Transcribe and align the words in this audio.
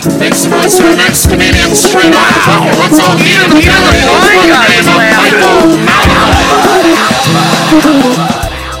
Next, 0.00 0.18
next 0.18 0.48
monster, 0.48 0.96
next 0.96 1.28
comedian, 1.28 1.74
straight 1.76 2.14
off 2.14 2.32
the 2.32 2.40
top. 2.40 2.64
Let's 2.78 2.98
all 3.00 3.18
meet 3.18 3.36
him 3.36 3.50
together. 3.50 3.92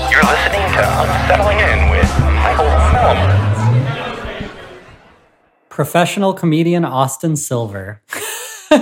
You're 0.08 0.24
listening 0.24 0.64
to 0.72 0.80
Unsettling 0.80 1.58
In 1.58 1.90
with 1.90 2.08
Michael 2.40 2.72
Melmer. 2.96 3.36
Professional 5.68 6.32
comedian 6.32 6.86
Austen 6.86 7.36
Silver. 7.36 8.00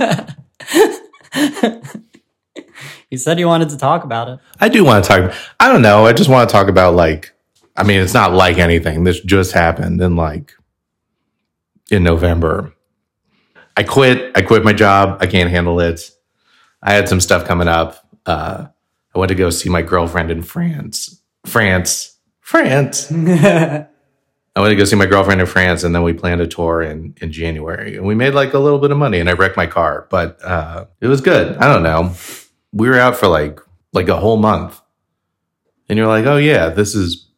you 3.10 3.18
said 3.18 3.40
you 3.40 3.48
wanted 3.48 3.70
to 3.70 3.76
talk 3.76 4.04
about 4.04 4.28
it. 4.28 4.38
I 4.60 4.68
do 4.68 4.84
want 4.84 5.04
to 5.04 5.08
talk. 5.08 5.34
I 5.58 5.66
don't 5.66 5.82
know. 5.82 6.06
I 6.06 6.12
just 6.12 6.30
want 6.30 6.48
to 6.48 6.52
talk 6.52 6.68
about 6.68 6.94
like. 6.94 7.34
I 7.76 7.82
mean, 7.82 8.00
it's 8.00 8.14
not 8.14 8.32
like 8.32 8.58
anything. 8.58 9.02
This 9.02 9.18
just 9.20 9.50
happened 9.50 10.00
and 10.00 10.14
like 10.14 10.54
in 11.90 12.02
November. 12.02 12.72
I 13.76 13.82
quit. 13.82 14.32
I 14.36 14.42
quit 14.42 14.64
my 14.64 14.72
job. 14.72 15.18
I 15.20 15.26
can't 15.26 15.50
handle 15.50 15.80
it. 15.80 16.10
I 16.82 16.92
had 16.92 17.08
some 17.08 17.20
stuff 17.20 17.46
coming 17.46 17.68
up. 17.68 18.06
Uh, 18.26 18.66
I 19.14 19.18
went 19.18 19.28
to 19.30 19.34
go 19.34 19.50
see 19.50 19.68
my 19.68 19.82
girlfriend 19.82 20.30
in 20.30 20.42
France. 20.42 21.22
France. 21.46 22.16
France. 22.40 23.10
I 23.12 24.60
went 24.60 24.72
to 24.72 24.76
go 24.76 24.84
see 24.84 24.96
my 24.96 25.06
girlfriend 25.06 25.40
in 25.40 25.46
France, 25.46 25.84
and 25.84 25.94
then 25.94 26.02
we 26.02 26.12
planned 26.12 26.40
a 26.40 26.46
tour 26.46 26.82
in 26.82 27.14
in 27.20 27.30
January, 27.30 27.96
and 27.96 28.04
we 28.04 28.14
made 28.16 28.34
like 28.34 28.54
a 28.54 28.58
little 28.58 28.80
bit 28.80 28.90
of 28.90 28.98
money. 28.98 29.20
And 29.20 29.28
I 29.28 29.34
wrecked 29.34 29.56
my 29.56 29.66
car, 29.66 30.08
but 30.10 30.42
uh, 30.42 30.86
it 31.00 31.06
was 31.06 31.20
good. 31.20 31.56
I 31.58 31.72
don't 31.72 31.84
know. 31.84 32.14
We 32.72 32.88
were 32.88 32.98
out 32.98 33.16
for 33.16 33.28
like 33.28 33.60
like 33.92 34.08
a 34.08 34.16
whole 34.16 34.36
month, 34.36 34.80
and 35.88 35.96
you're 35.96 36.08
like, 36.08 36.26
oh 36.26 36.36
yeah, 36.38 36.70
this 36.70 36.96
is 36.96 37.28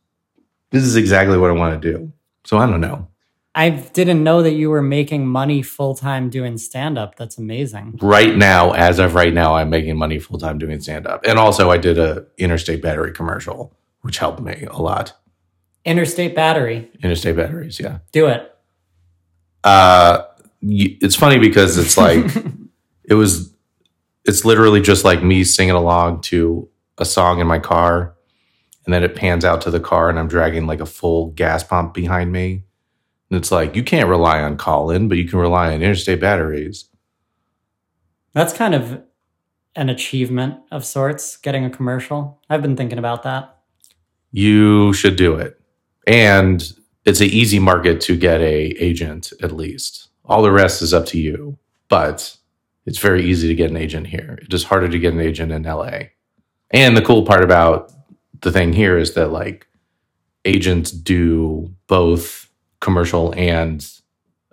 this 0.71 0.83
is 0.83 0.97
exactly 0.97 1.37
what 1.37 1.51
I 1.51 1.55
want 1.55 1.81
to 1.81 1.93
do. 1.93 2.13
So 2.45 2.57
I 2.57 2.65
don't 2.65 2.81
know. 2.81 3.10
I 3.55 3.71
didn't 3.71 4.23
know 4.23 4.43
that 4.43 4.53
you 4.53 4.71
were 4.71 4.83
making 4.83 5.27
money 5.27 5.63
full 5.63 5.95
time 5.97 6.31
doing 6.31 6.57
stand 6.57 6.97
up. 6.97 7.17
That's 7.17 7.37
amazing. 7.37 7.99
Right 8.01 8.37
now, 8.37 8.71
as 8.73 8.99
of 9.01 9.15
right 9.17 9.35
now, 9.35 9.57
I'm 9.57 9.71
making 9.71 9.97
money 9.99 10.19
full 10.21 10.39
time 10.39 10.59
doing 10.59 10.81
stand 10.81 11.07
up, 11.07 11.25
and 11.27 11.39
also 11.39 11.71
I 11.71 11.77
did 11.79 11.99
a 11.99 12.27
Interstate 12.39 12.81
Battery 12.83 13.13
commercial, 13.13 13.77
which 14.03 14.19
helped 14.19 14.41
me 14.41 14.67
a 14.71 14.77
lot. 14.77 15.15
Interstate 15.85 16.35
Battery. 16.37 16.91
Interstate 17.03 17.37
Batteries, 17.37 17.81
yeah. 17.81 17.99
Do 18.13 18.27
it. 18.29 18.55
uh 19.65 20.23
it's 20.63 21.17
funny 21.17 21.39
because 21.39 21.79
it's 21.79 21.97
like 21.97 22.25
it 23.05 23.15
was 23.15 23.55
it's 24.27 24.45
literally 24.45 24.81
just 24.83 25.05
like 25.07 25.23
me 25.23 25.43
singing 25.43 25.75
along 25.75 26.21
to 26.21 26.69
a 26.99 27.05
song 27.07 27.41
in 27.41 27.47
my 27.47 27.59
car 27.59 28.15
and 28.85 28.93
then 28.93 29.03
it 29.03 29.17
pans 29.17 29.43
out 29.43 29.63
to 29.63 29.71
the 29.71 29.81
car 29.81 30.11
and 30.11 30.19
i'm 30.19 30.29
dragging 30.29 30.67
like 30.67 30.81
a 30.81 30.87
full 30.87 31.29
gas 31.31 31.65
pump 31.65 31.95
behind 31.95 32.31
me 32.31 32.63
and 33.31 33.39
it's 33.39 33.53
like 33.53 33.77
you 33.77 33.83
can't 33.83 34.09
rely 34.09 34.43
on 34.43 34.57
call-in 34.57 35.09
but 35.09 35.19
you 35.19 35.29
can 35.29 35.39
rely 35.39 35.73
on 35.73 35.83
interstate 35.83 36.21
batteries. 36.21 36.87
That's 38.33 38.53
kind 38.53 38.75
of 38.75 39.03
an 39.77 39.89
achievement 39.89 40.57
of 40.71 40.85
sorts, 40.85 41.37
getting 41.37 41.65
a 41.65 41.71
commercial. 41.71 42.41
I've 42.51 42.63
been 42.63 42.77
thinking 42.77 42.99
about 42.99 43.23
that. 43.23 43.59
you 44.33 44.93
should 44.93 45.17
do 45.17 45.35
it. 45.35 45.61
And 46.07 46.73
it's 47.05 47.21
an 47.21 47.29
easy 47.29 47.59
market 47.59 48.01
to 48.03 48.17
get 48.17 48.41
a 48.41 48.71
agent 48.83 49.33
at 49.43 49.53
least. 49.53 50.09
All 50.25 50.43
the 50.43 50.53
rest 50.53 50.83
is 50.83 50.93
up 50.95 51.07
to 51.07 51.19
you 51.19 51.59
but 51.89 52.37
it's 52.87 52.99
very 52.99 53.23
easy 53.25 53.49
to 53.49 53.55
get 53.55 53.71
an 53.71 53.77
agent 53.77 54.07
here. 54.07 54.39
It 54.43 54.55
is 54.55 54.65
harder 54.65 54.89
to 54.89 54.99
get 54.99 55.13
an 55.13 55.21
agent 55.21 55.53
in 55.53 55.65
la 55.65 55.91
and 56.71 56.97
the 56.97 57.03
cool 57.03 57.27
part 57.27 57.45
about 57.45 57.93
the 58.41 58.53
thing 58.53 58.73
here 58.73 58.97
is 58.97 59.15
that 59.15 59.29
like 59.33 59.67
agents 60.45 60.91
do 60.91 61.75
both 61.89 62.50
commercial 62.81 63.33
and 63.35 63.87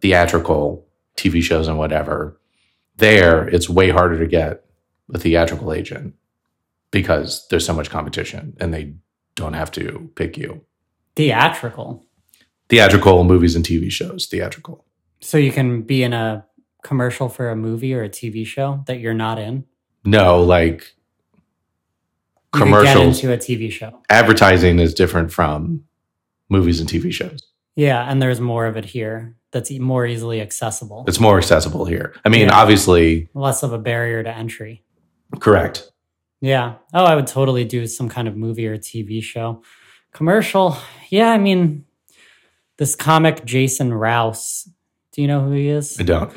theatrical 0.01 0.85
tv 1.15 1.41
shows 1.41 1.67
and 1.67 1.77
whatever 1.77 2.39
there 2.97 3.47
it's 3.49 3.69
way 3.69 3.89
harder 3.89 4.19
to 4.19 4.27
get 4.27 4.65
a 5.13 5.17
theatrical 5.19 5.71
agent 5.73 6.13
because 6.91 7.47
there's 7.49 7.65
so 7.65 7.73
much 7.73 7.89
competition 7.89 8.55
and 8.59 8.73
they 8.73 8.93
don't 9.35 9.53
have 9.53 9.71
to 9.71 10.11
pick 10.15 10.37
you 10.37 10.61
Theatrical. 11.17 12.05
theatrical 12.69 13.23
movies 13.23 13.55
and 13.55 13.65
TV 13.65 13.89
shows. 13.89 14.27
Theatrical. 14.27 14.85
So 15.19 15.39
you 15.39 15.51
can 15.51 15.81
be 15.81 16.03
in 16.03 16.13
a 16.13 16.45
commercial 16.83 17.27
for 17.27 17.49
a 17.49 17.55
movie 17.55 17.95
or 17.95 18.03
a 18.03 18.09
TV 18.09 18.45
show 18.45 18.83
that 18.85 18.99
you're 18.99 19.15
not 19.15 19.39
in. 19.39 19.65
No, 20.05 20.43
like 20.43 20.93
commercials. 22.53 23.19
get 23.19 23.25
into 23.25 23.33
a 23.33 23.37
TV 23.37 23.71
show. 23.71 23.99
Advertising 24.11 24.77
is 24.77 24.93
different 24.93 25.31
from 25.31 25.85
movies 26.49 26.79
and 26.79 26.87
TV 26.87 27.11
shows. 27.11 27.41
Yeah, 27.77 28.03
and 28.09 28.21
there's 28.21 28.41
more 28.41 28.65
of 28.65 28.75
it 28.75 28.83
here 28.85 29.35
that's 29.51 29.71
more 29.79 30.05
easily 30.05 30.41
accessible. 30.41 31.05
It's 31.07 31.19
more 31.19 31.37
accessible 31.37 31.85
here. 31.85 32.13
I 32.25 32.29
mean, 32.29 32.47
Yeah. 32.47 32.59
obviously, 32.59 33.29
Less 33.33 33.63
of 33.63 33.71
a 33.71 33.77
barrier 33.77 34.23
to 34.23 34.29
entry. 34.35 34.83
correct. 35.39 35.91
Yeah. 36.41 36.75
Oh, 36.93 37.05
I 37.05 37.15
would 37.15 37.27
totally 37.27 37.63
do 37.65 37.87
some 37.87 38.09
kind 38.09 38.27
of 38.27 38.35
movie 38.35 38.67
or 38.67 38.77
TV 38.77 39.21
show. 39.23 39.61
Commercial. 40.11 40.75
Yeah, 41.09 41.29
I 41.31 41.37
mean, 41.37 41.85
this 42.77 42.95
comic, 42.95 43.45
Jason 43.45 43.93
Rouse. 43.93 44.67
Do 45.13 45.21
you 45.21 45.27
know 45.27 45.41
who 45.41 45.51
he 45.51 45.67
is? 45.69 45.99
I 45.99 46.03
don't. 46.03 46.31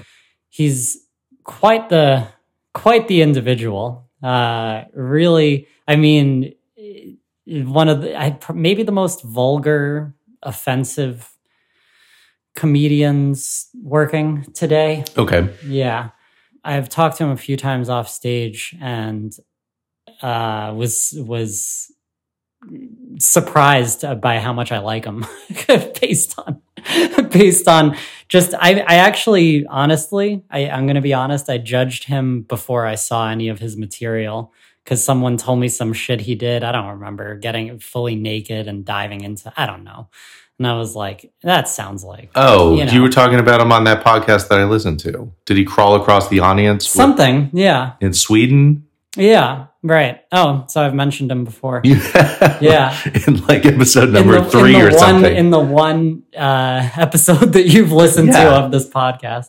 He's 0.50 1.06
quite 1.44 1.88
the 1.88 2.28
quite 2.74 3.08
the 3.08 3.22
individual. 3.22 4.08
Uh, 4.22 4.84
really, 4.94 5.66
I 5.88 5.96
mean, 5.96 6.54
one 7.46 7.88
of 7.88 8.02
the 8.02 8.18
I, 8.18 8.38
maybe 8.54 8.82
the 8.82 8.92
most 8.92 9.22
vulgar, 9.22 10.14
offensive 10.42 11.36
comedians 12.54 13.68
working 13.82 14.44
today. 14.54 15.04
Okay. 15.16 15.48
Yeah. 15.64 16.10
I've 16.64 16.88
talked 16.88 17.16
to 17.18 17.24
him 17.24 17.30
a 17.30 17.36
few 17.36 17.56
times 17.56 17.88
off 17.88 18.08
stage 18.08 18.74
and 18.80 19.32
uh 20.22 20.74
was 20.76 21.14
was 21.16 21.90
surprised 23.18 24.04
by 24.20 24.38
how 24.38 24.52
much 24.52 24.70
I 24.70 24.78
like 24.78 25.06
him 25.06 25.24
based 26.00 26.38
on 26.38 26.60
based 27.30 27.66
on 27.66 27.96
just 28.28 28.52
I 28.54 28.80
I 28.80 28.96
actually 28.96 29.66
honestly 29.66 30.42
I 30.50 30.68
I'm 30.68 30.84
going 30.84 30.96
to 30.96 31.00
be 31.00 31.14
honest 31.14 31.48
I 31.48 31.56
judged 31.56 32.04
him 32.04 32.42
before 32.42 32.84
I 32.84 32.96
saw 32.96 33.30
any 33.30 33.48
of 33.48 33.60
his 33.60 33.76
material 33.76 34.52
cuz 34.90 35.02
someone 35.04 35.36
told 35.36 35.58
me 35.60 35.68
some 35.68 35.92
shit 35.92 36.20
he 36.20 36.34
did 36.34 36.64
I 36.64 36.72
don't 36.72 36.88
remember 36.98 37.36
getting 37.36 37.78
fully 37.78 38.16
naked 38.16 38.66
and 38.68 38.84
diving 38.84 39.20
into 39.22 39.52
I 39.56 39.64
don't 39.66 39.84
know 39.84 40.08
and 40.58 40.66
I 40.66 40.76
was 40.76 40.94
like 40.96 41.32
that 41.42 41.68
sounds 41.68 42.02
like 42.04 42.30
Oh, 42.34 42.74
You 42.76 42.84
you, 42.84 43.00
were 43.02 43.08
talking 43.08 43.38
about 43.38 43.60
him 43.60 43.72
on 43.72 43.84
that 43.84 44.04
podcast 44.04 44.48
that 44.48 44.58
I 44.58 44.64
listened 44.64 44.98
to. 45.00 45.32
Did 45.46 45.56
he 45.56 45.64
crawl 45.64 45.94
across 45.94 46.28
the 46.28 46.40
audience 46.40 46.84
with- 46.84 47.00
something 47.02 47.50
yeah 47.52 47.92
in 48.00 48.12
Sweden? 48.12 48.84
Yeah, 49.16 49.66
right. 49.82 50.20
Oh, 50.30 50.64
so 50.68 50.82
I've 50.82 50.94
mentioned 50.94 51.32
him 51.32 51.42
before. 51.44 51.82
Yeah. 51.86 52.56
Yeah. 52.60 52.96
in 53.26 53.44
like 53.46 53.66
episode 53.66 54.10
number 54.10 54.40
the, 54.40 54.50
three 54.50 54.76
or 54.80 54.90
one, 54.90 54.98
something. 54.98 55.34
In 55.36 55.50
the 55.50 55.58
one 55.58 56.22
uh, 56.36 56.88
episode 56.96 57.52
that 57.54 57.66
you've 57.66 57.90
listened 57.90 58.30
to 58.32 58.50
of 58.60 58.70
this 58.70 58.88
podcast. 58.88 59.46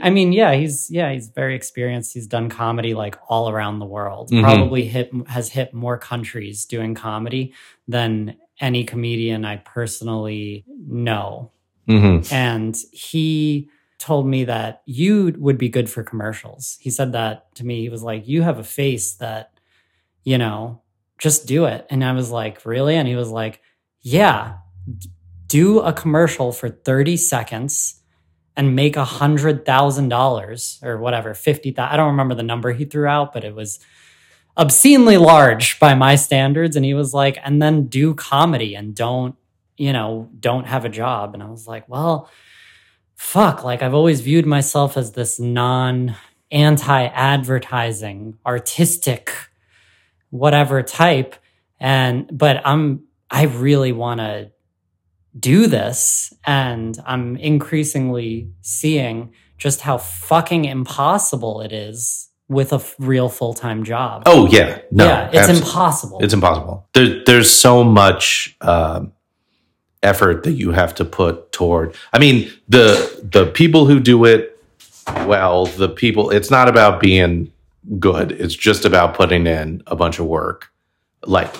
I 0.00 0.10
mean, 0.10 0.32
yeah, 0.32 0.54
he's 0.54 0.90
yeah, 0.90 1.12
he's 1.12 1.28
very 1.28 1.54
experienced. 1.54 2.12
He's 2.14 2.26
done 2.26 2.48
comedy 2.48 2.94
like 2.94 3.16
all 3.28 3.48
around 3.48 3.78
the 3.78 3.86
world. 3.86 4.30
Mhm. 4.30 4.42
Probably 4.42 4.84
hit 4.86 5.10
has 5.28 5.48
hit 5.50 5.72
more 5.74 5.98
countries 5.98 6.64
doing 6.66 6.94
comedy 6.94 7.52
than 7.88 8.36
any 8.60 8.84
comedian 8.84 9.44
I 9.44 9.56
personally 9.56 10.64
know. 10.86 11.50
Mhm. 11.88 12.30
And 12.32 12.76
he 12.92 13.68
told 13.98 14.26
me 14.26 14.44
that 14.44 14.82
you 14.86 15.34
would 15.38 15.56
be 15.58 15.68
good 15.68 15.88
for 15.88 16.02
commercials. 16.02 16.76
He 16.80 16.90
said 16.90 17.12
that 17.12 17.54
to 17.56 17.64
me. 17.66 17.80
He 17.80 17.88
was 17.88 18.02
like, 18.02 18.26
You 18.28 18.42
have 18.42 18.58
a 18.58 18.64
face 18.64 19.14
that, 19.14 19.52
you 20.24 20.36
know, 20.38 20.82
just 21.18 21.46
do 21.46 21.64
it. 21.64 21.86
And 21.90 22.04
I 22.04 22.12
was 22.12 22.30
like, 22.30 22.64
Really? 22.66 22.96
And 22.96 23.08
he 23.08 23.16
was 23.16 23.30
like, 23.30 23.60
Yeah, 24.02 24.54
do 25.48 25.80
a 25.80 25.92
commercial 25.92 26.52
for 26.52 26.68
30 26.68 27.16
seconds 27.16 28.02
and 28.56 28.74
make 28.74 28.96
a 28.96 29.04
hundred 29.04 29.64
thousand 29.66 30.08
dollars 30.08 30.80
or 30.82 30.98
whatever, 30.98 31.34
fifty 31.34 31.72
thousand. 31.72 31.92
I 31.92 31.96
don't 31.96 32.10
remember 32.10 32.34
the 32.34 32.42
number 32.42 32.72
he 32.72 32.84
threw 32.84 33.06
out, 33.06 33.32
but 33.32 33.44
it 33.44 33.54
was 33.54 33.78
obscenely 34.56 35.18
large 35.18 35.78
by 35.78 35.94
my 35.94 36.16
standards. 36.16 36.76
And 36.76 36.84
he 36.84 36.94
was 36.94 37.12
like, 37.12 37.38
and 37.44 37.60
then 37.60 37.86
do 37.86 38.14
comedy 38.14 38.74
and 38.74 38.94
don't, 38.94 39.36
you 39.76 39.92
know, 39.92 40.30
don't 40.40 40.66
have 40.66 40.84
a 40.84 40.88
job. 40.88 41.34
And 41.34 41.42
I 41.42 41.50
was 41.50 41.68
like, 41.68 41.88
well, 41.88 42.30
fuck, 43.14 43.62
like 43.64 43.82
I've 43.82 43.94
always 43.94 44.20
viewed 44.22 44.46
myself 44.46 44.96
as 44.96 45.12
this 45.12 45.38
non 45.38 46.16
anti 46.50 47.04
advertising, 47.06 48.38
artistic, 48.46 49.34
whatever 50.30 50.82
type. 50.82 51.34
And, 51.78 52.30
but 52.32 52.62
I'm, 52.64 53.04
I 53.30 53.44
really 53.44 53.92
want 53.92 54.20
to 54.20 54.50
do 55.38 55.66
this. 55.66 56.32
And 56.46 56.98
I'm 57.06 57.36
increasingly 57.36 58.50
seeing 58.62 59.32
just 59.58 59.80
how 59.80 59.98
fucking 59.98 60.64
impossible 60.64 61.60
it 61.62 61.72
is 61.72 62.28
with 62.48 62.72
a 62.72 62.76
f- 62.76 62.94
real 62.98 63.28
full 63.28 63.54
time 63.54 63.84
job. 63.84 64.22
Oh 64.26 64.46
yeah, 64.48 64.80
no, 64.90 65.06
yeah, 65.06 65.28
it's 65.32 65.48
abs- 65.48 65.58
impossible. 65.60 66.18
It's 66.20 66.34
impossible. 66.34 66.86
There, 66.94 67.22
there's 67.24 67.50
so 67.50 67.82
much 67.82 68.56
um 68.60 69.12
effort 70.02 70.44
that 70.44 70.52
you 70.52 70.70
have 70.70 70.94
to 70.96 71.04
put 71.04 71.50
toward. 71.52 71.94
I 72.12 72.18
mean, 72.18 72.50
the 72.68 73.20
the 73.32 73.46
people 73.46 73.86
who 73.86 73.98
do 73.98 74.24
it 74.24 74.58
well, 75.26 75.66
the 75.66 75.88
people 75.88 76.30
it's 76.30 76.50
not 76.50 76.68
about 76.68 77.00
being 77.00 77.50
good. 77.98 78.32
It's 78.32 78.54
just 78.54 78.84
about 78.84 79.14
putting 79.14 79.46
in 79.46 79.82
a 79.86 79.96
bunch 79.96 80.18
of 80.18 80.26
work. 80.26 80.70
Like 81.24 81.52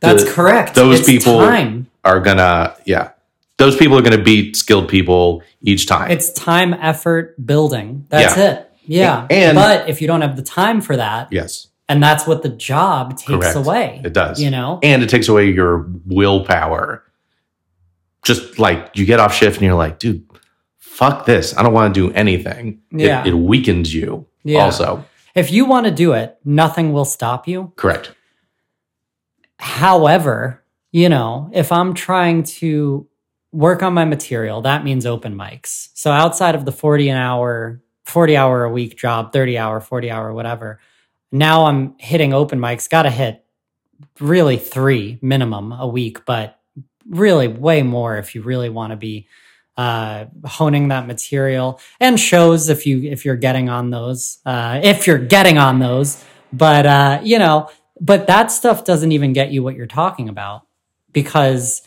That's 0.00 0.24
the- 0.24 0.30
correct. 0.32 0.74
Those 0.74 1.00
It's 1.00 1.08
people 1.08 1.38
time. 1.38 1.86
are 2.04 2.20
gonna 2.20 2.74
yeah. 2.84 3.10
Those 3.58 3.76
people 3.76 3.98
are 3.98 4.02
gonna 4.02 4.22
beat 4.22 4.56
skilled 4.56 4.88
people 4.88 5.42
each 5.62 5.86
time. 5.86 6.10
It's 6.10 6.32
time, 6.32 6.74
effort, 6.74 7.34
building. 7.46 8.04
That's 8.10 8.36
Yeah. 8.36 8.50
it. 8.50 8.70
Yeah. 8.86 9.26
And- 9.30 9.56
but 9.56 9.88
if 9.88 10.00
you 10.02 10.06
don't 10.06 10.20
have 10.20 10.36
the 10.36 10.42
time 10.42 10.80
for 10.80 10.96
that, 10.96 11.28
yes. 11.32 11.68
and 11.88 12.02
that's 12.02 12.26
what 12.26 12.42
the 12.42 12.48
job 12.50 13.16
takes 13.16 13.26
Correct. 13.30 13.56
away. 13.56 14.00
It 14.04 14.12
does. 14.12 14.40
You 14.42 14.50
know? 14.50 14.78
and 14.82 15.02
it 15.02 15.08
takes 15.08 15.28
away 15.28 15.50
your 15.50 15.86
willpower. 16.06 17.02
Just 18.24 18.58
like 18.58 18.90
you 18.94 19.06
get 19.06 19.20
off 19.20 19.34
shift 19.34 19.56
and 19.58 19.64
you're 19.66 19.74
like, 19.74 19.98
dude, 19.98 20.24
fuck 20.78 21.26
this. 21.26 21.56
I 21.56 21.62
don't 21.62 21.72
want 21.72 21.94
to 21.94 22.08
do 22.08 22.12
anything. 22.14 22.80
It- 22.92 23.00
Yeah. 23.06 23.24
It, 23.26 23.34
weakens 23.34 23.94
you 23.94 24.26
Yeah. 24.44 24.64
also. 24.64 25.04
If 25.34 25.50
you 25.52 25.64
want 25.64 25.84
to 25.86 25.92
do 25.92 26.12
it, 26.12 26.36
nothing 26.44 26.92
will 26.92 27.04
stop 27.04 27.46
you. 27.48 27.72
Correct. 27.76 28.12
However, 29.58 30.62
you 30.92 31.08
know, 31.08 31.50
if 31.52 31.72
I'm 31.72 31.94
trying 31.94 32.42
to 32.44 33.06
work 33.56 33.82
on 33.82 33.94
my 33.94 34.04
material, 34.04 34.60
that 34.60 34.84
means 34.84 35.06
open 35.06 35.34
mics. 35.34 35.88
So 35.94 36.10
outside 36.10 36.54
of 36.54 36.66
the 36.66 36.72
40 36.72 37.08
an 37.08 37.16
hour, 37.16 37.80
40 38.04 38.36
hour 38.36 38.64
a 38.64 38.70
week 38.70 38.98
job, 38.98 39.32
30 39.32 39.56
hour, 39.56 39.80
40 39.80 40.10
hour, 40.10 40.32
whatever, 40.34 40.78
now 41.32 41.64
I'm 41.64 41.94
hitting 41.98 42.34
open 42.34 42.58
mics, 42.58 42.88
got 42.88 43.02
to 43.02 43.10
hit 43.10 43.42
really 44.20 44.58
three 44.58 45.18
minimum 45.22 45.72
a 45.72 45.88
week, 45.88 46.26
but 46.26 46.60
really 47.08 47.48
way 47.48 47.82
more 47.82 48.18
if 48.18 48.34
you 48.34 48.42
really 48.42 48.68
want 48.68 48.90
to 48.90 48.96
be 48.96 49.26
uh 49.78 50.24
honing 50.44 50.88
that 50.88 51.06
material 51.06 51.78
and 52.00 52.18
shows 52.18 52.70
if 52.70 52.86
you 52.86 53.02
if 53.02 53.26
you're 53.26 53.36
getting 53.36 53.68
on 53.68 53.90
those 53.90 54.38
uh 54.46 54.80
if 54.82 55.06
you're 55.06 55.18
getting 55.18 55.58
on 55.58 55.78
those 55.78 56.24
but 56.50 56.86
uh 56.86 57.20
you 57.22 57.38
know 57.38 57.68
but 58.00 58.26
that 58.26 58.50
stuff 58.50 58.86
doesn't 58.86 59.12
even 59.12 59.34
get 59.34 59.50
you 59.50 59.62
what 59.62 59.74
you're 59.76 59.86
talking 59.86 60.30
about 60.30 60.62
because 61.12 61.86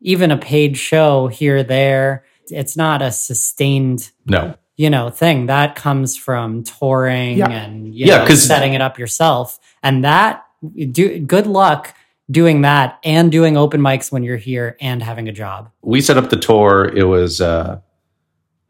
even 0.00 0.30
a 0.30 0.36
paid 0.38 0.76
show 0.76 1.26
here 1.28 1.62
there 1.62 2.24
it's 2.48 2.76
not 2.76 3.00
a 3.02 3.12
sustained 3.12 4.10
No. 4.26 4.54
you 4.76 4.90
know 4.90 5.10
thing 5.10 5.46
that 5.46 5.76
comes 5.76 6.16
from 6.16 6.64
touring 6.64 7.38
Yeah. 7.38 7.48
and 7.50 7.94
you 7.94 8.06
Yeah, 8.06 8.18
know 8.18 8.26
'cause- 8.26 8.42
setting 8.46 8.74
it 8.74 8.80
up 8.80 8.98
yourself 8.98 9.58
and 9.82 10.04
that 10.04 10.44
do 10.92 11.18
good 11.20 11.46
luck 11.46 11.94
doing 12.30 12.62
that 12.62 12.98
and 13.04 13.30
doing 13.32 13.56
open 13.56 13.80
mics 13.80 14.12
when 14.12 14.22
you're 14.22 14.36
here 14.36 14.76
and 14.80 15.02
having 15.02 15.28
a 15.28 15.32
job 15.32 15.68
We 15.82 16.00
set 16.00 16.16
up 16.16 16.30
the 16.30 16.36
tour. 16.36 16.90
It 16.94 17.04
was 17.04 17.40
uh 17.40 17.78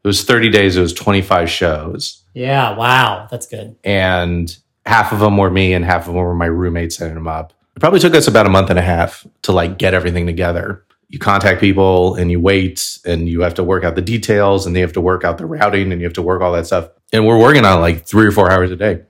it 0.03 0.07
was 0.07 0.23
30 0.23 0.49
days, 0.49 0.77
it 0.77 0.81
was 0.81 0.93
25 0.93 1.49
shows. 1.49 2.23
yeah 2.33 2.75
wow 2.75 3.27
that's 3.29 3.45
good 3.47 3.75
And 3.83 4.55
half 4.85 5.11
of 5.11 5.19
them 5.19 5.37
were 5.37 5.49
me 5.51 5.73
and 5.73 5.85
half 5.85 6.01
of 6.07 6.13
them 6.13 6.23
were 6.23 6.33
my 6.33 6.45
roommates 6.47 6.97
setting 6.97 7.13
them 7.15 7.27
up. 7.27 7.53
It 7.75 7.79
probably 7.79 7.99
took 7.99 8.15
us 8.15 8.27
about 8.27 8.45
a 8.47 8.49
month 8.49 8.69
and 8.69 8.79
a 8.79 8.81
half 8.81 9.25
to 9.43 9.51
like 9.51 9.77
get 9.77 9.93
everything 9.93 10.25
together. 10.25 10.83
You 11.11 11.19
contact 11.19 11.59
people 11.59 12.15
and 12.15 12.31
you 12.31 12.39
wait 12.39 12.97
and 13.05 13.27
you 13.27 13.41
have 13.41 13.53
to 13.55 13.63
work 13.63 13.83
out 13.83 13.95
the 13.95 14.01
details 14.01 14.65
and 14.65 14.75
they 14.75 14.79
have 14.79 14.93
to 14.93 15.01
work 15.01 15.23
out 15.23 15.37
the 15.37 15.45
routing 15.45 15.91
and 15.91 16.01
you 16.01 16.07
have 16.07 16.13
to 16.13 16.21
work 16.21 16.41
all 16.41 16.53
that 16.53 16.65
stuff. 16.65 16.89
And 17.11 17.27
we're 17.27 17.37
working 17.39 17.65
on 17.65 17.81
like 17.81 18.05
three 18.05 18.25
or 18.25 18.31
four 18.31 18.49
hours 18.51 18.71
a 18.71 18.75
day. 18.77 19.03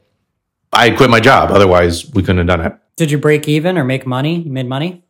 I 0.74 0.90
quit 0.90 1.10
my 1.10 1.20
job. 1.20 1.52
Otherwise, 1.52 2.12
we 2.12 2.24
couldn't 2.24 2.38
have 2.40 2.48
done 2.48 2.62
it. 2.66 2.74
did 2.96 3.12
you 3.12 3.18
break 3.18 3.48
even 3.48 3.78
or 3.78 3.84
make 3.84 4.06
money 4.08 4.42
you 4.42 4.52
made 4.52 4.68
money 4.68 5.04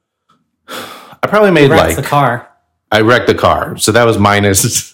I 0.67 1.27
probably 1.27 1.51
made 1.51 1.69
Wrecked 1.71 1.87
like 1.87 1.95
the 1.95 2.03
car 2.03 2.47
I 2.91 2.99
wrecked 3.01 3.27
the 3.27 3.35
car, 3.35 3.77
so 3.77 3.93
that 3.93 4.03
was 4.03 4.17
minus. 4.17 4.93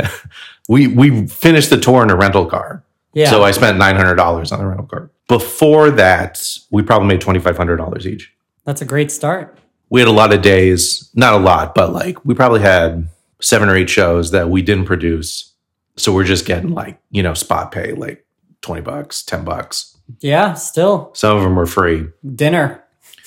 we 0.70 0.86
we 0.86 1.26
finished 1.26 1.68
the 1.68 1.78
tour 1.78 2.02
in 2.02 2.10
a 2.10 2.16
rental 2.16 2.46
car, 2.46 2.82
yeah 3.12 3.28
so 3.28 3.42
I 3.42 3.50
spent 3.50 3.76
nine 3.76 3.94
hundred 3.94 4.14
dollars 4.14 4.52
on 4.52 4.58
the 4.58 4.66
rental 4.66 4.86
car. 4.86 5.10
Before 5.28 5.90
that, 5.90 6.42
we 6.70 6.82
probably 6.82 7.08
made 7.08 7.20
twenty 7.20 7.38
five 7.38 7.58
hundred 7.58 7.76
dollars 7.76 8.06
each. 8.06 8.32
that's 8.64 8.80
a 8.80 8.86
great 8.86 9.10
start 9.12 9.58
We 9.90 10.00
had 10.00 10.08
a 10.08 10.12
lot 10.12 10.32
of 10.32 10.40
days, 10.40 11.10
not 11.14 11.34
a 11.34 11.38
lot, 11.38 11.74
but 11.74 11.92
like 11.92 12.24
we 12.24 12.34
probably 12.34 12.60
had 12.60 13.08
seven 13.40 13.68
or 13.68 13.76
eight 13.76 13.90
shows 13.90 14.30
that 14.30 14.48
we 14.48 14.62
didn't 14.62 14.84
produce, 14.86 15.52
so 15.96 16.12
we're 16.12 16.24
just 16.24 16.46
getting 16.46 16.70
like 16.74 16.98
you 17.10 17.22
know 17.22 17.34
spot 17.34 17.72
pay, 17.72 17.92
like 17.92 18.24
twenty 18.62 18.82
bucks, 18.82 19.22
ten 19.22 19.44
bucks. 19.44 19.96
yeah 20.20 20.54
still 20.54 21.10
Some 21.14 21.36
of 21.36 21.42
them 21.42 21.54
were 21.56 21.66
free. 21.66 22.06
dinner 22.34 22.82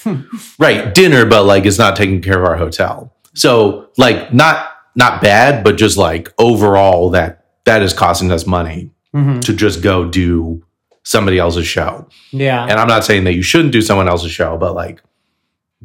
right 0.59 0.93
dinner 0.93 1.25
but 1.25 1.43
like 1.45 1.65
it's 1.65 1.77
not 1.77 1.95
taking 1.95 2.21
care 2.21 2.37
of 2.37 2.43
our 2.45 2.57
hotel 2.57 3.13
so 3.33 3.87
like 3.97 4.33
not 4.33 4.67
not 4.95 5.21
bad 5.21 5.63
but 5.63 5.77
just 5.77 5.95
like 5.97 6.31
overall 6.37 7.09
that 7.11 7.45
that 7.63 7.81
is 7.81 7.93
costing 7.93 8.31
us 8.31 8.45
money 8.45 8.91
Mhm. 9.13 9.41
to 9.41 9.53
just 9.53 9.81
go 9.81 10.09
do 10.09 10.61
somebody 11.03 11.37
else's 11.39 11.65
show 11.67 12.05
yeah 12.31 12.63
and 12.63 12.73
i'm 12.79 12.87
not 12.87 13.03
saying 13.05 13.23
that 13.25 13.33
you 13.33 13.41
shouldn't 13.43 13.71
do 13.71 13.81
someone 13.81 14.09
else's 14.09 14.31
show 14.31 14.57
but 14.57 14.73
like 14.75 15.01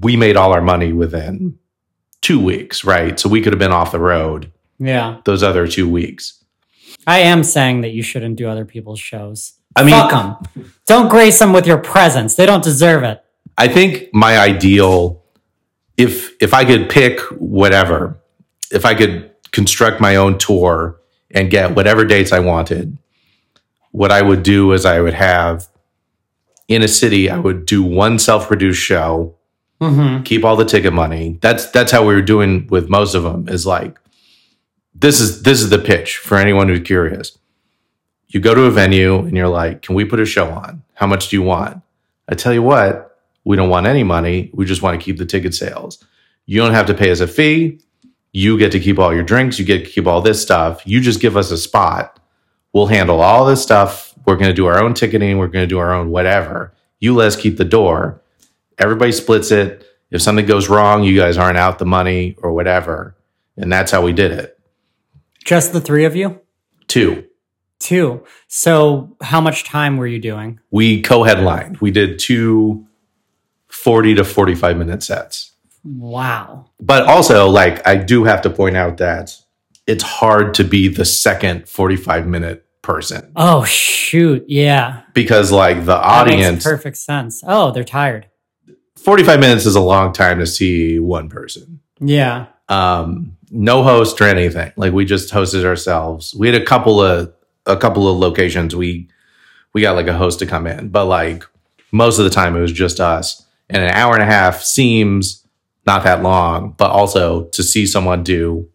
we 0.00 0.17
made 0.17 0.37
all 0.37 0.53
our 0.53 0.61
money 0.61 0.93
within 0.93 1.59
two 2.21 2.43
weeks 2.43 2.85
right? 2.85 3.19
So 3.19 3.29
we 3.29 3.41
could 3.41 3.53
have 3.53 3.61
been 3.61 3.73
off 3.73 3.93
the 3.93 4.00
road 4.00 4.53
yeah. 4.79 5.21
those 5.25 5.43
other 5.43 5.67
two 5.67 5.89
weeks. 5.89 6.45
I 7.06 7.21
am 7.21 7.45
saying 7.45 7.83
that 7.83 7.91
you 7.91 8.03
shouldn't 8.03 8.37
do 8.37 8.49
other 8.49 8.65
people's 8.65 9.00
shows. 9.00 9.55
I 9.77 9.85
mean 9.85 9.95
fuck 9.95 10.11
them 10.11 10.73
don't 10.89 11.09
grace 11.09 11.39
them 11.39 11.53
with 11.53 11.67
your 11.67 11.79
presence. 11.79 12.35
They 12.35 12.47
don't 12.47 12.65
deserve 12.65 13.05
it. 13.05 13.23
I 13.59 13.69
think 13.69 14.09
my 14.12 14.39
ideal, 14.39 15.23
if 15.97 16.33
if 16.43 16.55
I 16.55 16.65
could 16.65 16.89
pick 16.89 17.21
whatever, 17.39 18.19
if 18.73 18.85
I 18.85 18.94
could 18.94 19.31
construct 19.53 20.01
my 20.01 20.17
own 20.17 20.39
tour 20.39 20.99
and 21.31 21.51
get 21.51 21.77
whatever 21.77 22.05
dates 22.05 22.33
I 22.33 22.41
wanted, 22.41 22.97
what 23.93 24.11
I 24.11 24.23
would 24.23 24.43
do 24.43 24.73
is 24.73 24.87
I 24.87 25.01
would 25.01 25.15
have 25.15 25.69
in 26.69 26.83
a 26.83 26.89
city, 26.89 27.31
I 27.31 27.39
would 27.39 27.67
do 27.67 27.83
one 27.83 28.19
self-produced 28.19 28.81
show, 28.81 29.37
mm-hmm. 29.81 30.23
keep 30.23 30.45
all 30.45 30.57
the 30.57 30.65
ticket 30.65 30.93
money. 30.93 31.39
That's 31.41 31.71
that's 31.71 31.93
how 31.93 32.07
we 32.07 32.15
were 32.15 32.23
doing 32.23 32.67
with 32.69 32.89
most 32.89 33.15
of 33.15 33.23
them. 33.23 33.49
Is 33.49 33.67
like 33.67 33.99
this 34.95 35.21
is 35.21 35.43
this 35.43 35.61
is 35.61 35.71
the 35.71 35.79
pitch 35.79 36.17
for 36.17 36.37
anyone 36.37 36.69
who's 36.69 36.87
curious. 36.87 37.37
You 38.29 38.41
go 38.41 38.55
to 38.55 38.65
a 38.65 38.71
venue 38.71 39.19
and 39.19 39.37
you're 39.37 39.49
like, 39.49 39.83
"Can 39.83 39.95
we 39.95 40.05
put 40.05 40.21
a 40.21 40.27
show 40.27 40.51
on? 40.51 40.83
How 40.95 41.07
much 41.07 41.29
do 41.29 41.37
you 41.37 41.43
want?" 41.43 41.83
I 42.29 42.35
tell 42.35 42.53
you 42.53 42.63
what, 42.63 43.17
we 43.45 43.57
don't 43.57 43.71
want 43.71 43.87
any 43.87 44.05
money. 44.05 44.51
We 44.53 44.67
just 44.67 44.83
want 44.83 45.01
to 45.01 45.05
keep 45.05 45.17
the 45.17 45.25
ticket 45.25 45.55
sales. 45.55 46.05
You 46.45 46.61
don't 46.61 46.75
have 46.75 46.87
to 46.87 46.95
pay 46.95 47.11
us 47.11 47.21
a 47.21 47.27
fee. 47.27 47.81
You 48.33 48.59
get 48.59 48.73
to 48.73 48.81
keep 48.81 48.99
all 48.99 49.15
your 49.15 49.23
drinks. 49.23 49.59
You 49.59 49.65
get 49.65 49.85
to 49.85 49.91
keep 49.91 50.07
all 50.07 50.20
this 50.20 50.43
stuff. 50.43 50.82
You 50.87 51.01
just 51.01 51.20
give 51.20 51.37
us 51.37 51.51
a 51.51 51.56
spot. 51.56 52.20
We'll 52.73 52.87
handle 52.87 53.20
all 53.20 53.47
this 53.47 53.63
stuff. 53.63 54.15
We're 54.27 54.37
going 54.37 54.51
to 54.51 54.55
do 54.55 54.67
our 54.67 54.82
own 54.82 54.93
ticketing. 54.93 55.39
We're 55.39 55.49
going 55.49 55.63
to 55.63 55.67
do 55.67 55.79
our 55.79 55.93
own 55.93 56.11
whatever. 56.11 56.75
You 57.01 57.15
let 57.15 57.29
us 57.29 57.37
keep 57.37 57.56
the 57.56 57.65
door. 57.65 58.20
Everybody 58.79 59.13
splits 59.13 59.51
it. 59.51 59.85
If 60.11 60.23
something 60.23 60.47
goes 60.47 60.69
wrong, 60.69 61.05
you 61.05 61.19
guys 61.19 61.37
aren't 61.37 61.58
out 61.58 61.79
the 61.79 61.85
money 61.85 62.35
or 62.43 62.53
whatever. 62.53 63.17
And 63.56 63.70
that's 63.73 63.91
how 63.91 64.03
we 64.03 64.13
did 64.13 64.31
it. 64.32 64.58
just 65.44 65.73
the 65.73 65.81
three 65.81 66.05
of 66.05 66.15
you 66.17 66.41
Two, 66.87 67.27
two 67.81 68.25
so 68.47 69.17
how 69.20 69.41
much 69.41 69.65
time 69.65 69.97
were 69.99 70.06
you 70.06 70.19
doing 70.19 70.58
we 70.70 71.03
co 71.03 71.23
headlined. 71.25 71.79
We 71.79 71.91
did 71.91 72.19
two 72.19 72.87
40 73.69 74.15
to 74.17 74.25
45 74.25 74.77
minute 74.79 75.03
sets. 75.03 75.53
wow 75.85 76.70
But 76.81 77.05
also, 77.06 77.49
like, 77.49 77.87
I 77.87 77.97
do 77.97 78.25
have 78.25 78.41
to 78.43 78.51
point 78.51 78.77
out 78.77 78.97
that 78.99 79.37
it's 79.87 80.03
hard 80.03 80.55
to 80.55 80.65
be 80.65 80.89
the 80.89 81.05
second 81.05 81.69
45 81.69 82.27
minute 82.27 82.65
person 82.82 83.32
oh 83.37 83.65
shoot 83.65 84.44
yeah 84.49 85.03
because, 85.13 85.53
like, 85.53 85.81
the 85.81 85.87
That 85.87 86.05
audience, 86.05 86.55
makes 86.56 86.65
perfect 86.65 86.97
sense 86.97 87.43
oh 87.47 87.70
they're 87.73 87.85
tired 87.85 88.28
45 89.08 89.41
minutes 89.41 89.65
is 89.65 89.74
a 89.74 89.81
long 89.81 90.12
time 90.12 90.38
to 90.38 90.46
see 90.46 90.98
one 90.98 91.31
person. 91.31 91.81
yeah 91.98 92.44
Um, 92.69 93.38
no 93.50 93.82
host 93.82 94.20
or 94.20 94.24
anything. 94.24 94.70
Like, 94.77 94.93
we 94.93 95.06
just 95.06 95.32
hosted 95.32 95.65
ourselves. 95.65 96.34
We 96.34 96.46
had 96.46 96.60
a 96.60 96.62
couple 96.62 97.00
of, 97.00 97.32
a 97.65 97.79
couple 97.79 98.06
of 98.06 98.19
locations. 98.19 98.77
We, 98.77 99.08
we 99.72 99.81
got 99.81 99.96
like 99.96 100.08
a 100.08 100.12
host 100.12 100.41
to 100.41 100.46
come 100.46 100.67
in, 100.67 100.91
but 100.91 101.06
like 101.06 101.43
most 101.91 102.19
of 102.19 102.24
the 102.24 102.31
time 102.31 102.55
it 102.55 102.60
was 102.60 102.70
just 102.70 103.00
us. 103.00 103.46
And 103.70 103.82
an 103.82 103.93
hour 103.93 104.12
and 104.12 104.22
a 104.22 104.27
half 104.27 104.62
seems 104.62 105.43
not 105.86 106.05
that 106.05 106.22
long, 106.22 106.74
but 106.77 106.91
also 106.91 107.44
to 107.44 107.62
see 107.62 107.86
someone 107.86 108.22
do 108.22 108.69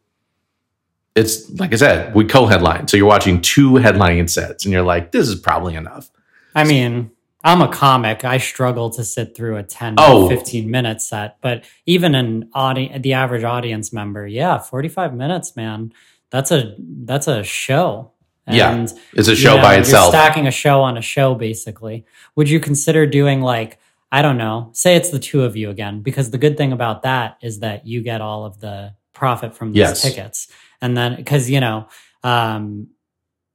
it's 1.15 1.47
like 1.59 1.73
I 1.73 1.75
said, 1.75 2.15
we 2.15 2.25
co-headline. 2.25 2.87
So 2.87 2.97
you're 2.97 3.05
watching 3.05 3.39
two 3.39 3.73
headlining 3.73 4.31
sets 4.31 4.65
and 4.65 4.73
you're 4.73 4.81
like, 4.81 5.11
this 5.11 5.27
is 5.27 5.39
probably 5.39 5.75
enough. 5.75 6.09
I 6.55 6.63
mean, 6.63 7.11
I'm 7.43 7.62
a 7.62 7.67
comic. 7.67 8.23
I 8.23 8.38
struggle 8.38 8.89
to 8.91 9.03
sit 9.03 9.35
through 9.35 9.57
a 9.57 9.63
10 9.63 9.95
Oh. 9.97 10.29
15 10.29 10.69
minute 10.71 11.01
set, 11.01 11.38
but 11.41 11.65
even 11.85 12.15
an 12.15 12.50
audi- 12.53 12.97
the 12.97 13.13
average 13.13 13.43
audience 13.43 13.91
member, 13.91 14.25
yeah, 14.25 14.57
45 14.59 15.13
minutes, 15.13 15.55
man. 15.55 15.91
That's 16.29 16.51
a 16.51 16.75
that's 16.79 17.27
a 17.27 17.43
show. 17.43 18.12
Yeah, 18.47 18.85
It's 19.13 19.27
a 19.29 19.35
show 19.35 19.55
know, 19.55 19.62
by 19.62 19.73
you're 19.73 19.81
itself. 19.81 20.09
stacking 20.09 20.47
a 20.47 20.51
show 20.51 20.81
on 20.81 20.97
a 20.97 21.01
show 21.01 21.33
basically. 21.35 22.05
Would 22.35 22.50
you 22.50 22.59
consider 22.59 23.05
doing 23.05 23.41
like 23.41 23.79
I 24.12 24.21
don't 24.21 24.38
know, 24.38 24.69
say 24.73 24.95
it's 24.95 25.09
the 25.09 25.17
two 25.19 25.43
of 25.43 25.55
you 25.57 25.69
again, 25.71 26.01
because 26.01 26.29
the 26.29 26.38
good 26.38 26.55
thing 26.55 26.71
about 26.71 27.01
that 27.03 27.38
is 27.41 27.59
that 27.59 27.88
you 27.88 28.01
get 28.03 28.21
all 28.21 28.45
of 28.45 28.59
the 28.59 28.93
profit 29.13 29.55
from 29.55 29.71
these 29.71 29.79
Yes. 29.79 30.01
tickets. 30.03 30.47
And 30.81 30.95
then, 30.95 31.15
because, 31.15 31.50
you 31.50 31.59
know, 31.59 31.88
um, 32.23 32.89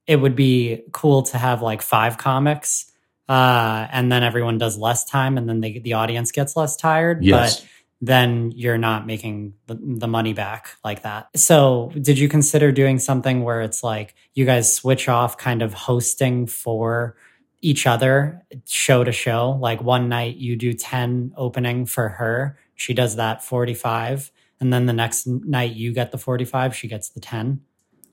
it 0.05 0.17
would 0.17 0.35
be 0.35 0.81
cool 0.91 1.21
to 1.23 1.37
have 1.37 1.61
like 1.61 1.81
five 1.81 2.17
comics. 2.17 2.88
Uh, 3.29 3.87
and 3.91 4.11
then 4.11 4.23
everyone 4.23 4.57
does 4.57 4.75
less 4.75 5.05
time 5.05 5.37
and 5.37 5.47
then 5.47 5.61
they, 5.61 5.77
the 5.77 5.93
audience 5.93 6.31
gets 6.31 6.57
less 6.57 6.75
tired. 6.75 7.23
Yes. 7.23 7.59
But 7.59 7.69
then 8.01 8.51
you're 8.55 8.77
not 8.77 9.05
making 9.05 9.53
the, 9.67 9.75
the 9.75 10.07
money 10.07 10.33
back 10.33 10.69
like 10.83 11.03
that. 11.03 11.29
So, 11.35 11.91
did 12.01 12.17
you 12.17 12.27
consider 12.27 12.71
doing 12.71 12.97
something 12.97 13.43
where 13.43 13.61
it's 13.61 13.83
like 13.83 14.15
you 14.33 14.45
guys 14.45 14.73
switch 14.73 15.07
off 15.09 15.37
kind 15.37 15.61
of 15.61 15.73
hosting 15.73 16.47
for 16.47 17.17
each 17.61 17.85
other 17.85 18.41
show 18.65 19.03
to 19.03 19.11
show? 19.11 19.57
Like 19.61 19.83
one 19.83 20.09
night 20.09 20.37
you 20.37 20.55
do 20.55 20.73
10 20.73 21.33
opening 21.35 21.85
for 21.85 22.09
her, 22.09 22.57
she 22.75 22.93
does 22.93 23.17
that 23.17 23.43
45, 23.43 24.31
and 24.61 24.71
then 24.71 24.85
the 24.85 24.93
next 24.93 25.27
night 25.27 25.75
you 25.75 25.93
get 25.93 26.11
the 26.11 26.17
45, 26.17 26.75
she 26.75 26.87
gets 26.87 27.09
the 27.09 27.19
10. 27.19 27.61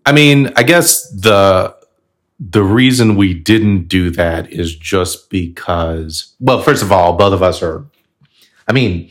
I 0.04 0.12
mean, 0.12 0.52
I 0.56 0.62
guess 0.62 1.08
the 1.10 1.75
the 2.38 2.62
reason 2.62 3.16
we 3.16 3.32
didn't 3.34 3.88
do 3.88 4.10
that 4.10 4.52
is 4.52 4.76
just 4.76 5.30
because 5.30 6.34
well, 6.40 6.60
first 6.62 6.82
of 6.82 6.92
all, 6.92 7.14
both 7.14 7.32
of 7.32 7.42
us 7.42 7.62
are 7.62 7.84
I 8.68 8.72
mean, 8.72 9.10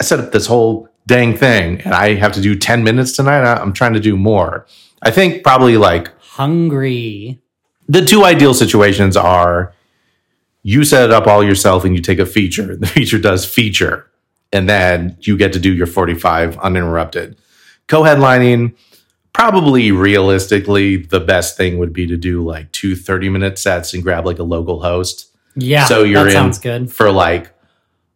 I 0.00 0.04
set 0.04 0.20
up 0.20 0.32
this 0.32 0.46
whole 0.46 0.88
dang 1.06 1.36
thing 1.36 1.80
and 1.82 1.94
I 1.94 2.14
have 2.14 2.32
to 2.32 2.40
do 2.40 2.56
10 2.56 2.82
minutes 2.84 3.12
tonight. 3.12 3.44
I'm 3.44 3.72
trying 3.72 3.92
to 3.94 4.00
do 4.00 4.16
more. 4.16 4.66
I 5.02 5.10
think 5.10 5.42
probably 5.42 5.76
like 5.76 6.12
Hungry. 6.22 7.40
the 7.88 8.04
two 8.04 8.24
ideal 8.24 8.54
situations 8.54 9.16
are 9.16 9.72
you 10.62 10.84
set 10.84 11.04
it 11.04 11.10
up 11.10 11.26
all 11.26 11.42
yourself 11.42 11.84
and 11.84 11.94
you 11.94 12.02
take 12.02 12.18
a 12.18 12.26
feature. 12.26 12.76
The 12.80 12.86
feature 12.86 13.18
does 13.18 13.44
feature, 13.46 14.06
and 14.52 14.68
then 14.68 15.16
you 15.20 15.36
get 15.38 15.52
to 15.54 15.58
do 15.58 15.72
your 15.72 15.86
45 15.86 16.58
uninterrupted. 16.58 17.38
Co 17.88 18.02
headlining, 18.02 18.74
probably 19.32 19.92
realistically, 19.92 20.96
the 20.96 21.20
best 21.20 21.56
thing 21.56 21.78
would 21.78 21.92
be 21.92 22.06
to 22.06 22.16
do 22.16 22.44
like 22.44 22.70
two 22.72 22.96
30 22.96 23.28
minute 23.28 23.58
sets 23.58 23.94
and 23.94 24.02
grab 24.02 24.26
like 24.26 24.38
a 24.38 24.42
local 24.44 24.82
host. 24.82 25.26
Yeah, 25.56 25.84
so 25.86 26.02
you're 26.04 26.24
that 26.24 26.28
in 26.30 26.32
sounds 26.32 26.58
good. 26.58 26.92
for 26.92 27.10
like 27.10 27.46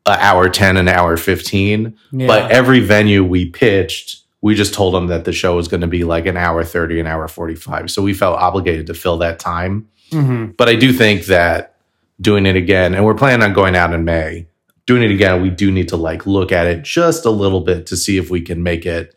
an 0.07 0.19
hour 0.21 0.49
10, 0.49 0.77
an 0.77 0.89
hour 0.89 1.17
15. 1.17 1.97
Yeah. 2.13 2.27
But 2.27 2.51
every 2.51 2.81
venue 2.81 3.25
we 3.25 3.47
pitched, 3.51 4.23
we 4.41 4.55
just 4.55 4.75
told 4.75 4.95
them 4.95 5.09
that 5.09 5.25
the 5.25 5.33
show 5.33 5.57
was 5.57 5.67
going 5.69 5.81
to 5.81 5.87
be 5.87 6.05
like 6.05 6.27
an 6.27 6.37
hour 6.37 6.63
30, 6.65 7.01
an 7.01 7.07
hour 7.07 7.27
45. 7.27 7.91
So 7.91 8.03
we 8.03 8.15
felt 8.15 8.39
obligated 8.39 8.87
to 8.87 8.95
fill 8.95 9.19
that 9.19 9.39
time. 9.39 9.89
hmm 10.13 10.47
But 10.57 10.69
I 10.69 10.77
do 10.77 10.93
think 10.93 11.27
that 11.27 11.77
doing 12.21 12.47
it 12.47 12.55
again, 12.57 12.95
and 12.95 13.05
we're 13.05 13.15
planning 13.15 13.43
on 13.43 13.53
going 13.53 13.75
out 13.75 13.93
in 13.93 14.05
May, 14.05 14.47
doing 14.87 15.03
it 15.03 15.11
again, 15.11 15.43
we 15.43 15.51
do 15.51 15.73
need 15.73 15.89
to 15.89 15.97
like 15.97 16.27
look 16.27 16.53
at 16.53 16.67
it 16.67 16.83
just 16.83 17.25
a 17.25 17.31
little 17.31 17.61
bit 17.61 17.87
to 17.87 17.97
see 17.97 18.17
if 18.19 18.31
we 18.31 18.41
can 18.41 18.63
make 18.63 18.87
it 18.87 19.15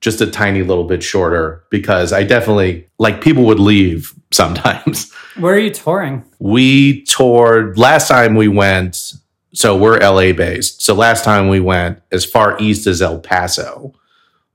just 0.00 0.20
a 0.20 0.26
tiny 0.26 0.62
little 0.62 0.84
bit 0.84 1.02
shorter 1.02 1.62
because 1.70 2.12
I 2.12 2.22
definitely 2.24 2.88
like 2.98 3.20
people 3.20 3.44
would 3.44 3.60
leave 3.60 4.14
sometimes. 4.30 5.12
Where 5.38 5.54
are 5.54 5.58
you 5.58 5.70
touring? 5.70 6.24
We 6.38 7.02
toured 7.04 7.76
last 7.78 8.08
time 8.08 8.34
we 8.34 8.48
went, 8.48 9.12
so 9.52 9.76
we're 9.76 9.98
LA 9.98 10.32
based. 10.32 10.82
So 10.82 10.94
last 10.94 11.24
time 11.24 11.48
we 11.48 11.60
went 11.60 12.00
as 12.12 12.24
far 12.24 12.58
east 12.60 12.86
as 12.86 13.02
El 13.02 13.18
Paso, 13.20 13.92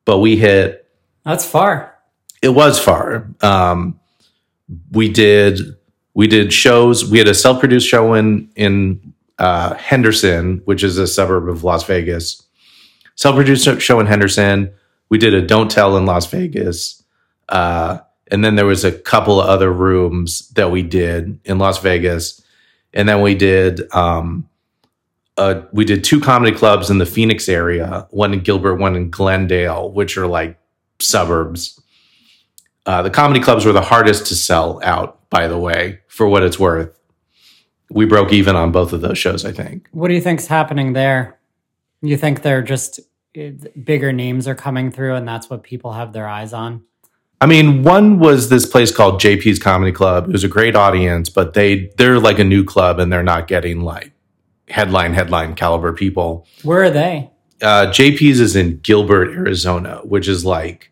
but 0.06 0.20
we 0.20 0.36
hit 0.36 0.90
That's 1.24 1.46
far. 1.46 1.94
it 2.42 2.50
was 2.50 2.80
far. 2.80 3.28
Um, 3.42 4.00
we 4.92 5.10
did 5.10 5.60
we 6.16 6.28
did 6.28 6.52
shows. 6.54 7.10
We 7.10 7.18
had 7.20 7.28
a 7.28 7.36
self 7.36 7.60
produced 7.60 7.88
show 7.88 8.14
in 8.14 8.50
in 8.56 9.14
uh, 9.38 9.76
Henderson, 9.76 10.62
which 10.66 10.84
is 10.84 10.98
a 10.98 11.08
suburb 11.08 11.50
of 11.50 11.64
Las 11.64 11.84
Vegas. 11.84 12.42
Self 13.16 13.36
produced 13.36 13.82
show 13.82 14.00
in 14.00 14.08
Henderson. 14.08 14.74
We 15.10 15.18
did 15.18 15.34
a 15.34 15.42
Don't 15.42 15.70
Tell 15.70 15.98
in 15.98 16.06
Las 16.06 16.26
Vegas, 16.28 17.04
uh, 17.50 18.00
and 18.32 18.44
then 18.44 18.56
there 18.56 18.66
was 18.66 18.84
a 18.84 18.92
couple 18.92 19.40
of 19.40 19.48
other 19.48 19.72
rooms 19.72 20.50
that 20.52 20.72
we 20.72 20.82
did 20.82 21.40
in 21.46 21.60
Las 21.60 21.80
Vegas, 21.80 22.42
and 22.94 23.08
then 23.08 23.22
we 23.22 23.36
did 23.36 23.94
um, 23.94 24.50
uh, 25.38 25.62
we 25.72 25.86
did 25.86 26.04
two 26.04 26.20
comedy 26.20 26.56
clubs 26.56 26.90
in 26.90 26.98
the 26.98 27.06
Phoenix 27.06 27.50
area, 27.50 28.08
one 28.10 28.34
in 28.34 28.40
Gilbert, 28.40 28.76
one 28.76 28.96
in 28.96 29.10
Glendale, 29.10 29.92
which 29.92 30.18
are 30.18 30.28
like 30.28 30.58
suburbs. 31.00 31.80
Uh, 32.86 33.02
the 33.02 33.10
comedy 33.10 33.40
clubs 33.40 33.66
were 33.66 33.74
the 33.74 33.82
hardest 33.82 34.28
to 34.28 34.36
sell 34.36 34.80
out, 34.84 35.30
by 35.30 35.48
the 35.48 35.58
way, 35.58 36.00
for 36.08 36.28
what 36.28 36.44
it's 36.44 36.60
worth. 36.60 36.98
We 37.90 38.06
broke 38.06 38.32
even 38.32 38.56
on 38.56 38.72
both 38.72 38.94
of 38.94 39.02
those 39.02 39.18
shows, 39.18 39.44
I 39.44 39.52
think. 39.52 39.88
What 39.92 40.08
do 40.08 40.14
you 40.14 40.22
think's 40.22 40.48
happening 40.48 40.94
there? 40.94 41.38
You 42.02 42.18
think 42.18 42.42
they're 42.42 42.62
just 42.62 43.00
bigger 43.84 44.12
names 44.14 44.48
are 44.48 44.56
coming 44.56 44.92
through, 44.92 45.16
and 45.16 45.28
that's 45.28 45.50
what 45.50 45.64
people 45.64 45.94
have 45.94 46.14
their 46.14 46.28
eyes 46.28 46.54
on? 46.54 46.84
I 47.42 47.48
mean, 47.48 47.84
one 47.84 48.20
was 48.20 48.50
this 48.50 48.66
place 48.66 48.96
called 48.96 49.20
JP's 49.22 49.60
Comedy 49.60 49.92
Club. 49.92 50.28
It 50.30 50.32
was 50.32 50.44
a 50.44 50.48
great 50.48 50.76
audience, 50.76 51.30
but 51.30 51.54
they 51.54 51.92
they're 51.98 52.20
like 52.20 52.40
a 52.40 52.44
new 52.46 52.64
club 52.64 53.00
and 53.00 53.12
they're 53.12 53.24
not 53.24 53.48
getting 53.48 53.82
like 53.82 54.12
headline 54.70 55.14
headline 55.14 55.54
caliber 55.56 55.92
people. 55.94 56.48
Where 56.64 56.84
are 56.84 56.90
they? 56.90 57.30
Uh, 57.62 57.88
JP's 57.88 58.40
is 58.40 58.56
in 58.56 58.80
Gilbert, 58.80 59.30
Arizona, 59.32 60.00
which 60.04 60.28
is 60.28 60.46
like 60.46 60.92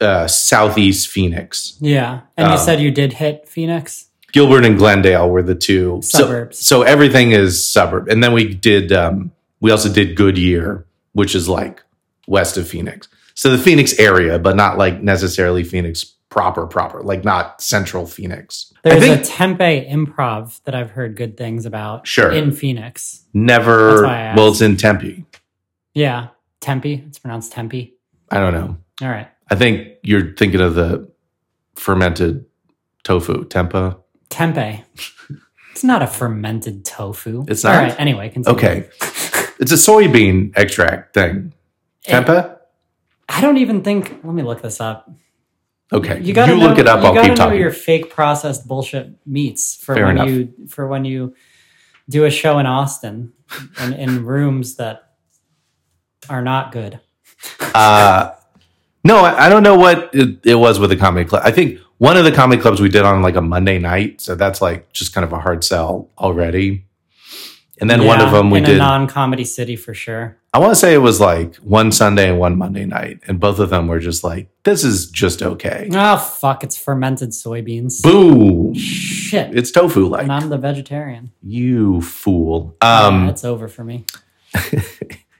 uh, 0.00 0.26
southeast 0.26 1.08
Phoenix. 1.08 1.76
Yeah, 1.80 2.20
and 2.36 2.48
you 2.48 2.54
Um, 2.54 2.58
said 2.64 2.80
you 2.80 2.90
did 2.90 3.14
hit 3.14 3.48
Phoenix. 3.48 4.06
Gilbert 4.32 4.64
and 4.64 4.78
Glendale 4.78 5.28
were 5.28 5.42
the 5.42 5.54
two 5.56 6.00
So- 6.02 6.18
Suburbs. 6.18 6.58
So, 6.64 6.82
everything 6.82 7.32
is 7.32 7.68
suburb, 7.68 8.08
and 8.08 8.22
then 8.22 8.32
we 8.32 8.54
did. 8.54 8.92
Um, 8.92 9.32
we 9.60 9.70
also 9.70 9.92
did 9.92 10.16
Goodyear, 10.16 10.86
which 11.12 11.34
is 11.34 11.48
like 11.48 11.82
west 12.26 12.56
of 12.56 12.68
Phoenix. 12.68 13.08
So 13.34 13.50
the 13.50 13.58
Phoenix 13.58 13.98
area, 13.98 14.38
but 14.38 14.56
not 14.56 14.78
like 14.78 15.02
necessarily 15.02 15.64
Phoenix 15.64 16.04
proper, 16.28 16.66
proper, 16.66 17.02
like 17.02 17.24
not 17.24 17.60
central 17.60 18.06
Phoenix. 18.06 18.72
There's 18.82 19.00
think 19.02 19.20
a 19.20 19.24
Tempe 19.24 19.86
improv 19.90 20.62
that 20.64 20.74
I've 20.74 20.90
heard 20.90 21.16
good 21.16 21.36
things 21.36 21.66
about. 21.66 22.06
Sure. 22.06 22.30
in 22.30 22.52
Phoenix. 22.52 23.24
never. 23.34 23.90
That's 23.90 24.02
why 24.02 24.08
I 24.08 24.20
asked. 24.20 24.38
Well, 24.38 24.48
it's 24.48 24.60
in 24.60 24.76
Tempe. 24.76 25.24
Yeah, 25.94 26.28
Tempe. 26.60 27.04
It's 27.06 27.18
pronounced 27.18 27.52
Tempe. 27.52 27.94
I 28.30 28.38
don't 28.38 28.52
know. 28.52 28.76
All 29.02 29.08
right. 29.08 29.28
I 29.50 29.56
think 29.56 29.88
you're 30.02 30.34
thinking 30.34 30.60
of 30.60 30.74
the 30.74 31.10
fermented 31.74 32.44
tofu, 33.02 33.44
tempa. 33.46 33.98
Tempe. 34.28 34.84
It's 35.72 35.84
not 35.84 36.02
a 36.02 36.06
fermented 36.06 36.84
tofu. 36.84 37.44
It's 37.48 37.64
not? 37.64 37.74
All 37.74 37.80
right. 37.80 37.98
Anyway, 37.98 38.28
continue. 38.28 38.58
Okay, 38.58 38.88
it's 39.60 39.72
a 39.72 39.76
soybean 39.76 40.52
extract 40.56 41.14
thing. 41.14 41.52
Tempa. 42.06 42.56
I 43.28 43.40
don't 43.40 43.58
even 43.58 43.82
think. 43.82 44.10
Let 44.24 44.34
me 44.34 44.42
look 44.42 44.62
this 44.62 44.80
up. 44.80 45.08
Okay, 45.92 46.20
You 46.20 46.32
gotta 46.32 46.54
look 46.54 46.76
know, 46.76 46.80
it 46.82 46.86
up. 46.88 47.00
You 47.00 47.06
I'll 47.08 47.14
gotta 47.14 47.28
keep 47.28 47.38
know 47.38 47.44
talking. 47.46 47.58
your 47.60 47.72
fake 47.72 48.10
processed 48.10 48.66
bullshit 48.68 49.10
meats 49.26 49.74
for 49.74 49.94
Fair 49.96 50.06
when 50.06 50.16
enough. 50.18 50.28
you 50.28 50.66
for 50.68 50.86
when 50.86 51.04
you 51.04 51.34
do 52.08 52.24
a 52.26 52.30
show 52.30 52.58
in 52.60 52.66
Austin 52.66 53.32
in, 53.82 53.92
in 53.94 54.24
rooms 54.24 54.76
that 54.76 55.14
are 56.28 56.42
not 56.42 56.70
good. 56.70 57.00
Uh, 57.74 58.32
no, 59.04 59.16
I, 59.18 59.46
I 59.46 59.48
don't 59.48 59.62
know 59.64 59.76
what 59.76 60.10
it, 60.14 60.38
it 60.44 60.54
was 60.54 60.78
with 60.78 60.90
the 60.90 60.96
comedy 60.96 61.28
club. 61.28 61.42
I 61.44 61.50
think 61.50 61.80
one 61.98 62.16
of 62.16 62.24
the 62.24 62.32
comedy 62.32 62.60
clubs 62.62 62.80
we 62.80 62.88
did 62.88 63.02
on 63.02 63.20
like 63.22 63.34
a 63.36 63.40
Monday 63.42 63.78
night, 63.80 64.20
so 64.20 64.36
that's 64.36 64.62
like 64.62 64.92
just 64.92 65.12
kind 65.12 65.24
of 65.24 65.32
a 65.32 65.40
hard 65.40 65.64
sell 65.64 66.08
already. 66.18 66.86
And 67.80 67.88
then 67.88 68.04
one 68.04 68.20
of 68.20 68.30
them 68.32 68.50
we 68.50 68.58
in 68.58 68.64
did. 68.64 68.74
a 68.76 68.78
non-comedy 68.78 69.44
city 69.44 69.74
for 69.76 69.94
sure. 69.94 70.36
I 70.52 70.58
want 70.58 70.72
to 70.72 70.76
say 70.76 70.92
it 70.94 70.98
was 70.98 71.20
like 71.20 71.56
one 71.56 71.92
Sunday 71.92 72.28
and 72.28 72.38
one 72.38 72.58
Monday 72.58 72.84
night, 72.84 73.20
and 73.26 73.40
both 73.40 73.58
of 73.58 73.70
them 73.70 73.86
were 73.88 74.00
just 74.00 74.22
like, 74.24 74.48
"This 74.64 74.84
is 74.84 75.08
just 75.10 75.42
okay." 75.42 75.88
Oh 75.92 76.16
fuck! 76.18 76.62
It's 76.64 76.76
fermented 76.76 77.30
soybeans. 77.30 78.02
Boom! 78.02 78.74
Shit. 78.74 79.56
It's 79.56 79.70
tofu 79.70 80.06
like 80.08 80.24
and 80.24 80.32
I'm 80.32 80.48
the 80.50 80.58
vegetarian. 80.58 81.30
you 81.42 82.00
fool. 82.02 82.76
yeah, 82.82 83.06
Um, 83.06 83.28
it's 83.28 83.44
over 83.44 83.68
for 83.68 83.84
me. 83.84 84.04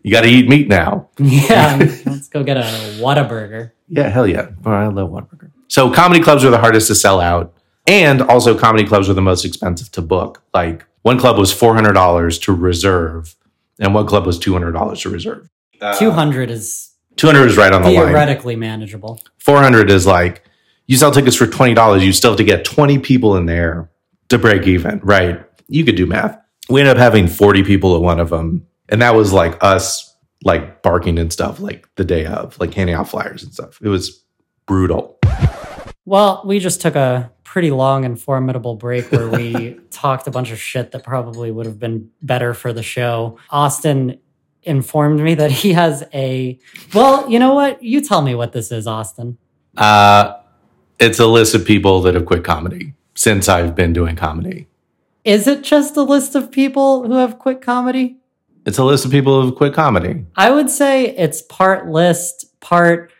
you 0.02 0.10
got 0.12 0.22
to 0.22 0.28
eat 0.28 0.48
meat 0.48 0.68
now. 0.68 1.08
Yeah, 1.18 1.76
let's 2.06 2.28
go 2.28 2.42
get 2.44 2.56
a 2.56 2.62
Whataburger. 3.00 3.72
Yeah, 3.88 4.08
hell 4.08 4.26
yeah. 4.26 4.50
Oh, 4.64 4.70
I 4.70 4.86
love 4.86 5.10
Whataburger. 5.10 5.50
So 5.68 5.90
comedy 5.90 6.20
clubs 6.22 6.44
are 6.44 6.50
the 6.50 6.58
hardest 6.58 6.86
to 6.88 6.94
sell 6.94 7.20
out. 7.20 7.54
And 7.86 8.22
also 8.22 8.56
comedy 8.56 8.86
clubs 8.86 9.08
are 9.08 9.14
the 9.14 9.22
most 9.22 9.44
expensive 9.44 9.90
to 9.92 10.02
book. 10.02 10.42
Like 10.54 10.84
one 11.02 11.18
club 11.18 11.38
was 11.38 11.52
$400 11.52 12.42
to 12.42 12.52
reserve 12.52 13.34
and 13.78 13.94
one 13.94 14.06
club 14.06 14.26
was 14.26 14.38
$200 14.38 15.02
to 15.02 15.10
reserve. 15.10 15.48
Uh, 15.80 15.98
two 15.98 16.10
hundred 16.10 16.50
is 16.50 16.90
200 17.16 17.46
is 17.46 17.56
right 17.56 17.72
on 17.72 17.82
the 17.82 17.88
line. 17.90 18.08
theoretically 18.08 18.54
manageable. 18.54 19.20
400 19.38 19.90
is 19.90 20.06
like 20.06 20.44
you 20.86 20.96
sell 20.96 21.10
tickets 21.10 21.36
for 21.36 21.46
$20, 21.46 22.04
you 22.04 22.12
still 22.12 22.32
have 22.32 22.38
to 22.38 22.44
get 22.44 22.64
20 22.64 22.98
people 22.98 23.36
in 23.36 23.46
there 23.46 23.90
to 24.28 24.38
break 24.38 24.66
even, 24.66 25.00
right? 25.02 25.42
You 25.68 25.84
could 25.84 25.96
do 25.96 26.04
math. 26.04 26.38
We 26.68 26.80
ended 26.80 26.96
up 26.96 27.00
having 27.00 27.28
40 27.28 27.62
people 27.64 27.96
at 27.96 28.02
one 28.02 28.20
of 28.20 28.28
them. 28.30 28.66
And 28.88 29.00
that 29.02 29.14
was 29.14 29.32
like 29.32 29.56
us 29.62 30.14
like 30.44 30.82
barking 30.82 31.18
and 31.18 31.32
stuff 31.32 31.60
like 31.60 31.88
the 31.96 32.04
day 32.04 32.26
of, 32.26 32.58
like 32.58 32.74
handing 32.74 32.94
out 32.96 33.08
flyers 33.08 33.42
and 33.42 33.52
stuff. 33.52 33.78
It 33.82 33.88
was 33.88 34.22
brutal. 34.66 35.18
Well, 36.04 36.42
we 36.44 36.58
just 36.58 36.80
took 36.80 36.96
a 36.96 37.30
pretty 37.50 37.72
long 37.72 38.04
and 38.04 38.22
formidable 38.22 38.76
break 38.76 39.10
where 39.10 39.28
we 39.28 39.76
talked 39.90 40.28
a 40.28 40.30
bunch 40.30 40.52
of 40.52 40.58
shit 40.60 40.92
that 40.92 41.02
probably 41.02 41.50
would 41.50 41.66
have 41.66 41.80
been 41.80 42.08
better 42.22 42.54
for 42.54 42.72
the 42.72 42.82
show. 42.82 43.36
Austen 43.50 44.16
informed 44.62 45.18
me 45.18 45.34
that 45.34 45.50
he 45.50 45.72
has 45.72 46.04
a. 46.14 46.56
Well, 46.94 47.28
you 47.28 47.40
know 47.40 47.52
what? 47.52 47.82
You 47.82 48.02
tell 48.02 48.22
me 48.22 48.36
what 48.36 48.52
this 48.52 48.70
is, 48.70 48.86
Austen. 48.86 49.36
Uh, 49.76 50.36
it's 51.00 51.18
a 51.18 51.26
list 51.26 51.56
of 51.56 51.64
people 51.64 52.00
that 52.02 52.14
have 52.14 52.24
quit 52.24 52.44
comedy 52.44 52.94
since 53.16 53.48
I've 53.48 53.74
been 53.74 53.92
doing 53.92 54.14
comedy. 54.14 54.68
Is 55.24 55.48
it 55.48 55.64
just 55.64 55.96
a 55.96 56.02
list 56.02 56.36
of 56.36 56.52
people 56.52 57.08
who 57.08 57.14
have 57.14 57.40
quit 57.40 57.62
comedy? 57.62 58.20
It's 58.64 58.78
a 58.78 58.84
list 58.84 59.04
of 59.04 59.10
people 59.10 59.40
who 59.40 59.48
have 59.48 59.56
quit 59.56 59.74
comedy. 59.74 60.24
I 60.36 60.52
would 60.52 60.70
say 60.70 61.16
it's 61.16 61.42
part 61.42 61.88
list, 61.88 62.60
part 62.60 63.10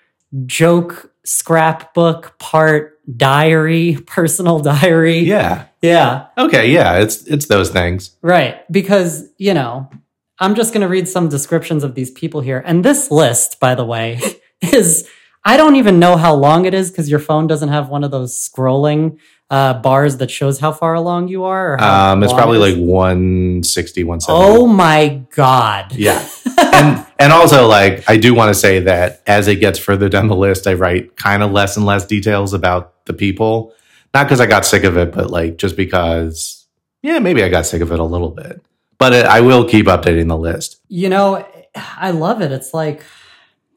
joke 0.46 1.12
scrapbook, 1.25 2.38
part 2.38 3.00
diary, 3.16 3.99
personal 4.07 4.61
diary. 4.61 5.21
Yeah. 5.21 5.66
Yeah. 5.83 6.26
Okay. 6.37 6.71
Yeah. 6.73 6.99
It's 6.99 7.23
it's 7.26 7.47
those 7.47 7.71
things. 7.71 8.16
Right. 8.23 8.61
Because, 8.71 9.28
you 9.38 9.54
know, 9.54 9.90
I'm 10.38 10.54
just 10.54 10.73
going 10.73 10.83
to 10.83 10.88
read 10.88 11.09
some 11.09 11.28
descriptions 11.28 11.85
of 11.85 11.95
these 11.95 12.11
people 12.11 12.40
here. 12.40 12.62
And 12.64 12.85
this 12.85 13.11
list, 13.11 13.61
by 13.61 13.75
the 13.75 13.85
way, 13.85 14.21
is, 14.61 15.09
I 15.45 15.57
don't 15.57 15.76
even 15.76 15.99
know 15.99 16.16
how 16.16 16.35
long 16.35 16.64
it 16.64 16.75
is 16.75 16.90
because 16.90 17.11
your 17.11 17.19
phone 17.19 17.47
doesn't 17.47 17.69
have 17.69 17.88
one 17.88 18.04
of 18.04 18.11
those 18.11 18.37
scrolling 18.37 19.19
uh, 19.50 19.75
bars 19.75 20.19
that 20.19 20.30
shows 20.30 20.61
how 20.61 20.73
far 20.73 20.95
along 20.95 21.28
you 21.28 21.45
are. 21.45 21.80
Um, 21.80 22.23
it's 22.23 22.33
probably 22.33 22.59
it 22.59 22.61
like 22.61 22.75
is. 22.75 22.78
160, 22.78 24.04
170. 24.04 24.38
oh 24.42 24.66
my 24.66 25.23
God. 25.35 25.92
Yeah. 25.95 26.26
and 26.73 27.07
and 27.21 27.33
also 27.33 27.67
like 27.69 28.03
I 28.09 28.17
do 28.17 28.35
want 28.35 28.49
to 28.53 28.55
say 28.59 28.81
that 28.81 29.23
as 29.27 29.47
it 29.47 29.57
gets 29.57 29.79
further 29.79 30.09
down 30.09 30.27
the 30.29 30.35
list, 30.37 30.67
I 30.67 30.75
write 30.75 31.17
kind 31.17 31.43
of 31.43 31.53
less 31.53 31.77
and 31.77 31.87
less 31.87 32.05
details 32.07 32.53
about 32.53 33.05
the 33.05 33.12
people. 33.12 33.73
Not 34.12 34.25
because 34.27 34.41
I 34.41 34.47
got 34.47 34.67
sick 34.67 34.83
of 34.85 34.97
it, 34.97 35.12
but 35.12 35.31
like 35.31 35.57
just 35.59 35.77
because 35.77 36.67
yeah, 37.03 37.19
maybe 37.21 37.43
I 37.45 37.49
got 37.49 37.65
sick 37.67 37.81
of 37.83 37.93
it 37.93 38.00
a 38.00 38.05
little 38.05 38.31
bit. 38.31 38.61
But 38.99 39.12
it, 39.15 39.25
I 39.27 39.41
will 39.41 39.65
keep 39.67 39.87
updating 39.87 40.29
the 40.29 40.37
list. 40.37 40.81
You 40.89 41.09
know, 41.09 41.47
I 41.75 42.11
love 42.11 42.43
it. 42.43 42.53
It's 42.53 42.75
like, 42.75 43.03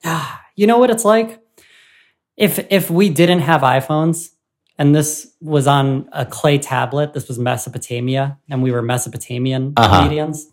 you 0.55 0.67
know 0.67 0.77
what 0.79 0.89
it's 0.89 1.05
like? 1.05 1.39
If 2.35 2.59
if 2.71 2.89
we 2.89 3.09
didn't 3.09 3.39
have 3.41 3.61
iPhones 3.61 4.29
and 4.79 4.95
this 4.95 5.31
was 5.39 5.67
on 5.67 6.09
a 6.11 6.25
clay 6.25 6.57
tablet, 6.57 7.13
this 7.13 7.27
was 7.27 7.37
Mesopotamia, 7.37 8.39
and 8.49 8.63
we 8.63 8.71
were 8.71 8.81
Mesopotamian 8.81 9.73
Uh-huh. 9.77 9.99
comedians, 10.01 10.47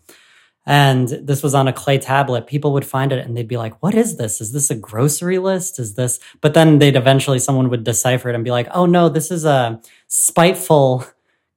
and 0.65 1.07
this 1.07 1.41
was 1.41 1.55
on 1.55 1.67
a 1.67 1.73
clay 1.73 1.97
tablet, 1.97 2.45
people 2.45 2.73
would 2.73 2.85
find 2.85 3.11
it 3.11 3.25
and 3.25 3.35
they'd 3.35 3.47
be 3.47 3.57
like, 3.57 3.81
"What 3.81 3.95
is 3.95 4.17
this? 4.17 4.41
Is 4.41 4.51
this 4.51 4.69
a 4.69 4.75
grocery 4.75 5.39
list? 5.39 5.79
Is 5.79 5.95
this?" 5.95 6.19
But 6.39 6.53
then 6.53 6.79
they'd 6.79 6.95
eventually 6.95 7.39
someone 7.39 7.69
would 7.69 7.83
decipher 7.83 8.29
it 8.29 8.35
and 8.35 8.43
be 8.43 8.51
like, 8.51 8.67
"Oh 8.71 8.85
no, 8.85 9.09
this 9.09 9.31
is 9.31 9.45
a 9.45 9.81
spiteful 10.07 11.05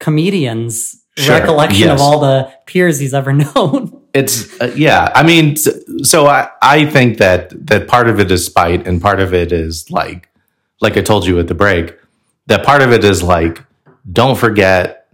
comedian's 0.00 1.00
Sure, 1.16 1.38
recollection 1.38 1.88
yes. 1.88 2.00
of 2.00 2.00
all 2.00 2.18
the 2.18 2.52
peers 2.66 2.98
he's 2.98 3.14
ever 3.14 3.32
known." 3.54 4.00
It's 4.14 4.58
uh, 4.60 4.72
yeah. 4.76 5.10
I 5.14 5.22
mean, 5.22 5.56
so 5.56 6.26
I 6.26 6.48
I 6.62 6.86
think 6.86 7.18
that 7.18 7.66
that 7.66 7.88
part 7.88 8.08
of 8.08 8.20
it 8.20 8.30
is 8.30 8.46
spite, 8.46 8.86
and 8.86 9.02
part 9.02 9.20
of 9.20 9.34
it 9.34 9.52
is 9.52 9.90
like 9.90 10.28
like 10.80 10.96
I 10.96 11.02
told 11.02 11.26
you 11.26 11.38
at 11.38 11.48
the 11.48 11.54
break. 11.54 11.94
That 12.46 12.64
part 12.64 12.80
of 12.82 12.92
it 12.92 13.04
is 13.04 13.22
like 13.22 13.62
don't 14.10 14.36
forget 14.38 15.08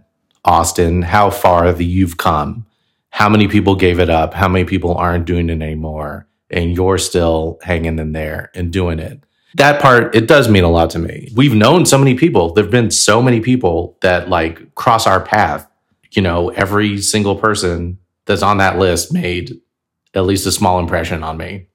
Austen 0.45 1.01
how 1.01 1.29
far 1.29 1.71
that 1.71 1.83
you've 1.83 2.17
come, 2.17 2.65
how 3.11 3.29
many 3.29 3.47
people 3.47 3.75
gave 3.75 3.99
it 3.99 4.09
up, 4.09 4.33
how 4.33 4.47
many 4.47 4.65
people 4.65 4.95
aren't 4.95 5.25
doing 5.25 5.49
it 5.49 5.61
anymore, 5.61 6.27
and 6.49 6.75
you're 6.75 6.97
still 6.97 7.59
hanging 7.61 7.99
in 7.99 8.13
there 8.13 8.49
and 8.55 8.71
doing 8.71 8.99
it. 8.99 9.23
That 9.55 9.81
part 9.81 10.15
it 10.15 10.27
does 10.27 10.49
mean 10.49 10.63
a 10.63 10.69
lot 10.69 10.89
to 10.91 10.99
me. 10.99 11.29
We've 11.35 11.53
known 11.53 11.85
so 11.85 11.97
many 11.97 12.15
people. 12.15 12.53
There've 12.53 12.71
been 12.71 12.89
so 12.89 13.21
many 13.21 13.41
people 13.41 13.97
that 14.01 14.29
like 14.29 14.73
cross 14.75 15.05
our 15.05 15.19
path. 15.21 15.67
You 16.11 16.21
know, 16.21 16.49
every 16.49 17.01
single 17.01 17.35
person 17.35 17.99
that's 18.25 18.41
on 18.41 18.57
that 18.57 18.79
list 18.79 19.13
made 19.13 19.59
at 20.13 20.25
least 20.25 20.45
a 20.45 20.51
small 20.51 20.79
impression 20.79 21.23
on 21.23 21.37
me. 21.37 21.67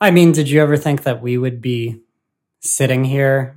I 0.00 0.10
mean, 0.10 0.32
did 0.32 0.48
you 0.50 0.60
ever 0.60 0.76
think 0.76 1.04
that 1.04 1.22
we 1.22 1.38
would 1.38 1.60
be 1.60 2.00
sitting 2.60 3.04
here 3.04 3.56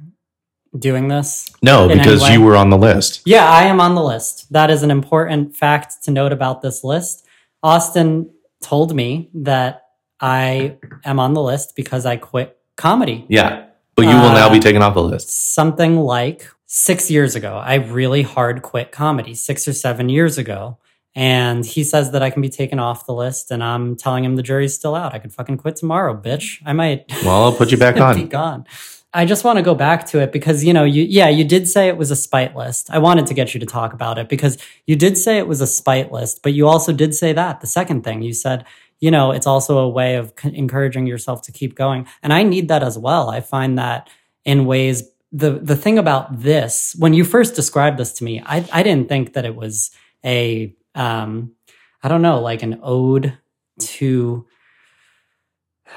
doing 0.77 1.07
this? 1.07 1.49
No, 1.61 1.87
because 1.87 2.29
you 2.29 2.41
were 2.41 2.55
on 2.55 2.69
the 2.69 2.77
list. 2.77 3.21
Yeah, 3.25 3.49
I 3.49 3.63
am 3.63 3.81
on 3.81 3.95
the 3.95 4.03
list. 4.03 4.51
That 4.51 4.69
is 4.69 4.83
an 4.83 4.91
important 4.91 5.55
fact 5.55 6.03
to 6.03 6.11
note 6.11 6.31
about 6.31 6.61
this 6.61 6.83
list. 6.83 7.25
Austen 7.63 8.29
told 8.61 8.95
me 8.95 9.29
that 9.33 9.83
I 10.19 10.77
am 11.05 11.19
on 11.19 11.33
the 11.33 11.41
list 11.41 11.73
because 11.75 12.05
I 12.05 12.17
quit 12.17 12.57
comedy. 12.75 13.25
Yeah. 13.29 13.65
But 13.95 14.03
you 14.03 14.09
will 14.15 14.31
now 14.33 14.47
Uh, 14.47 14.51
be 14.51 14.59
taken 14.59 14.81
off 14.81 14.93
the 14.93 15.01
list. 15.03 15.53
Something 15.55 15.97
like 15.97 16.47
six 16.67 17.09
years 17.09 17.35
ago. 17.35 17.55
I 17.63 17.75
really 17.75 18.21
hard 18.21 18.61
quit 18.61 18.91
comedy, 18.91 19.33
six 19.33 19.67
or 19.67 19.73
seven 19.73 20.09
years 20.09 20.37
ago. 20.37 20.77
And 21.15 21.65
he 21.65 21.83
says 21.83 22.11
that 22.11 22.21
I 22.21 22.29
can 22.29 22.43
be 22.43 22.49
taken 22.49 22.77
off 22.77 23.07
the 23.07 23.13
list, 23.13 23.49
and 23.49 23.63
I'm 23.63 23.95
telling 23.95 24.23
him 24.23 24.35
the 24.35 24.43
jury's 24.43 24.75
still 24.75 24.93
out. 24.93 25.15
I 25.15 25.19
could 25.19 25.33
fucking 25.33 25.57
quit 25.57 25.75
tomorrow, 25.75 26.13
bitch. 26.15 26.61
I 26.63 26.73
might. 26.73 27.05
Well, 27.23 27.43
I'll 27.45 27.53
put 27.53 27.71
you 27.71 27.77
back 27.77 27.99
on. 27.99 28.15
be 28.17 28.21
on. 28.23 28.27
gone. 28.29 28.65
I 29.13 29.25
just 29.25 29.43
want 29.43 29.57
to 29.57 29.63
go 29.63 29.73
back 29.73 30.05
to 30.07 30.19
it 30.19 30.31
because 30.31 30.63
you 30.63 30.73
know, 30.73 30.83
you 30.83 31.03
yeah, 31.03 31.29
you 31.29 31.43
did 31.43 31.67
say 31.67 31.87
it 31.87 31.97
was 31.97 32.11
a 32.11 32.15
spite 32.15 32.55
list. 32.55 32.89
I 32.91 32.99
wanted 32.99 33.25
to 33.27 33.33
get 33.33 33.53
you 33.53 33.59
to 33.59 33.65
talk 33.65 33.93
about 33.93 34.17
it 34.17 34.29
because 34.29 34.57
you 34.85 34.95
did 34.95 35.17
say 35.17 35.37
it 35.37 35.47
was 35.47 35.61
a 35.61 35.67
spite 35.67 36.11
list, 36.11 36.41
but 36.43 36.53
you 36.53 36.67
also 36.67 36.91
did 36.91 37.15
say 37.15 37.33
that 37.33 37.61
the 37.61 37.67
second 37.67 38.03
thing 38.03 38.21
you 38.21 38.33
said, 38.33 38.65
you 38.99 39.09
know, 39.09 39.31
it's 39.31 39.47
also 39.47 39.77
a 39.77 39.89
way 39.89 40.15
of 40.15 40.33
encouraging 40.43 41.07
yourself 41.07 41.41
to 41.43 41.51
keep 41.51 41.75
going, 41.75 42.05
and 42.21 42.33
I 42.33 42.43
need 42.43 42.67
that 42.67 42.83
as 42.83 42.97
well. 42.97 43.29
I 43.29 43.41
find 43.41 43.77
that 43.77 44.09
in 44.45 44.65
ways. 44.65 45.03
The 45.31 45.51
the 45.51 45.75
thing 45.75 45.97
about 45.97 46.41
this, 46.41 46.95
when 46.99 47.13
you 47.13 47.23
first 47.23 47.55
described 47.55 47.97
this 47.97 48.13
to 48.13 48.23
me, 48.23 48.41
I 48.45 48.67
I 48.71 48.83
didn't 48.83 49.09
think 49.09 49.33
that 49.33 49.45
it 49.45 49.55
was 49.55 49.91
a 50.25 50.75
um 50.95 51.53
I 52.03 52.09
don't 52.09 52.21
know, 52.21 52.39
like 52.39 52.63
an 52.63 52.79
ode 52.83 53.37
to 53.79 54.45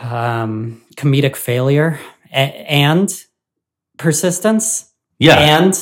um, 0.00 0.82
comedic 0.96 1.36
failure 1.36 1.98
a- 2.32 2.36
and 2.70 3.12
persistence 3.98 4.86
Yeah. 5.18 5.36
and 5.38 5.74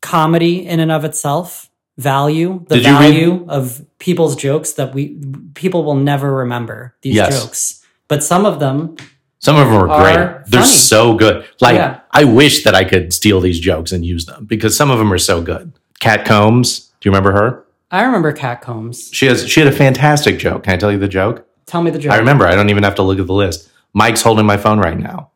comedy 0.00 0.66
in 0.66 0.80
and 0.80 0.92
of 0.92 1.04
itself 1.04 1.70
value 1.98 2.64
the 2.68 2.76
Did 2.76 2.84
value 2.84 3.44
of 3.48 3.84
people's 3.98 4.36
jokes 4.36 4.72
that 4.74 4.94
we 4.94 5.16
people 5.54 5.84
will 5.84 5.96
never 5.96 6.32
remember 6.32 6.94
these 7.02 7.16
Yes. 7.16 7.42
jokes 7.42 7.84
but 8.06 8.22
some 8.22 8.46
of 8.46 8.60
them 8.60 8.96
Some 9.40 9.56
of 9.56 9.66
them 9.68 9.76
are 9.76 9.88
are 9.88 10.02
great. 10.02 10.46
They're 10.50 10.62
funny. 10.62 10.72
so 10.72 11.14
good. 11.14 11.44
Like, 11.60 11.76
Yeah. 11.76 12.00
I 12.10 12.24
wish 12.24 12.64
that 12.64 12.74
I 12.74 12.82
could 12.82 13.12
steal 13.12 13.40
these 13.40 13.60
jokes 13.60 13.92
and 13.92 14.04
use 14.04 14.26
them 14.26 14.46
because 14.46 14.76
some 14.76 14.90
of 14.90 14.98
them 14.98 15.12
are 15.12 15.18
so 15.18 15.40
good. 15.42 15.70
Cat 16.00 16.24
Combs, 16.24 16.90
do 17.00 17.08
you 17.08 17.12
remember 17.12 17.32
her? 17.32 17.64
i 17.90 18.02
remember 18.04 18.30
cat 18.32 18.60
combs 18.60 19.08
She 19.12 19.24
has 19.26 19.48
she 19.48 19.60
had 19.60 19.66
a 19.72 19.76
fantastic 19.76 20.38
joke. 20.38 20.64
Can 20.64 20.72
I 20.74 20.76
tell 20.76 20.90
you 20.92 20.98
the 20.98 21.08
joke? 21.08 21.46
tell 21.66 21.82
me 21.82 21.90
the 21.90 21.98
joke 21.98 22.12
I 22.12 22.16
remember. 22.18 22.46
I 22.46 22.54
don't 22.56 22.68
even 22.70 22.82
have 22.82 22.94
to 22.96 23.02
look 23.02 23.18
at 23.18 23.26
the 23.26 23.32
list. 23.44 23.68
Mike's 23.94 24.22
holding 24.22 24.44
my 24.46 24.56
phone 24.56 24.78
right 24.78 24.98
now. 24.98 25.30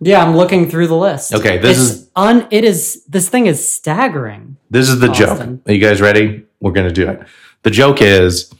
Yeah 0.00 0.22
i'm 0.22 0.36
looking 0.36 0.68
through 0.70 0.86
the 0.86 0.96
list 0.96 1.34
Okay, 1.34 1.58
this 1.58 1.78
It's 1.78 1.90
is- 1.90 2.10
un 2.16 2.46
it 2.50 2.64
is 2.64 3.04
this 3.06 3.28
thing 3.28 3.46
is 3.46 3.66
staggering 3.68 4.56
This 4.70 4.88
is 4.88 5.00
the 5.00 5.08
joke. 5.12 5.40
Are 5.66 5.72
you 5.72 5.80
guys 5.80 6.00
ready? 6.00 6.44
We're 6.60 6.72
to 6.72 6.90
do 6.92 7.08
it. 7.08 7.20
The 7.62 7.70
joke 7.70 8.00
is 8.02 8.52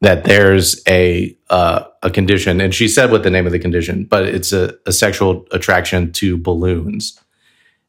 that 0.00 0.24
there's 0.24 0.82
a 0.88 1.36
uh, 1.50 1.84
a 2.02 2.10
condition, 2.10 2.60
and 2.60 2.74
she 2.74 2.88
said 2.88 3.10
what 3.12 3.22
the 3.22 3.30
name 3.30 3.46
of 3.46 3.52
the 3.52 3.58
condition, 3.58 4.04
but 4.04 4.26
it's 4.26 4.52
a, 4.52 4.74
a 4.86 4.92
sexual 4.92 5.46
attraction 5.52 6.10
to 6.12 6.36
balloons. 6.36 7.18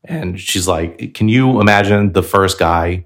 And 0.03 0.39
she's 0.39 0.67
like, 0.67 1.13
"Can 1.15 1.27
you 1.29 1.59
imagine 1.61 2.11
the 2.13 2.21
first 2.23 2.59
guy 2.59 3.05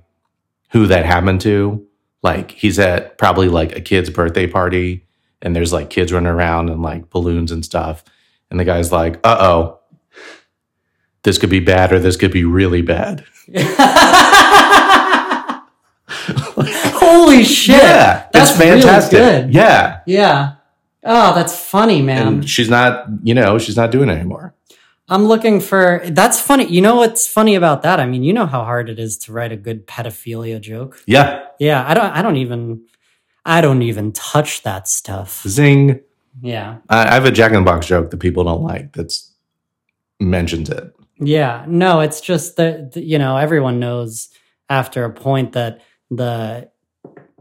who 0.71 0.87
that 0.87 1.05
happened 1.05 1.41
to? 1.41 1.85
Like, 2.23 2.51
he's 2.51 2.79
at 2.79 3.17
probably 3.17 3.47
like 3.47 3.75
a 3.75 3.81
kid's 3.81 4.09
birthday 4.09 4.47
party, 4.47 5.05
and 5.41 5.55
there's 5.55 5.71
like 5.71 5.89
kids 5.89 6.11
running 6.11 6.27
around 6.27 6.69
and 6.69 6.81
like 6.81 7.09
balloons 7.09 7.51
and 7.51 7.63
stuff, 7.63 8.03
and 8.51 8.59
the 8.59 8.65
guy's 8.65 8.91
like, 8.91 9.19
"Uh 9.23 9.37
oh." 9.39 9.76
This 11.27 11.37
could 11.37 11.49
be 11.49 11.59
bad 11.59 11.91
or 11.91 11.99
this 11.99 12.15
could 12.15 12.31
be 12.31 12.45
really 12.45 12.81
bad. 12.81 13.25
holy 16.07 17.43
shit 17.43 17.75
Yeah, 17.75 18.27
that's 18.31 18.51
it's 18.51 18.57
fantastic. 18.59 19.19
really 19.19 19.41
good 19.43 19.53
Yeah, 19.53 19.99
Yeah. 20.05 20.53
Oh, 21.03 21.35
that's 21.35 21.53
funny, 21.59 22.01
man. 22.01 22.27
and 22.27 22.49
she's 22.49 22.69
not, 22.69 23.07
you 23.23 23.33
know, 23.33 23.57
she's 23.59 23.75
not 23.75 23.91
doing 23.91 24.07
it 24.07 24.13
anymore. 24.13 24.53
I'm 25.09 25.25
looking 25.25 25.59
for 25.59 26.01
that's 26.05 26.39
funny. 26.39 26.65
You 26.67 26.81
know 26.81 26.95
what's 26.95 27.27
funny 27.27 27.55
about 27.55 27.81
that? 27.83 27.99
I 27.99 28.05
mean, 28.05 28.23
you 28.23 28.31
know 28.31 28.45
how 28.45 28.63
hard 28.63 28.89
it 28.89 28.97
is 28.97 29.17
to 29.19 29.33
write 29.33 29.51
a 29.51 29.57
good 29.57 29.85
pedophilia 29.85 30.61
joke. 30.61 31.03
Yeah, 31.05 31.43
Yeah, 31.59 31.83
I 31.85 31.93
don't 31.93 32.05
I 32.11 32.21
don't 32.21 32.37
even 32.37 32.85
I 33.45 33.59
don't 33.59 33.81
even 33.81 34.13
touch 34.13 34.63
that 34.63 34.87
stuff. 34.87 35.43
zing. 35.45 35.99
Yeah. 36.41 36.77
I, 36.89 37.09
I 37.09 37.13
have 37.15 37.25
a 37.25 37.31
Jack 37.31 37.51
in 37.51 37.59
the 37.59 37.69
Box 37.69 37.85
joke 37.87 38.11
that 38.11 38.17
people 38.21 38.45
don't 38.45 38.63
like. 38.63 38.93
That's 38.93 39.33
mentions 40.21 40.69
it. 40.69 40.93
Yeah. 41.19 41.65
No, 41.67 41.99
it's 42.01 42.21
just 42.21 42.57
that 42.57 42.95
you 42.95 43.17
know, 43.17 43.37
everyone 43.37 43.79
knows 43.79 44.29
after 44.69 45.05
a 45.05 45.13
point 45.13 45.53
that 45.53 45.81
the 46.09 46.69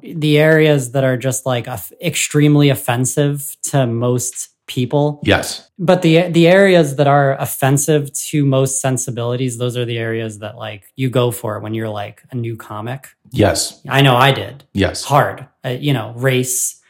the 0.03 0.39
areas 0.39 0.93
that 0.93 1.05
are 1.05 1.17
just 1.17 1.47
like 1.47 1.67
extremely 2.01 2.69
offensive 2.69 3.57
to 3.65 3.87
most 3.87 4.51
people. 4.67 5.21
Yes. 5.25 5.71
But 5.79 6.03
the 6.03 6.29
the 6.29 6.49
areas 6.49 6.97
that 6.97 7.07
are 7.07 7.37
offensive 7.41 8.13
to 8.13 8.45
most 8.45 8.81
sensibilities, 8.81 9.59
those 9.59 9.77
are 9.77 9.85
the 9.85 9.99
areas 9.99 10.41
that 10.41 10.57
like 10.57 10.85
you 10.97 11.09
go 11.09 11.31
for 11.31 11.61
when 11.61 11.75
you're 11.75 11.89
like 11.89 12.23
a 12.31 12.37
new 12.37 12.57
comic. 12.57 13.09
Yes. 13.31 13.81
I 13.89 14.03
know 14.03 14.17
I 14.17 14.33
did. 14.33 14.65
Yes. 14.73 15.05
Hard. 15.05 15.47
Uh, 15.65 15.71
you 15.71 15.93
know, 15.93 16.13
race, 16.17 16.81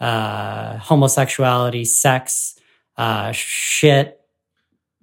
uh, 0.00 0.78
homosexuality, 0.78 1.84
sex, 1.84 2.58
uh, 2.96 3.32
shit, 3.32 4.20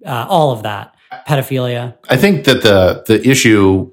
uh, 0.04 0.26
all 0.28 0.52
of 0.52 0.62
that. 0.62 0.94
Pedophilia. 1.26 1.96
I 2.08 2.16
think 2.16 2.44
that 2.44 2.62
the 2.62 3.04
the 3.06 3.28
issue 3.28 3.92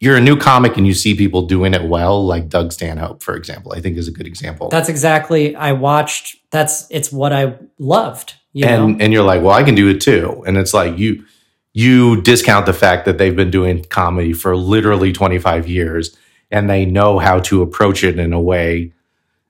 you're 0.00 0.16
a 0.16 0.20
new 0.20 0.36
comic 0.36 0.76
and 0.76 0.86
you 0.86 0.94
see 0.94 1.14
people 1.14 1.46
doing 1.46 1.74
it 1.74 1.84
well, 1.84 2.24
like 2.24 2.48
Doug 2.48 2.72
Stanhope, 2.72 3.22
for 3.22 3.34
example, 3.34 3.72
I 3.72 3.80
think 3.80 3.96
is 3.96 4.06
a 4.06 4.12
good 4.12 4.26
example. 4.26 4.68
That's 4.68 4.88
exactly 4.88 5.56
I 5.56 5.72
watched 5.72 6.36
that's 6.50 6.86
it's 6.90 7.10
what 7.10 7.32
I 7.32 7.56
loved. 7.78 8.34
You 8.52 8.66
and 8.66 8.98
know? 8.98 9.04
and 9.04 9.12
you're 9.12 9.24
like, 9.24 9.42
well, 9.42 9.54
I 9.54 9.62
can 9.62 9.74
do 9.74 9.88
it 9.88 10.00
too. 10.00 10.42
And 10.46 10.56
it's 10.56 10.72
like 10.72 10.98
you 10.98 11.24
you 11.72 12.20
discount 12.22 12.66
the 12.66 12.72
fact 12.72 13.04
that 13.04 13.18
they've 13.18 13.34
been 13.34 13.50
doing 13.50 13.84
comedy 13.84 14.32
for 14.32 14.56
literally 14.56 15.12
25 15.12 15.68
years 15.68 16.16
and 16.50 16.68
they 16.68 16.84
know 16.84 17.18
how 17.18 17.40
to 17.40 17.62
approach 17.62 18.02
it 18.02 18.18
in 18.18 18.32
a 18.32 18.40
way. 18.40 18.92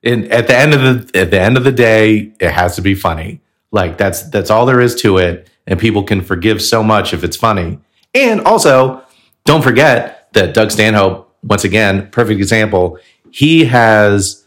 And 0.03 0.31
at 0.33 0.47
the 0.47 0.57
end 0.57 0.75
of 0.75 0.81
the 0.81 1.21
at 1.21 1.31
the 1.31 1.41
end 1.41 1.57
of 1.57 1.65
the 1.65 1.73
day, 1.73 2.33
it 2.41 2.51
has 2.51 2.77
to 2.77 2.83
be 2.83 2.95
funny. 2.95 3.41
Like 3.71 3.99
that's 3.99 4.23
that's 4.31 4.51
all 4.51 4.65
there 4.67 4.81
is 4.81 4.95
to 5.03 5.19
it. 5.19 5.51
And 5.69 5.79
people 5.79 6.03
can 6.03 6.23
forgive 6.23 6.61
so 6.61 6.83
much 6.83 7.15
if 7.15 7.23
it's 7.23 7.37
funny. 7.37 7.79
And 8.15 8.41
also, 8.41 9.05
don't 9.45 9.63
forget 9.63 10.33
that 10.33 10.55
Doug 10.55 10.73
Stanhope, 10.73 11.33
once 11.45 11.63
again, 11.63 12.11
perfect 12.11 12.41
example, 12.41 12.99
he 13.31 13.67
has 13.67 14.47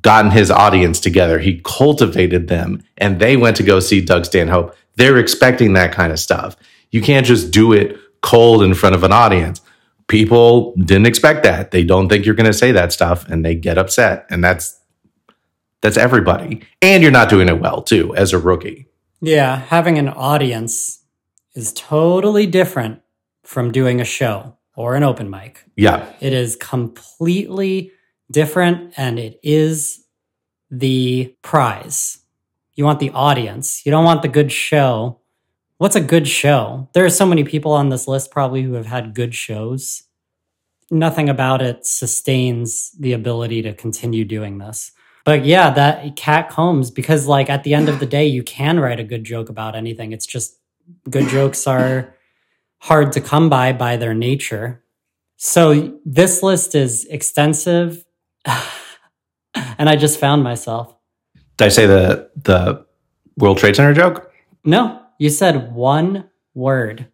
gotten 0.00 0.30
his 0.30 0.50
audience 0.50 1.00
together. 1.00 1.38
He 1.38 1.60
cultivated 1.64 2.48
them 2.48 2.82
and 2.96 3.20
they 3.20 3.36
went 3.36 3.56
to 3.56 3.62
go 3.62 3.80
see 3.80 4.00
Doug 4.00 4.24
Stanhope. 4.24 4.74
They're 4.96 5.18
expecting 5.18 5.74
that 5.74 5.92
kind 5.92 6.12
of 6.12 6.18
stuff. 6.18 6.56
You 6.90 7.02
can't 7.02 7.26
just 7.26 7.50
do 7.50 7.72
it 7.72 7.98
cold 8.20 8.62
in 8.62 8.74
front 8.74 8.94
of 8.94 9.02
an 9.02 9.12
audience. 9.12 9.60
People 10.06 10.74
didn't 10.76 11.06
expect 11.06 11.42
that. 11.42 11.70
They 11.72 11.84
don't 11.84 12.08
think 12.08 12.24
you're 12.24 12.34
going 12.34 12.50
to 12.50 12.52
say 12.52 12.72
that 12.72 12.92
stuff 12.92 13.28
and 13.28 13.44
they 13.44 13.54
get 13.54 13.78
upset. 13.78 14.26
And 14.30 14.42
that's 14.42 14.78
that's 15.80 15.96
everybody. 15.96 16.62
And 16.80 17.02
you're 17.02 17.12
not 17.12 17.28
doing 17.28 17.48
it 17.48 17.60
well 17.60 17.82
too 17.82 18.14
as 18.14 18.32
a 18.32 18.38
rookie. 18.38 18.86
Yeah, 19.22 19.56
having 19.56 19.98
an 19.98 20.08
audience 20.08 21.04
is 21.54 21.72
totally 21.72 22.44
different 22.44 23.02
from 23.44 23.70
doing 23.70 24.00
a 24.00 24.04
show 24.04 24.56
or 24.74 24.96
an 24.96 25.04
open 25.04 25.30
mic. 25.30 25.64
Yeah. 25.76 26.12
It 26.20 26.32
is 26.32 26.56
completely 26.56 27.92
different 28.32 28.94
and 28.96 29.20
it 29.20 29.38
is 29.42 30.04
the 30.72 31.36
prize. 31.42 32.18
You 32.74 32.84
want 32.84 32.98
the 32.98 33.10
audience. 33.10 33.86
You 33.86 33.92
don't 33.92 34.04
want 34.04 34.22
the 34.22 34.28
good 34.28 34.50
show. 34.50 35.20
What's 35.78 35.96
a 35.96 36.00
good 36.00 36.26
show? 36.26 36.88
There 36.92 37.04
are 37.04 37.10
so 37.10 37.26
many 37.26 37.44
people 37.44 37.72
on 37.72 37.90
this 37.90 38.08
list 38.08 38.32
probably 38.32 38.62
who 38.62 38.72
have 38.72 38.86
had 38.86 39.14
good 39.14 39.34
shows. 39.36 40.02
Nothing 40.90 41.28
about 41.28 41.62
it 41.62 41.86
sustains 41.86 42.90
the 42.98 43.12
ability 43.12 43.62
to 43.62 43.72
continue 43.72 44.24
doing 44.24 44.58
this. 44.58 44.90
But 45.24 45.44
yeah, 45.44 45.70
that 45.70 46.16
Cat 46.16 46.50
Combs, 46.50 46.90
because 46.90 47.26
like 47.26 47.48
at 47.48 47.64
the 47.64 47.74
end 47.74 47.88
of 47.88 48.00
the 48.00 48.06
day, 48.06 48.26
you 48.26 48.42
can 48.42 48.80
write 48.80 49.00
a 49.00 49.04
good 49.04 49.24
joke 49.24 49.48
about 49.48 49.76
anything. 49.76 50.12
It's 50.12 50.26
just 50.26 50.58
good 51.08 51.28
jokes 51.28 51.66
are 51.66 52.14
hard 52.78 53.12
to 53.12 53.20
come 53.20 53.48
by 53.48 53.72
by 53.72 53.96
their 53.96 54.14
nature. 54.14 54.82
So 55.36 55.98
this 56.04 56.42
list 56.42 56.74
is 56.74 57.04
extensive. 57.06 58.04
and 59.54 59.88
I 59.88 59.96
just 59.96 60.18
found 60.18 60.42
myself. 60.42 60.94
Did 61.56 61.66
I 61.66 61.68
say 61.68 61.86
the 61.86 62.30
the 62.36 62.84
World 63.36 63.58
Trade 63.58 63.76
Center 63.76 63.94
joke? 63.94 64.32
No, 64.64 65.00
you 65.18 65.30
said 65.30 65.72
one 65.72 66.30
word. 66.54 67.08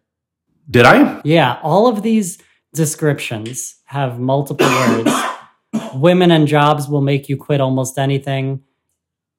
Did 0.69 0.85
I? 0.85 1.21
Yeah, 1.23 1.59
all 1.63 1.87
of 1.87 2.03
these 2.03 2.37
descriptions 2.73 3.75
have 3.85 4.19
multiple 4.19 4.67
words. 4.67 5.11
Women 5.93 6.31
and 6.31 6.47
jobs 6.47 6.87
will 6.87 7.01
make 7.01 7.29
you 7.29 7.37
quit 7.37 7.61
almost 7.61 7.97
anything. 7.97 8.63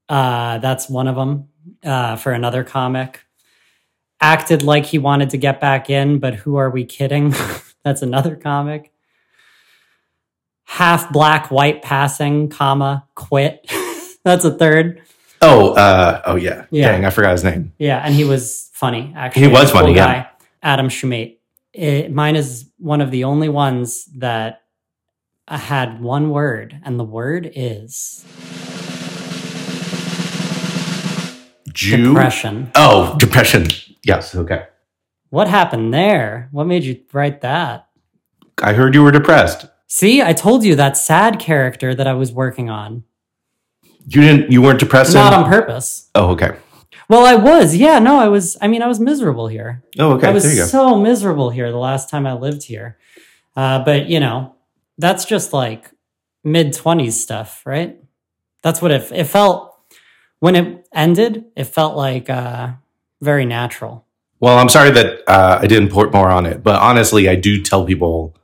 Uh, 0.09 0.59
that's 0.59 0.89
one 0.89 1.07
of 1.09 1.17
them 1.17 1.49
uh, 1.85 2.17
for 2.17 2.33
another 2.33 2.65
comic. 2.65 3.25
Acted 4.21 4.63
like 4.63 4.87
he 4.87 4.99
wanted 4.99 5.31
to 5.31 5.39
get 5.39 5.61
back 5.61 5.89
in, 5.89 6.19
but 6.19 6.35
who 6.35 6.57
are 6.57 6.71
we 6.71 6.85
kidding? 6.85 7.35
that's 7.85 8.03
another 8.03 8.37
comic. 8.37 8.93
Half 10.65 11.13
black, 11.13 11.51
white 11.51 11.83
passing, 11.83 12.49
comma, 12.49 13.07
quit. 13.15 13.71
that's 14.25 14.45
a 14.45 14.51
third. 14.51 15.01
Oh, 15.41 15.73
uh, 15.73 16.23
oh 16.27 16.37
yeah. 16.37 16.67
Yeah. 16.71 16.93
Dang, 16.93 17.05
I 17.05 17.11
forgot 17.11 17.33
his 17.33 17.45
name. 17.45 17.73
Yeah, 17.79 17.99
and 17.99 18.15
he 18.15 18.25
was 18.25 18.69
funny. 18.73 19.13
Actually, 19.17 19.43
He 19.43 19.49
was 19.49 19.71
Cool 19.71 19.81
funny, 19.81 19.95
yeah. 19.95 20.29
Adam 20.63 20.89
Shumate. 20.89 21.39
It, 21.73 22.13
mine 22.13 22.37
is 22.37 22.71
one 22.79 23.01
of 23.01 23.11
the 23.11 23.25
only 23.25 23.49
ones 23.49 24.07
that 24.17 24.60
had 25.59 26.01
one 26.01 26.31
word, 26.31 26.81
and 26.85 26.99
the 26.99 27.05
word 27.05 27.51
is 27.55 28.25
Jew. 31.73 32.09
depression. 32.09 32.71
Oh, 32.75 33.17
depression. 33.19 33.69
Yes. 34.05 34.35
Okay. 34.35 34.67
What 35.31 35.49
happened 35.49 35.95
there? 35.95 36.49
What 36.53 36.67
made 36.67 36.85
you 36.85 37.01
write 37.13 37.41
that? 37.43 37.89
I 38.63 38.73
heard 38.73 38.95
you 38.95 39.03
were 39.03 39.13
depressed. 39.13 39.67
See, 39.87 40.23
I 40.23 40.33
told 40.33 40.65
you 40.65 40.77
that 40.77 40.97
sad 40.97 41.39
character 41.39 41.95
that 41.95 42.07
I 42.07 42.13
was 42.15 42.33
working 42.33 42.71
on. 42.71 43.05
You 44.07 44.21
didn't. 44.21 44.53
You 44.53 44.63
weren't 44.63 44.81
depressed. 44.81 45.15
Not 45.15 45.33
on 45.33 45.49
purpose. 45.49 46.11
Oh, 46.15 46.31
okay. 46.31 46.57
Well, 47.09 47.27
I 47.27 47.35
was. 47.35 47.75
Yeah, 47.77 47.99
no, 47.99 48.19
I 48.19 48.29
was. 48.29 48.57
I 48.61 48.69
mean, 48.69 48.83
I 48.83 48.87
was 48.87 49.01
miserable 49.01 49.49
here. 49.49 49.83
Oh, 49.99 50.13
okay. 50.13 50.29
I 50.29 50.31
was 50.31 50.45
there 50.45 50.53
you 50.53 50.59
go. 50.61 50.67
so 50.67 50.97
miserable 50.97 51.51
here 51.51 51.71
the 51.71 51.79
last 51.79 52.09
time 52.09 52.27
I 52.27 52.35
lived 52.35 52.65
here. 52.65 52.99
Uh, 53.57 53.85
but 53.85 54.09
you 54.09 54.21
know, 54.21 54.55
that's 55.01 55.25
just 55.25 55.53
like 55.53 55.91
mid 56.45 56.73
twenties 56.73 57.21
stuff, 57.21 57.63
right? 57.65 57.99
That's 58.63 58.83
what 58.83 58.91
it 58.91 59.11
it 59.13 59.25
felt 59.25 59.75
when 60.39 60.55
it 60.57 60.87
ended. 60.95 61.47
It 61.57 61.65
felt 61.65 61.97
like 61.97 62.29
uh, 62.29 62.73
very 63.21 63.47
natural. 63.47 64.07
Well, 64.39 64.59
I'm 64.59 64.69
sorry 64.69 64.91
that 64.91 65.21
uh, 65.27 65.59
I 65.61 65.67
didn't 65.67 65.91
put 65.91 66.13
more 66.13 66.31
on 66.31 66.47
it, 66.47 66.63
but 66.63 66.81
honestly, 66.81 67.29
I 67.29 67.35
do 67.35 67.63
tell 67.63 67.85
people. 67.85 68.37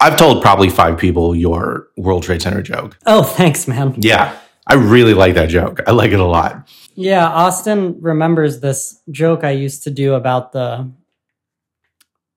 I've 0.00 0.16
told 0.16 0.42
probably 0.42 0.68
five 0.68 0.98
people 0.98 1.34
your 1.34 1.88
World 1.96 2.24
Trade 2.24 2.42
Center 2.42 2.60
joke. 2.60 2.98
Oh, 3.06 3.22
thanks, 3.22 3.66
man. 3.66 3.94
Yeah, 3.98 4.36
I 4.66 4.74
really 4.74 5.14
like 5.14 5.34
that 5.34 5.48
joke. 5.48 5.80
I 5.86 5.92
like 5.92 6.10
it 6.10 6.20
a 6.20 6.24
lot. 6.24 6.68
Yeah, 6.94 7.26
Austen 7.26 8.00
remembers 8.00 8.60
this 8.60 9.00
joke 9.10 9.44
I 9.44 9.52
used 9.52 9.84
to 9.84 9.90
do 9.90 10.14
about 10.14 10.52
the 10.52 10.90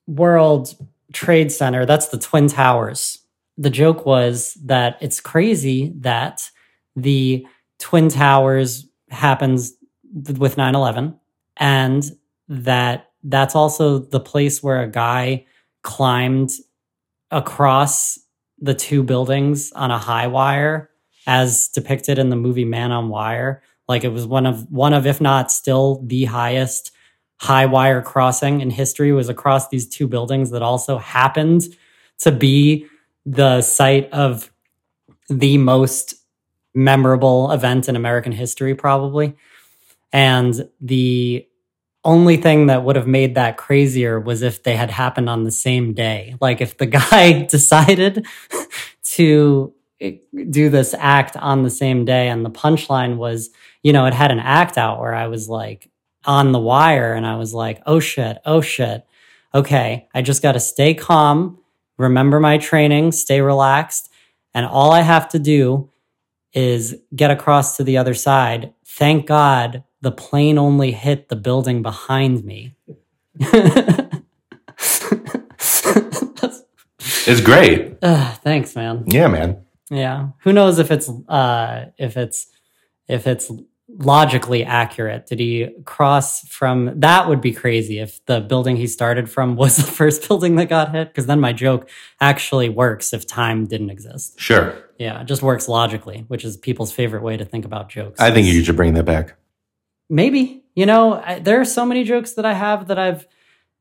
World 0.06 0.76
Trade 1.12 1.52
Center. 1.52 1.86
That's 1.86 2.08
the 2.08 2.18
Twin 2.18 2.48
Towers. 2.48 3.20
The 3.58 3.70
joke 3.70 4.06
was 4.06 4.54
that 4.66 4.98
it's 5.02 5.20
crazy 5.20 5.94
that 6.00 6.50
the 6.96 7.46
Twin 7.80 8.10
Towers 8.10 8.86
happens 9.10 9.74
with 10.38 10.58
9/11 10.58 11.16
and 11.58 12.04
that 12.48 13.12
that's 13.24 13.56
also 13.56 14.00
the 14.00 14.20
place 14.20 14.64
where 14.64 14.82
a 14.82 14.90
guy 14.90 15.46
climbed 15.82 16.52
across 17.32 18.20
the 18.60 18.74
two 18.74 19.04
buildings 19.04 19.72
on 19.74 19.92
a 19.92 19.98
high 19.98 20.28
wire 20.28 20.90
as 21.28 21.68
depicted 21.70 22.18
in 22.18 22.30
the 22.30 22.36
movie 22.36 22.66
Man 22.66 22.92
on 22.92 23.10
Wire. 23.10 23.62
Like 23.88 24.04
it 24.04 24.10
was 24.10 24.26
one 24.26 24.46
of 24.46 24.70
one 24.72 24.94
of 24.94 25.06
if 25.06 25.22
not 25.22 25.52
still 25.52 26.02
the 26.06 26.26
highest 26.26 26.92
high 27.40 27.66
wire 27.66 28.02
crossing 28.02 28.62
in 28.62 28.70
history 28.70 29.12
was 29.12 29.30
across 29.30 29.70
these 29.70 29.88
two 29.88 30.08
buildings 30.08 30.52
that 30.52 30.62
also 30.62 30.98
happened 30.98 31.64
to 32.20 32.32
be 32.32 32.86
the 33.28 33.62
site 33.62 34.10
of 34.12 34.52
the 35.28 35.58
most 35.58 36.16
memorable 36.74 37.52
event 37.52 37.90
in 37.90 37.96
American 37.96 38.32
history 38.32 38.74
probably. 38.74 39.36
And 40.14 40.70
the 40.80 41.46
only 42.06 42.38
thing 42.38 42.68
that 42.68 42.86
would 42.86 42.96
have 42.96 43.06
made 43.06 43.36
that 43.36 43.58
crazier 43.58 44.18
was 44.18 44.42
if 44.42 44.64
they 44.64 44.78
had 44.78 44.90
happened 44.90 45.30
on 45.30 45.44
the 45.44 45.52
same 45.52 45.94
day. 45.94 46.36
Like 46.40 46.62
if 46.62 46.78
the 46.78 46.86
guy 47.12 47.44
decided 47.44 48.26
to 49.04 49.74
eh, 50.00 50.14
do 50.50 50.70
this 50.70 50.96
act 50.98 51.36
on 51.36 51.64
the 51.64 51.70
same 51.70 52.06
day 52.06 52.30
and 52.30 52.46
the 52.46 52.50
punchline 52.50 53.18
was, 53.18 53.50
you 53.84 53.92
know, 53.92 54.06
it 54.06 54.14
had 54.14 54.32
an 54.32 54.40
act 54.40 54.78
out 54.78 55.02
where 55.02 55.14
I 55.14 55.28
was 55.28 55.50
like 55.50 55.90
on 56.24 56.54
the 56.54 56.60
wire 56.60 57.14
and 57.14 57.28
I 57.28 57.36
was 57.36 57.54
like, 57.54 57.82
"Oh 57.86 58.00
shit, 58.00 58.38
oh 58.46 58.62
shit. 58.62 59.06
Okay, 59.54 60.08
I 60.14 60.22
just 60.22 60.42
got 60.42 60.54
to 60.54 60.60
stay 60.60 60.94
calm, 60.94 61.58
remember 61.98 62.40
my 62.40 62.58
training, 62.58 63.12
stay 63.12 63.42
relaxed, 63.42 64.12
and 64.54 64.66
all 64.66 64.92
I 64.92 65.02
have 65.02 65.30
to 65.30 65.40
do 65.40 65.90
is 66.54 66.96
get 67.16 67.32
across 67.32 67.78
to 67.78 67.84
the 67.84 67.98
other 67.98 68.14
side. 68.14 68.74
Thank 68.86 69.26
God 69.26 69.84
the 70.02 70.12
plane 70.12 70.58
only 70.58 70.92
hit 70.92 71.30
the 71.30 71.36
building 71.36 71.82
behind 71.82 72.44
me. 72.44 72.76
It's 77.28 77.42
great. 77.42 77.98
Ugh, 78.02 78.40
thanks, 78.42 78.74
man. 78.74 79.04
Yeah, 79.06 79.28
man. 79.28 79.66
Yeah. 79.90 80.30
Who 80.44 80.54
knows 80.54 80.80
if 80.80 80.92
it's 80.92 81.10
uh 81.28 81.88
if 81.98 82.16
it's 82.16 82.48
if 83.10 83.28
it's 83.28 83.52
logically 83.98 84.64
accurate? 84.64 85.26
Did 85.28 85.40
he 85.40 85.70
cross 85.86 86.42
from 86.48 87.00
that 87.00 87.28
would 87.28 87.42
be 87.42 87.52
crazy 87.52 88.00
if 88.00 88.24
the 88.26 88.40
building 88.42 88.76
he 88.78 88.88
started 88.88 89.30
from 89.30 89.56
was 89.64 89.76
the 89.78 89.84
first 89.84 90.28
building 90.28 90.56
that 90.56 90.70
got 90.70 90.92
hit 90.94 91.10
because 91.10 91.26
then 91.26 91.40
my 91.40 91.54
joke 91.54 91.90
actually 92.22 92.70
works 92.70 93.14
if 93.14 93.26
time 93.28 93.66
didn't 93.66 93.90
exist. 93.90 94.40
Sure. 94.40 94.74
Yeah, 95.00 95.22
it 95.22 95.26
just 95.26 95.42
works 95.44 95.68
logically, 95.68 96.26
which 96.28 96.44
is 96.46 96.58
people's 96.58 96.92
favorite 96.92 97.22
way 97.24 97.38
to 97.38 97.46
think 97.46 97.66
about 97.66 97.90
jokes. 97.90 98.20
I 98.20 98.32
think 98.32 98.48
you 98.48 98.64
should 98.64 98.76
bring 98.76 98.94
that 98.96 99.06
back. 99.06 99.36
maybe 100.10 100.64
you 100.76 100.86
know 100.86 101.16
I, 101.16 101.40
there 101.40 101.60
are 101.60 101.66
so 101.66 101.86
many 101.86 102.04
jokes 102.06 102.34
that 102.34 102.46
i 102.46 102.54
have 102.54 102.88
that 102.88 102.98
i've 102.98 103.28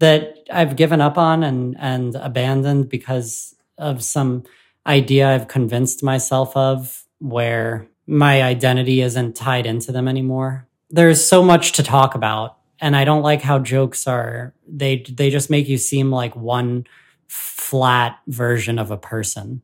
that 0.00 0.38
i've 0.50 0.74
given 0.76 1.00
up 1.00 1.16
on 1.18 1.42
and 1.44 1.76
and 1.79 2.14
abandoned 2.16 2.88
because 2.88 3.55
of 3.79 4.02
some 4.02 4.42
idea 4.87 5.29
i've 5.33 5.46
convinced 5.46 6.02
myself 6.02 6.57
of 6.57 7.05
where 7.20 7.87
my 8.07 8.42
identity 8.42 9.01
isn't 9.01 9.37
tied 9.37 9.66
into 9.66 9.92
them 9.92 10.09
anymore. 10.09 10.69
There's 10.90 11.25
so 11.25 11.42
much 11.42 11.73
to 11.73 11.83
talk 11.83 12.14
about 12.14 12.57
and 12.81 12.95
i 12.95 13.05
don't 13.05 13.23
like 13.23 13.42
how 13.42 13.59
jokes 13.59 14.07
are. 14.07 14.55
They 14.69 15.05
they 15.11 15.31
just 15.31 15.51
make 15.51 15.69
you 15.69 15.79
seem 15.79 16.11
like 16.11 16.37
one 16.37 16.87
flat 17.29 18.19
version 18.27 18.79
of 18.79 18.90
a 18.90 18.97
person. 18.97 19.62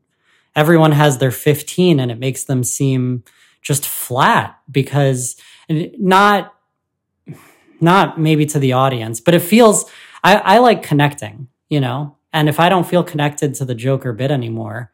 Everyone 0.55 0.91
has 0.91 1.17
their 1.17 1.31
15 1.31 1.99
and 1.99 2.11
it 2.11 2.19
makes 2.19 2.43
them 2.43 2.63
seem 2.63 3.23
just 3.61 3.85
flat 3.85 4.59
because 4.69 5.35
not 5.69 6.53
not 7.79 8.19
maybe 8.19 8.45
to 8.45 8.59
the 8.59 8.73
audience 8.73 9.19
but 9.21 9.33
it 9.33 9.39
feels 9.39 9.89
I, 10.23 10.35
I 10.37 10.57
like 10.59 10.83
connecting 10.83 11.47
you 11.69 11.79
know? 11.79 12.17
And 12.33 12.49
if 12.49 12.59
i 12.59 12.67
don't 12.67 12.87
feel 12.87 13.03
connected 13.03 13.53
to 13.55 13.65
the 13.65 13.75
Joker 13.75 14.11
bit 14.11 14.31
anymore 14.31 14.91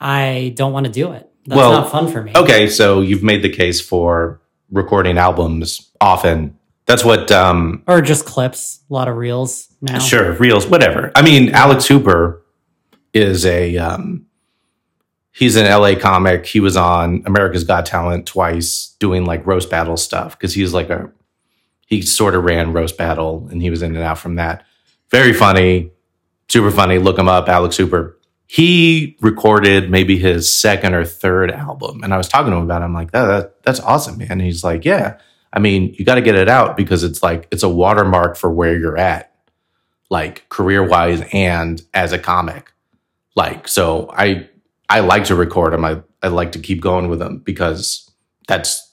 i 0.00 0.52
don't 0.56 0.72
want 0.72 0.86
to 0.86 0.92
do 0.92 1.12
it 1.12 1.31
that's 1.46 1.56
Well, 1.56 1.72
not 1.72 1.90
fun 1.90 2.10
for 2.10 2.22
me 2.22 2.32
Okay, 2.34 2.68
so 2.68 3.00
you've 3.00 3.22
made 3.22 3.42
the 3.42 3.48
case 3.50 3.80
for 3.80 4.40
recording 4.70 5.18
albums 5.18 5.90
often. 6.00 6.58
That's 6.86 7.04
what 7.04 7.30
um 7.30 7.82
or 7.86 8.02
just 8.02 8.24
clips 8.26 8.80
a 8.90 8.92
lot 8.92 9.08
of 9.08 9.16
reels 9.16 9.68
now 9.80 9.98
sure, 9.98 10.32
reels, 10.34 10.66
whatever. 10.66 11.10
I 11.14 11.22
mean, 11.22 11.50
Alex 11.50 11.86
Hooper 11.86 12.42
is 13.12 13.44
a 13.46 13.76
um 13.78 14.26
he's 15.32 15.56
an 15.56 15.66
LA 15.66 15.94
comic. 15.98 16.46
He 16.46 16.60
was 16.60 16.76
on 16.76 17.22
America's 17.26 17.64
Got 17.64 17.86
Talent 17.86 18.26
twice 18.26 18.94
doing 18.98 19.24
like 19.24 19.46
roast 19.46 19.70
battle 19.70 19.96
stuff 19.96 20.38
because 20.38 20.54
he's 20.54 20.72
like 20.72 20.90
a 20.90 21.10
he 21.86 22.02
sort 22.02 22.34
of 22.34 22.44
ran 22.44 22.72
roast 22.72 22.96
battle 22.96 23.48
and 23.50 23.60
he 23.60 23.70
was 23.70 23.82
in 23.82 23.94
and 23.94 24.04
out 24.04 24.18
from 24.18 24.36
that. 24.36 24.64
Very 25.10 25.32
funny, 25.32 25.90
super 26.48 26.70
funny. 26.70 26.98
Look 26.98 27.18
him 27.18 27.28
up, 27.28 27.48
Alex 27.48 27.76
Hooper. 27.76 28.16
He 28.52 29.16
recorded 29.22 29.90
maybe 29.90 30.18
his 30.18 30.52
second 30.52 30.92
or 30.92 31.06
third 31.06 31.50
album, 31.50 32.04
and 32.04 32.12
I 32.12 32.18
was 32.18 32.28
talking 32.28 32.50
to 32.50 32.58
him 32.58 32.64
about. 32.64 32.82
it. 32.82 32.84
I'm 32.84 32.92
like, 32.92 33.08
oh, 33.14 33.26
that, 33.26 33.62
that's 33.62 33.80
awesome, 33.80 34.18
man. 34.18 34.32
And 34.32 34.42
he's 34.42 34.62
like, 34.62 34.84
yeah. 34.84 35.16
I 35.54 35.58
mean, 35.58 35.94
you 35.98 36.04
got 36.04 36.16
to 36.16 36.20
get 36.20 36.34
it 36.34 36.50
out 36.50 36.76
because 36.76 37.02
it's 37.02 37.22
like 37.22 37.48
it's 37.50 37.62
a 37.62 37.68
watermark 37.70 38.36
for 38.36 38.52
where 38.52 38.76
you're 38.76 38.98
at, 38.98 39.34
like 40.10 40.46
career 40.50 40.86
wise 40.86 41.22
and 41.32 41.80
as 41.94 42.12
a 42.12 42.18
comic. 42.18 42.74
Like, 43.34 43.68
so 43.68 44.10
I 44.12 44.50
I 44.86 45.00
like 45.00 45.24
to 45.24 45.34
record 45.34 45.72
them. 45.72 45.86
I 45.86 46.02
I 46.22 46.28
like 46.28 46.52
to 46.52 46.58
keep 46.58 46.82
going 46.82 47.08
with 47.08 47.20
them 47.20 47.38
because 47.38 48.10
that's 48.48 48.92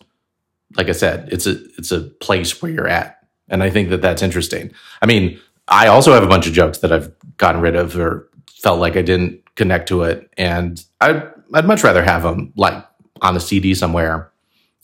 like 0.78 0.88
I 0.88 0.94
said, 0.94 1.28
it's 1.34 1.48
a 1.48 1.62
it's 1.78 1.92
a 1.92 2.00
place 2.00 2.62
where 2.62 2.72
you're 2.72 2.88
at, 2.88 3.28
and 3.50 3.62
I 3.62 3.72
think 3.72 3.90
that 3.90 4.02
that's 4.02 4.22
interesting. 4.22 4.72
I 5.02 5.06
mean, 5.06 5.38
I 5.68 5.88
also 5.88 6.14
have 6.14 6.24
a 6.24 6.28
bunch 6.28 6.48
of 6.48 6.54
jokes 6.54 6.78
that 6.78 6.94
I've 6.94 7.12
gotten 7.36 7.60
rid 7.60 7.76
of 7.76 7.98
or 8.00 8.30
felt 8.62 8.80
like 8.80 8.96
I 8.96 9.02
didn't 9.02 9.42
connect 9.60 9.88
to 9.90 10.04
it, 10.04 10.28
and 10.38 10.84
I'd, 11.02 11.22
I'd 11.54 11.68
much 11.68 11.84
rather 11.84 12.02
have 12.02 12.24
them 12.24 12.52
like 12.56 12.84
on 13.22 13.36
a 13.36 13.40
CD 13.40 13.76
somewhere 13.76 14.32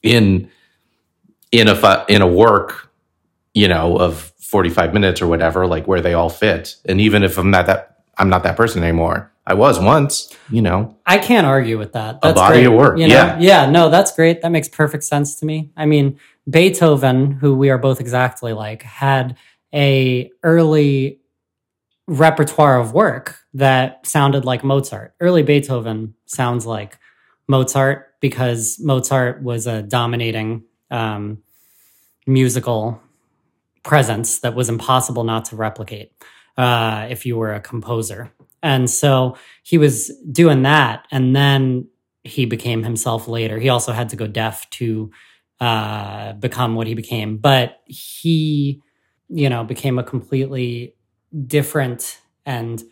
in 0.04 0.50
in 1.52 1.68
a 1.68 2.06
in 2.10 2.22
a 2.22 2.28
work, 2.28 2.92
you 3.54 3.68
know, 3.68 3.98
of 3.98 4.34
45 4.40 4.94
minutes 4.94 5.22
or 5.22 5.28
whatever, 5.28 5.66
like 5.66 5.88
where 5.88 6.02
they 6.02 6.14
all 6.14 6.30
fit. 6.30 6.76
And 6.86 7.02
even 7.02 7.24
if 7.24 7.38
I'm 7.40 7.50
not 7.50 7.66
that 7.66 8.02
I'm 8.18 8.30
not 8.30 8.44
that 8.44 8.56
person 8.58 8.84
anymore. 8.84 9.32
I 9.48 9.54
was 9.54 9.80
once, 9.80 10.36
you 10.50 10.60
know. 10.64 10.98
I 11.06 11.20
can't 11.20 11.46
argue 11.46 11.78
with 11.78 11.94
that. 11.94 12.16
A 12.16 12.20
That's 12.24 12.34
body 12.40 12.56
great. 12.64 12.66
of 12.66 12.74
work, 12.74 12.98
You 12.98 13.08
know? 13.08 13.14
yeah. 13.14 13.38
Yeah. 13.40 13.70
No, 13.70 13.90
that's 13.92 14.12
great. 14.16 14.42
That 14.42 14.50
makes 14.50 14.68
perfect 14.68 15.04
sense 15.04 15.40
to 15.40 15.46
me. 15.46 15.70
I 15.78 15.86
mean, 15.86 16.20
Beethoven, 16.50 17.32
who 17.34 17.54
we 17.56 17.70
are 17.70 17.78
both 17.78 18.00
exactly 18.02 18.54
like, 18.54 18.82
had 18.82 19.38
a 19.72 20.32
early 20.42 21.20
repertoire 22.08 22.80
of 22.80 22.94
work 22.94 23.40
that 23.54 24.06
sounded 24.06 24.46
like 24.46 24.64
Mozart. 24.64 25.14
Early 25.20 25.44
Beethoven 25.44 26.14
sounds 26.26 26.66
like 26.66 26.98
Mozart 27.48 28.14
because 28.20 28.80
Mozart 28.80 29.42
was 29.42 29.68
a 29.68 29.82
dominating 29.82 30.64
um, 30.92 31.40
musical 32.28 33.02
presence 33.84 34.40
that 34.40 34.56
was 34.56 34.70
impossible 34.70 35.24
not 35.24 35.46
to 35.46 35.56
replicate 35.56 36.12
uh, 36.58 37.08
if 37.10 37.26
you 37.26 37.38
were 37.38 37.54
a 37.54 37.60
composer. 37.60 38.32
And 38.64 38.90
so 38.90 39.38
he 39.64 39.78
was 39.78 40.12
doing 40.32 40.64
that. 40.64 41.06
And 41.12 41.36
then 41.36 41.88
he 42.24 42.46
became 42.46 42.84
himself 42.84 43.28
later. 43.28 43.60
He 43.60 43.70
also 43.70 43.92
had 43.92 44.10
to 44.10 44.16
go 44.16 44.26
deaf 44.26 44.68
to 44.72 45.12
uh, 45.60 46.34
become 46.34 46.76
what 46.76 46.88
he 46.88 46.96
became. 46.96 47.38
But 47.38 47.82
he, 47.86 48.82
you 49.30 49.50
know, 49.50 49.64
became 49.64 50.00
a 50.00 50.04
completely 50.04 50.95
different 51.48 52.20
and 52.46 52.84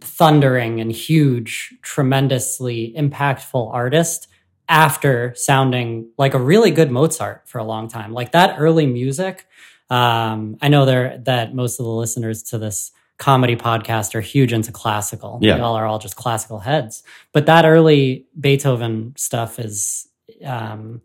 thundering 0.00 0.80
and 0.80 0.92
huge, 0.92 1.74
tremendously 1.82 2.94
impactful 2.96 3.72
artist 3.72 4.28
after 4.68 5.34
sounding 5.34 6.10
like 6.18 6.34
a 6.34 6.38
really 6.38 6.70
good 6.70 6.90
Mozart 6.90 7.48
for 7.48 7.58
a 7.58 7.64
long 7.64 7.88
time. 7.88 8.12
Like 8.12 8.32
that 8.32 8.56
early 8.58 8.86
music. 8.86 9.46
Um, 9.90 10.56
I 10.60 10.68
know 10.68 10.84
there 10.84 11.18
that 11.24 11.54
most 11.54 11.80
of 11.80 11.86
the 11.86 11.92
listeners 11.92 12.42
to 12.44 12.58
this 12.58 12.92
comedy 13.18 13.56
podcast 13.56 14.14
are 14.14 14.20
huge 14.20 14.52
into 14.52 14.70
classical. 14.70 15.38
Yeah. 15.42 15.56
Y'all 15.56 15.74
are 15.74 15.86
all 15.86 15.98
just 15.98 16.16
classical 16.16 16.60
heads. 16.60 17.02
But 17.32 17.46
that 17.46 17.64
early 17.64 18.26
Beethoven 18.38 19.14
stuff 19.16 19.58
is 19.58 20.08
um 20.44 21.00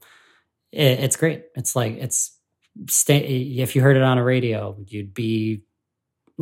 it, 0.71 0.99
it's 0.99 1.15
great. 1.15 1.45
It's 1.56 1.75
like 1.75 1.93
it's 1.93 2.38
stay 2.89 3.19
if 3.58 3.75
you 3.75 3.82
heard 3.82 3.97
it 3.97 4.03
on 4.03 4.17
a 4.17 4.23
radio, 4.23 4.77
you'd 4.88 5.13
be 5.13 5.62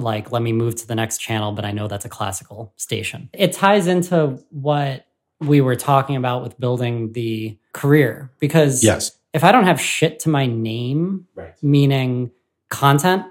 like, 0.01 0.31
let 0.31 0.41
me 0.41 0.51
move 0.53 0.75
to 0.75 0.87
the 0.87 0.95
next 0.95 1.19
channel, 1.19 1.51
but 1.51 1.65
I 1.65 1.71
know 1.71 1.87
that's 1.87 2.05
a 2.05 2.09
classical 2.09 2.73
station. 2.77 3.29
It 3.33 3.53
ties 3.53 3.87
into 3.87 4.39
what 4.49 5.05
we 5.39 5.61
were 5.61 5.75
talking 5.75 6.15
about 6.15 6.43
with 6.43 6.59
building 6.59 7.13
the 7.13 7.57
career 7.73 8.31
because 8.39 8.83
Yes. 8.83 9.11
if 9.33 9.43
I 9.43 9.51
don't 9.51 9.63
have 9.65 9.79
shit 9.81 10.19
to 10.21 10.29
my 10.29 10.45
name, 10.45 11.25
Right. 11.35 11.53
meaning 11.63 12.31
content, 12.69 13.23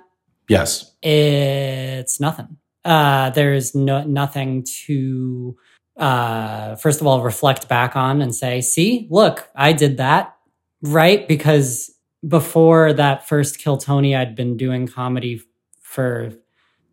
Yes. 0.49 0.93
it's 1.03 2.19
nothing. 2.21 2.57
Uh, 2.85 3.31
there's 3.31 3.75
no 3.75 4.03
nothing 4.05 4.65
to 4.87 5.57
uh, 5.97 6.77
first 6.77 7.01
of 7.03 7.07
all 7.07 7.21
reflect 7.23 7.69
back 7.69 7.95
on 7.95 8.23
and 8.23 8.35
say, 8.35 8.61
"See, 8.63 9.07
look, 9.11 9.49
I 9.55 9.73
did 9.75 9.99
that." 9.99 10.35
Right? 10.83 11.29
Because 11.29 11.91
before 12.27 12.93
that 12.95 13.29
first 13.29 13.59
Kill 13.59 13.77
Tony, 13.77 14.17
I'd 14.17 14.35
been 14.35 14.57
doing 14.57 14.87
comedy 14.87 15.43
for 15.83 16.33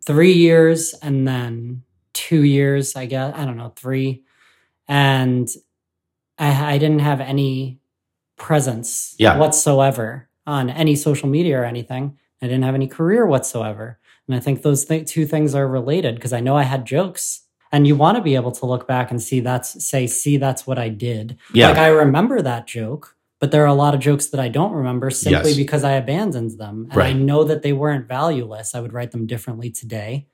three 0.08 0.32
years 0.32 0.94
and 1.02 1.28
then 1.28 1.82
two 2.14 2.42
years, 2.42 2.96
I 2.96 3.04
guess. 3.06 3.34
I 3.36 3.44
don't 3.44 3.58
know, 3.58 3.72
three, 3.76 4.24
and 4.88 5.46
I, 6.38 6.74
I 6.74 6.78
didn't 6.78 7.00
have 7.10 7.20
any 7.20 7.78
presence 8.36 9.14
Yeah. 9.18 9.36
whatsoever 9.38 10.28
on 10.46 10.70
any 10.70 10.96
social 10.96 11.28
media 11.28 11.60
or 11.60 11.64
anything. 11.64 12.16
I 12.40 12.46
didn't 12.46 12.64
have 12.64 12.74
any 12.74 12.86
career 12.86 13.26
whatsoever. 13.26 13.98
And 14.26 14.34
I 14.36 14.40
think 14.40 14.62
those 14.62 14.84
th- 14.84 15.06
two 15.10 15.26
things 15.26 15.54
are 15.54 15.66
related 15.68 16.14
because 16.14 16.32
I 16.32 16.40
know 16.40 16.56
I 16.56 16.62
had 16.62 16.86
jokes. 16.86 17.42
And 17.70 17.86
you 17.86 17.96
want 17.96 18.16
to 18.16 18.22
be 18.22 18.34
able 18.34 18.52
to 18.52 18.66
look 18.66 18.86
back 18.88 19.10
and 19.10 19.20
see 19.22 19.40
that's, 19.40 19.84
say, 19.84 20.06
see, 20.06 20.38
that's 20.38 20.66
what 20.66 20.78
I 20.78 20.88
did. 20.88 21.36
Yeah. 21.52 21.68
Like 21.68 21.78
I 21.78 21.88
remember 21.88 22.40
that 22.40 22.66
joke, 22.66 23.14
but 23.40 23.50
there 23.50 23.62
are 23.62 23.66
a 23.66 23.74
lot 23.74 23.94
of 23.94 24.00
jokes 24.00 24.26
that 24.28 24.40
I 24.40 24.48
don't 24.48 24.72
remember 24.72 25.10
simply 25.10 25.50
Yes. 25.50 25.56
because 25.56 25.84
I 25.84 25.92
abandoned 25.92 26.58
them. 26.58 26.88
And 26.90 27.00
I 27.02 27.12
know 27.12 27.44
that 27.44 27.62
they 27.62 27.72
weren't 27.72 28.08
valueless. 28.08 28.74
I 28.74 28.80
would 28.80 28.92
write 28.92 29.12
them 29.12 29.26
differently 29.26 29.70
today, 29.70 30.26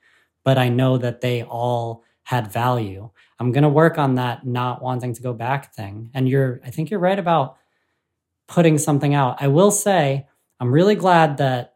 but 0.43 0.57
I 0.57 0.69
know 0.69 0.97
that 0.97 1.21
they 1.21 1.43
all 1.43 2.03
had 2.23 2.51
value. 2.51 3.09
I'm 3.39 3.51
going 3.51 3.63
to 3.63 3.69
work 3.69 3.97
on 3.99 4.15
that 4.15 4.45
not 4.47 4.81
wanting 4.81 5.13
to 5.13 5.21
go 5.21 5.33
back 5.33 5.75
thing. 5.75 6.09
And 6.13 6.27
you're, 6.27 6.59
I 6.65 6.71
think 6.71 6.89
you're 6.89 6.99
right 6.99 7.19
about 7.19 7.57
putting 8.47 8.77
something 8.77 9.13
out. 9.13 9.41
I 9.41 9.47
will 9.47 9.71
say, 9.71 10.27
I'm 10.59 10.71
really 10.71 10.95
glad 10.95 11.37
that 11.37 11.75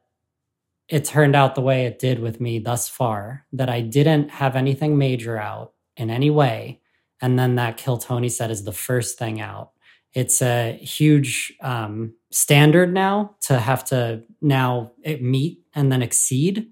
it 0.87 1.05
turned 1.05 1.35
out 1.35 1.53
the 1.53 1.61
way 1.61 1.85
it 1.85 1.99
did 1.99 2.17
with 2.19 2.41
me 2.41 2.57
thus 2.57 2.89
far, 2.89 3.45
that 3.53 3.69
I 3.69 3.81
didn't 3.81 4.31
have 4.31 4.55
anything 4.55 4.97
major 4.97 5.37
out 5.37 5.73
in 5.95 6.09
any 6.09 6.31
way. 6.31 6.79
And 7.21 7.37
then 7.37 7.55
that 7.55 7.77
Kill 7.77 7.97
Tony 7.97 8.29
set 8.29 8.49
is 8.49 8.63
the 8.63 8.71
first 8.71 9.19
thing 9.19 9.39
out. 9.41 9.71
It's 10.13 10.41
a 10.41 10.73
huge 10.81 11.53
um, 11.61 12.13
standard 12.31 12.93
now 12.93 13.35
to 13.41 13.59
have 13.59 13.85
to 13.85 14.23
now 14.41 14.91
meet 15.03 15.59
and 15.75 15.91
then 15.91 16.01
exceed. 16.01 16.67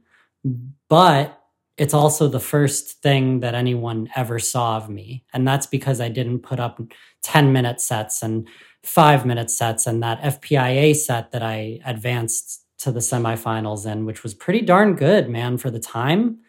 But 0.90 1.40
it's 1.78 1.94
also 1.94 2.28
the 2.28 2.40
first 2.40 3.04
thing 3.04 3.42
that 3.42 3.54
anyone 3.54 4.10
ever 4.16 4.40
saw 4.40 4.78
of 4.78 4.90
me. 4.90 5.24
And 5.34 5.48
that's 5.48 5.68
because 5.68 6.02
I 6.02 6.10
didn't 6.10 6.40
put 6.40 6.60
up 6.60 6.82
10 7.22 7.54
minute 7.54 7.80
sets 7.80 8.24
and 8.24 8.48
five 8.84 9.26
minute 9.26 9.52
sets 9.52 9.86
and 9.86 10.02
that 10.02 10.22
FPIA 10.22 10.96
set 10.96 11.32
that 11.32 11.44
I 11.44 11.80
advanced 11.86 12.64
to 12.80 12.92
the 12.92 13.00
semifinals 13.00 13.86
in, 13.92 14.06
which 14.06 14.24
was 14.24 14.34
pretty 14.34 14.62
darn 14.62 14.96
good, 14.96 15.30
man, 15.30 15.58
for 15.58 15.70
the 15.70 15.80
time. 15.80 16.40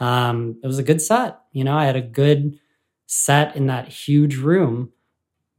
Um, 0.00 0.60
it 0.62 0.66
was 0.66 0.78
a 0.78 0.82
good 0.82 1.00
set. 1.00 1.38
You 1.52 1.64
know, 1.64 1.76
I 1.76 1.84
had 1.84 1.96
a 1.96 2.02
good 2.02 2.58
set 3.06 3.54
in 3.56 3.66
that 3.66 3.88
huge 3.88 4.36
room. 4.36 4.92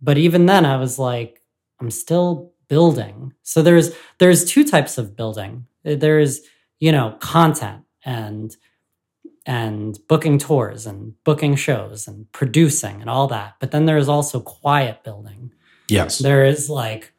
But 0.05 0.17
even 0.17 0.45
then 0.45 0.65
I 0.65 0.77
was 0.77 0.99
like, 0.99 1.41
I'm 1.81 1.89
still 1.89 2.53
building. 2.67 3.33
So 3.43 3.61
there's 3.61 3.91
there's 4.19 4.45
two 4.45 4.63
types 4.63 4.97
of 4.97 5.15
building. 5.15 5.65
There's, 5.83 6.41
you 6.79 6.91
know, 6.91 7.17
content 7.19 7.83
and 8.05 8.55
and 9.45 9.97
booking 10.07 10.37
tours 10.37 10.85
and 10.85 11.13
booking 11.23 11.55
shows 11.55 12.07
and 12.07 12.31
producing 12.31 13.01
and 13.01 13.09
all 13.09 13.27
that. 13.27 13.55
But 13.59 13.71
then 13.71 13.85
there's 13.85 14.09
also 14.09 14.39
quiet 14.39 15.03
building. 15.03 15.51
Yes. 15.87 16.19
There 16.19 16.45
is 16.45 16.69
like, 16.69 17.13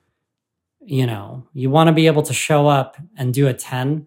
you 0.81 1.07
know, 1.07 1.47
you 1.53 1.71
want 1.71 1.89
to 1.89 1.93
be 1.93 2.07
able 2.07 2.23
to 2.25 2.33
show 2.33 2.67
up 2.67 2.97
and 3.17 3.33
do 3.33 3.47
a 3.47 3.55
10 3.55 4.07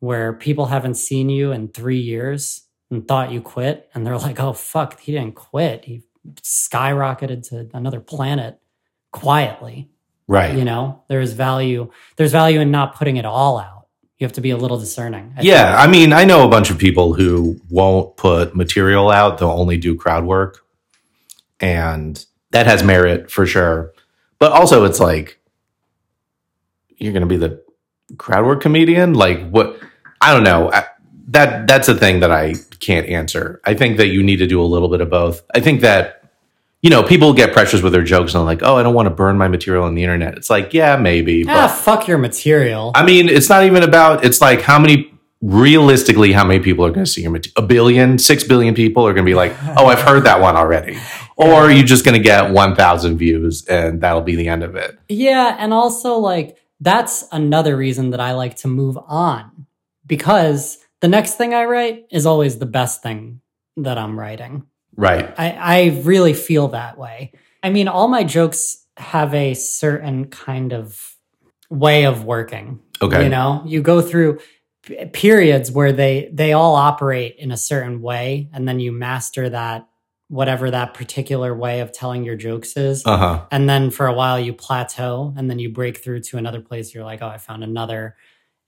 where 0.00 0.32
people 0.32 0.66
haven't 0.66 0.94
seen 0.94 1.28
you 1.28 1.52
in 1.52 1.68
three 1.68 2.00
years 2.00 2.62
and 2.90 3.06
thought 3.06 3.32
you 3.32 3.40
quit. 3.40 3.90
And 3.94 4.06
they're 4.06 4.18
like, 4.18 4.40
oh, 4.40 4.52
fuck, 4.52 5.00
he 5.00 5.12
didn't 5.12 5.34
quit. 5.34 5.84
He 5.84 6.02
skyrocketed 6.36 7.48
to 7.50 7.68
another 7.74 8.00
planet 8.00 8.58
quietly. 9.10 9.90
right. 10.26 10.56
You 10.56 10.64
know, 10.64 11.02
there's 11.08 11.32
value. 11.32 11.90
There's 12.16 12.32
value 12.32 12.60
in 12.60 12.70
not 12.70 12.94
putting 12.94 13.16
it 13.16 13.24
all 13.24 13.58
out. 13.58 13.86
You 14.18 14.24
have 14.24 14.32
to 14.34 14.40
be 14.40 14.50
a 14.50 14.56
little 14.56 14.78
discerning. 14.78 15.34
I 15.36 15.42
Yeah, 15.42 15.76
I 15.78 15.86
mean, 15.86 16.12
I 16.12 16.24
know 16.24 16.44
a 16.44 16.50
bunch 16.50 16.70
of 16.70 16.78
people 16.78 17.14
who 17.14 17.60
won't 17.70 18.16
put 18.16 18.54
material 18.56 19.10
out; 19.10 19.38
they'll 19.38 19.50
only 19.50 19.76
do 19.76 19.94
crowd 19.94 20.24
work, 20.24 20.64
and 21.60 22.24
that 22.50 22.66
has 22.66 22.82
merit 22.82 23.30
for 23.30 23.46
sure. 23.46 23.92
But 24.40 24.52
also, 24.52 24.84
it's 24.84 24.98
like 24.98 25.40
you're 26.96 27.12
going 27.12 27.22
to 27.22 27.28
be 27.28 27.36
the 27.36 27.62
crowd 28.16 28.44
work 28.44 28.60
comedian. 28.60 29.14
Like, 29.14 29.48
what? 29.50 29.78
I 30.20 30.32
don't 30.32 30.42
know. 30.42 30.70
I, 30.72 30.84
that 31.28 31.66
that's 31.66 31.88
a 31.88 31.94
thing 31.94 32.20
that 32.20 32.32
I 32.32 32.54
can't 32.80 33.06
answer. 33.06 33.60
I 33.64 33.74
think 33.74 33.98
that 33.98 34.08
you 34.08 34.22
need 34.22 34.38
to 34.38 34.46
do 34.46 34.60
a 34.60 34.64
little 34.64 34.88
bit 34.88 35.00
of 35.00 35.10
both. 35.10 35.42
I 35.54 35.60
think 35.60 35.82
that 35.82 36.17
you 36.82 36.90
know 36.90 37.02
people 37.02 37.32
get 37.32 37.52
pressures 37.52 37.82
with 37.82 37.92
their 37.92 38.02
jokes 38.02 38.34
and 38.34 38.44
like, 38.44 38.60
"Oh, 38.62 38.76
I 38.76 38.82
don't 38.82 38.94
want 38.94 39.06
to 39.06 39.14
burn 39.14 39.36
my 39.38 39.48
material 39.48 39.84
on 39.84 39.94
the 39.94 40.02
internet." 40.02 40.36
It's 40.36 40.50
like, 40.50 40.72
yeah, 40.72 40.96
maybe, 40.96 41.44
Ah, 41.48 41.66
but 41.66 41.68
fuck 41.68 42.08
your 42.08 42.18
material. 42.18 42.92
I 42.94 43.04
mean, 43.04 43.28
it's 43.28 43.48
not 43.48 43.64
even 43.64 43.82
about. 43.82 44.24
It's 44.24 44.40
like 44.40 44.62
how 44.62 44.78
many 44.78 45.12
realistically, 45.40 46.32
how 46.32 46.44
many 46.44 46.60
people 46.60 46.84
are 46.84 46.90
going 46.90 47.04
to 47.04 47.10
see 47.10 47.22
your 47.22 47.30
material? 47.30 47.64
A 47.64 47.66
billion, 47.66 48.18
six 48.18 48.44
billion 48.44 48.74
people 48.74 49.06
are 49.06 49.12
going 49.12 49.24
to 49.24 49.30
be 49.30 49.34
like, 49.34 49.54
"Oh, 49.76 49.86
I've 49.86 50.02
heard 50.02 50.24
that 50.24 50.40
one 50.40 50.56
already," 50.56 50.98
or 51.36 51.52
are 51.52 51.70
you 51.70 51.82
just 51.82 52.04
going 52.04 52.16
to 52.16 52.22
get 52.22 52.52
one 52.52 52.74
thousand 52.76 53.18
views 53.18 53.64
and 53.66 54.00
that'll 54.00 54.22
be 54.22 54.36
the 54.36 54.48
end 54.48 54.62
of 54.62 54.76
it? 54.76 54.98
Yeah, 55.08 55.56
and 55.58 55.72
also 55.74 56.18
like 56.18 56.56
that's 56.80 57.24
another 57.32 57.76
reason 57.76 58.10
that 58.10 58.20
I 58.20 58.32
like 58.32 58.56
to 58.58 58.68
move 58.68 58.96
on 59.08 59.66
because 60.06 60.78
the 61.00 61.08
next 61.08 61.34
thing 61.34 61.54
I 61.54 61.64
write 61.64 62.06
is 62.10 62.24
always 62.24 62.58
the 62.58 62.66
best 62.66 63.02
thing 63.02 63.40
that 63.76 63.98
I'm 63.98 64.18
writing. 64.18 64.64
Right. 64.98 65.32
I, 65.38 65.50
I 65.52 66.00
really 66.02 66.34
feel 66.34 66.68
that 66.68 66.98
way. 66.98 67.32
I 67.62 67.70
mean, 67.70 67.88
all 67.88 68.08
my 68.08 68.24
jokes 68.24 68.84
have 68.96 69.32
a 69.32 69.54
certain 69.54 70.26
kind 70.26 70.72
of 70.72 71.14
way 71.70 72.04
of 72.04 72.24
working. 72.24 72.80
Okay. 73.00 73.22
You 73.22 73.28
know, 73.28 73.62
you 73.64 73.80
go 73.80 74.00
through 74.02 74.40
p- 74.82 75.06
periods 75.06 75.70
where 75.70 75.92
they 75.92 76.28
they 76.32 76.52
all 76.52 76.74
operate 76.74 77.36
in 77.38 77.52
a 77.52 77.56
certain 77.56 78.02
way 78.02 78.50
and 78.52 78.66
then 78.66 78.80
you 78.80 78.90
master 78.90 79.48
that 79.50 79.86
whatever 80.28 80.70
that 80.70 80.94
particular 80.94 81.54
way 81.54 81.80
of 81.80 81.92
telling 81.92 82.24
your 82.24 82.36
jokes 82.36 82.76
is 82.76 83.02
Uh 83.06 83.16
huh. 83.16 83.46
and 83.50 83.68
then 83.68 83.90
for 83.90 84.06
a 84.08 84.12
while 84.12 84.38
you 84.38 84.52
plateau 84.52 85.32
and 85.36 85.48
then 85.48 85.58
you 85.58 85.70
break 85.72 86.02
through 86.04 86.20
to 86.20 86.36
another 86.36 86.60
place 86.60 86.92
you're 86.92 87.04
like 87.04 87.22
oh 87.22 87.28
i 87.28 87.38
found 87.38 87.64
another 87.64 88.14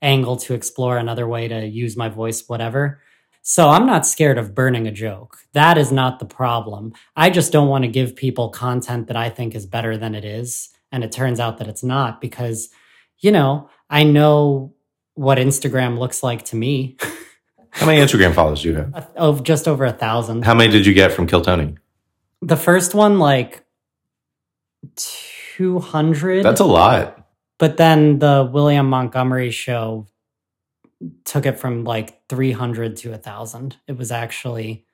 angle 0.00 0.36
to 0.38 0.54
explore 0.54 0.96
another 0.96 1.28
way 1.28 1.48
to 1.48 1.66
use 1.66 1.98
my 1.98 2.08
voice 2.08 2.48
whatever 2.48 3.00
so 3.42 3.68
i'm 3.68 3.86
not 3.86 4.06
scared 4.06 4.38
of 4.38 4.54
burning 4.54 4.86
a 4.86 4.92
joke 4.92 5.38
that 5.52 5.78
is 5.78 5.90
not 5.90 6.18
the 6.18 6.24
problem 6.24 6.92
i 7.16 7.30
just 7.30 7.52
don't 7.52 7.68
want 7.68 7.82
to 7.84 7.88
give 7.88 8.16
people 8.16 8.48
content 8.48 9.06
that 9.06 9.16
i 9.16 9.28
think 9.28 9.54
is 9.54 9.66
better 9.66 9.96
than 9.96 10.14
it 10.14 10.24
is 10.24 10.70
and 10.92 11.04
it 11.04 11.12
turns 11.12 11.40
out 11.40 11.58
that 11.58 11.68
it's 11.68 11.82
not 11.82 12.20
because 12.20 12.68
you 13.18 13.30
know 13.30 13.68
i 13.88 14.02
know 14.02 14.74
what 15.14 15.38
instagram 15.38 15.98
looks 15.98 16.22
like 16.22 16.44
to 16.44 16.56
me 16.56 16.96
How 17.72 17.86
many 17.86 18.00
Instagram 18.00 18.34
followers 18.34 18.62
do 18.62 18.70
you 18.70 18.74
have? 18.74 18.92
of 18.94 19.08
oh, 19.16 19.42
just 19.44 19.68
over 19.68 19.84
a 19.84 19.92
thousand 19.92 20.44
How 20.44 20.54
many 20.54 20.72
did 20.72 20.84
you 20.84 20.92
get 20.92 21.12
from 21.12 21.28
Kill 21.28 21.40
Tony? 21.40 21.76
the 22.42 22.56
first 22.56 22.94
one 22.94 23.18
like 23.18 23.64
200 24.96 26.44
That's 26.44 26.60
a 26.60 26.64
lot. 26.64 27.26
But 27.58 27.76
then 27.76 28.18
the 28.18 28.48
William 28.50 28.88
Montgomery 28.88 29.50
show 29.50 30.06
took 31.24 31.46
it 31.46 31.58
from 31.58 31.84
like 31.84 32.19
300 32.30 32.96
to 32.98 33.08
a 33.08 33.12
1,000. 33.12 33.76
It 33.88 33.98
was 33.98 34.12
actually, 34.12 34.86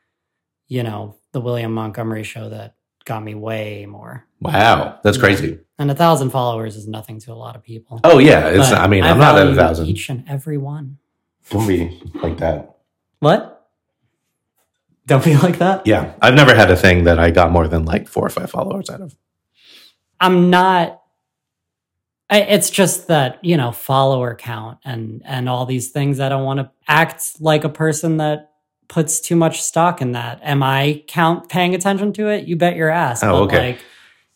you 0.66 0.82
know, 0.82 1.16
the 1.32 1.40
William 1.40 1.72
Montgomery 1.72 2.24
show 2.24 2.48
that 2.48 2.74
got 3.04 3.22
me 3.22 3.34
way 3.34 3.86
more. 3.86 4.26
Wow, 4.40 4.98
that's 5.04 5.18
crazy. 5.18 5.60
And 5.78 5.90
a 5.90 5.92
1,000 5.92 6.30
followers 6.30 6.76
is 6.76 6.88
nothing 6.88 7.20
to 7.20 7.32
a 7.32 7.34
lot 7.34 7.54
of 7.54 7.62
people. 7.62 8.00
Oh 8.02 8.18
yeah, 8.18 8.48
it's. 8.48 8.72
I 8.72 8.86
mean, 8.86 9.04
I'm 9.04 9.18
not 9.18 9.38
at 9.38 9.46
a 9.46 9.54
thousand. 9.54 9.86
Each 9.86 10.08
and 10.08 10.24
every 10.26 10.56
one. 10.56 10.98
Don't 11.50 11.68
be 11.68 12.00
like 12.22 12.38
that. 12.38 12.78
What? 13.20 13.68
Don't 15.06 15.24
be 15.24 15.36
like 15.46 15.58
that? 15.58 15.86
Yeah, 15.86 16.14
I've 16.22 16.34
never 16.34 16.54
had 16.54 16.70
a 16.70 16.76
thing 16.76 17.04
that 17.04 17.18
I 17.18 17.30
got 17.30 17.52
more 17.52 17.68
than 17.68 17.84
like 17.84 18.08
four 18.08 18.26
or 18.26 18.30
five 18.30 18.50
followers 18.50 18.88
out 18.90 19.02
of. 19.02 19.14
I'm 20.18 20.48
not. 20.48 21.02
I, 22.28 22.40
it's 22.40 22.70
just 22.70 23.08
that 23.08 23.38
you 23.44 23.56
know 23.56 23.72
follower 23.72 24.34
count 24.34 24.78
and 24.84 25.22
and 25.24 25.48
all 25.48 25.66
these 25.66 25.90
things. 25.90 26.20
I 26.20 26.28
don't 26.28 26.44
want 26.44 26.60
to 26.60 26.70
act 26.88 27.40
like 27.40 27.64
a 27.64 27.68
person 27.68 28.16
that 28.16 28.52
puts 28.88 29.20
too 29.20 29.36
much 29.36 29.62
stock 29.62 30.00
in 30.00 30.12
that. 30.12 30.40
Am 30.42 30.62
I 30.62 31.04
count 31.06 31.48
paying 31.48 31.74
attention 31.74 32.12
to 32.14 32.28
it? 32.28 32.46
You 32.46 32.56
bet 32.56 32.76
your 32.76 32.90
ass. 32.90 33.22
Oh, 33.22 33.44
okay. 33.44 33.72
Like, 33.72 33.80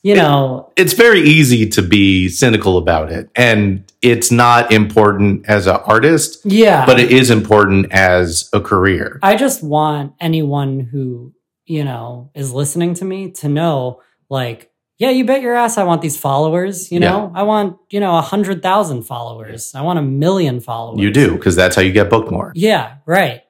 you 0.03 0.15
know, 0.15 0.73
It's 0.77 0.95
very 0.95 1.21
easy 1.21 1.69
to 1.69 1.83
be 1.83 2.29
cynical 2.31 2.79
about 2.79 3.13
it, 3.13 3.29
and 3.37 3.85
it's 4.01 4.31
not 4.31 4.73
important 4.73 5.47
as 5.47 5.67
an 5.67 5.77
artist, 5.85 6.41
yeah. 6.45 6.87
but 6.87 6.99
it 6.99 7.11
is 7.11 7.31
important 7.31 7.93
as 7.93 8.49
a 8.55 8.63
career. 8.63 9.19
I 9.23 9.37
just 9.37 9.63
want 9.63 10.15
anyone 10.19 10.81
who 10.81 11.35
you 11.67 11.85
know 11.85 12.31
is 12.35 12.51
listening 12.51 12.95
to 12.95 13.05
me 13.05 13.31
to 13.33 13.49
know, 13.49 14.01
like, 14.31 14.70
yeah, 15.01 15.09
you 15.09 15.25
bet 15.25 15.41
your 15.41 15.55
ass. 15.55 15.79
I 15.79 15.85
want 15.85 16.03
these 16.03 16.19
followers. 16.19 16.93
You 16.93 17.01
know, 17.01 17.33
I 17.35 17.43
want 17.43 17.79
you 17.89 18.01
know 18.01 18.19
a 18.19 18.21
hundred 18.21 18.63
thousand 18.63 19.05
followers. 19.05 19.75
I 19.75 19.81
want 19.81 19.99
a 19.99 20.03
million 20.03 20.61
followers. 20.61 21.01
You 21.01 21.11
do 21.11 21.33
because 21.33 21.57
that's 21.57 21.75
how 21.75 21.81
you 21.81 21.91
get 21.91 22.11
booked 22.11 22.31
more. 22.31 22.53
Yeah, 22.55 22.97
right. 23.07 23.43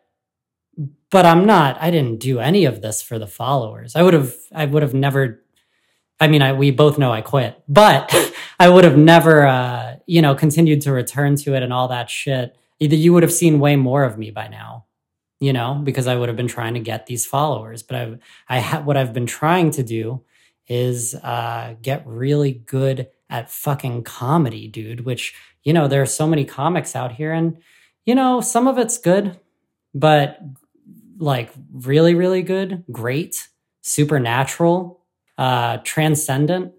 But 1.11 1.27
I'm 1.27 1.47
not. 1.47 1.77
I 1.83 1.91
didn't 1.91 2.21
do 2.21 2.39
any 2.39 2.67
of 2.67 2.83
this 2.83 3.03
for 3.03 3.19
the 3.19 3.27
followers. 3.27 3.97
I 3.97 4.03
would 4.03 4.15
have. 4.15 4.33
I 4.55 4.65
would 4.65 4.83
have 4.83 4.95
never. 4.95 5.43
I 6.21 6.29
mean, 6.29 6.41
I 6.41 6.53
we 6.53 6.71
both 6.71 6.99
know 6.99 7.11
I 7.13 7.21
quit, 7.21 7.61
but 7.67 8.15
I 8.61 8.69
would 8.69 8.85
have 8.85 8.97
never, 8.97 9.45
uh, 9.45 9.97
you 10.07 10.23
know, 10.23 10.37
continued 10.37 10.83
to 10.83 10.93
return 10.93 11.35
to 11.37 11.55
it 11.57 11.65
and 11.65 11.73
all 11.73 11.89
that 11.89 12.09
shit. 12.11 12.57
Either 12.79 12.95
you 12.95 13.13
would 13.13 13.25
have 13.25 13.33
seen 13.33 13.59
way 13.59 13.75
more 13.75 14.05
of 14.05 14.17
me 14.17 14.31
by 14.31 14.47
now, 14.47 14.85
you 15.41 15.53
know, 15.53 15.81
because 15.83 16.07
I 16.07 16.15
would 16.15 16.29
have 16.29 16.37
been 16.37 16.47
trying 16.47 16.75
to 16.75 16.81
get 16.81 17.07
these 17.07 17.27
followers. 17.27 17.83
But 17.83 17.97
I, 17.97 18.19
I 18.49 18.61
ha- 18.61 18.83
what 18.83 18.97
I've 18.97 19.13
been 19.13 19.27
trying 19.27 19.73
to 19.73 19.83
do 19.83 20.23
is 20.71 21.17
uh, 21.17 21.75
get 21.83 22.07
really 22.07 22.53
good 22.53 23.09
at 23.29 23.51
fucking 23.51 24.05
comedy, 24.05 24.69
dude. 24.69 25.05
Which 25.05 25.35
you 25.65 25.75
know, 25.75 25.89
there 25.89 26.01
are 26.01 26.07
so 26.07 26.27
many 26.27 26.45
comics 26.47 26.97
out 26.97 27.13
here, 27.13 27.33
and 27.33 27.59
you 28.07 28.15
know, 28.15 28.41
some 28.41 28.67
of 28.67 28.79
it's 28.79 28.97
good, 28.97 29.39
but 29.93 30.39
like 31.19 31.51
really, 31.73 32.15
really 32.15 32.43
good, 32.43 32.85
great, 32.91 33.49
supernatural, 33.83 35.01
uh, 35.37 35.79
transcendent. 35.79 36.73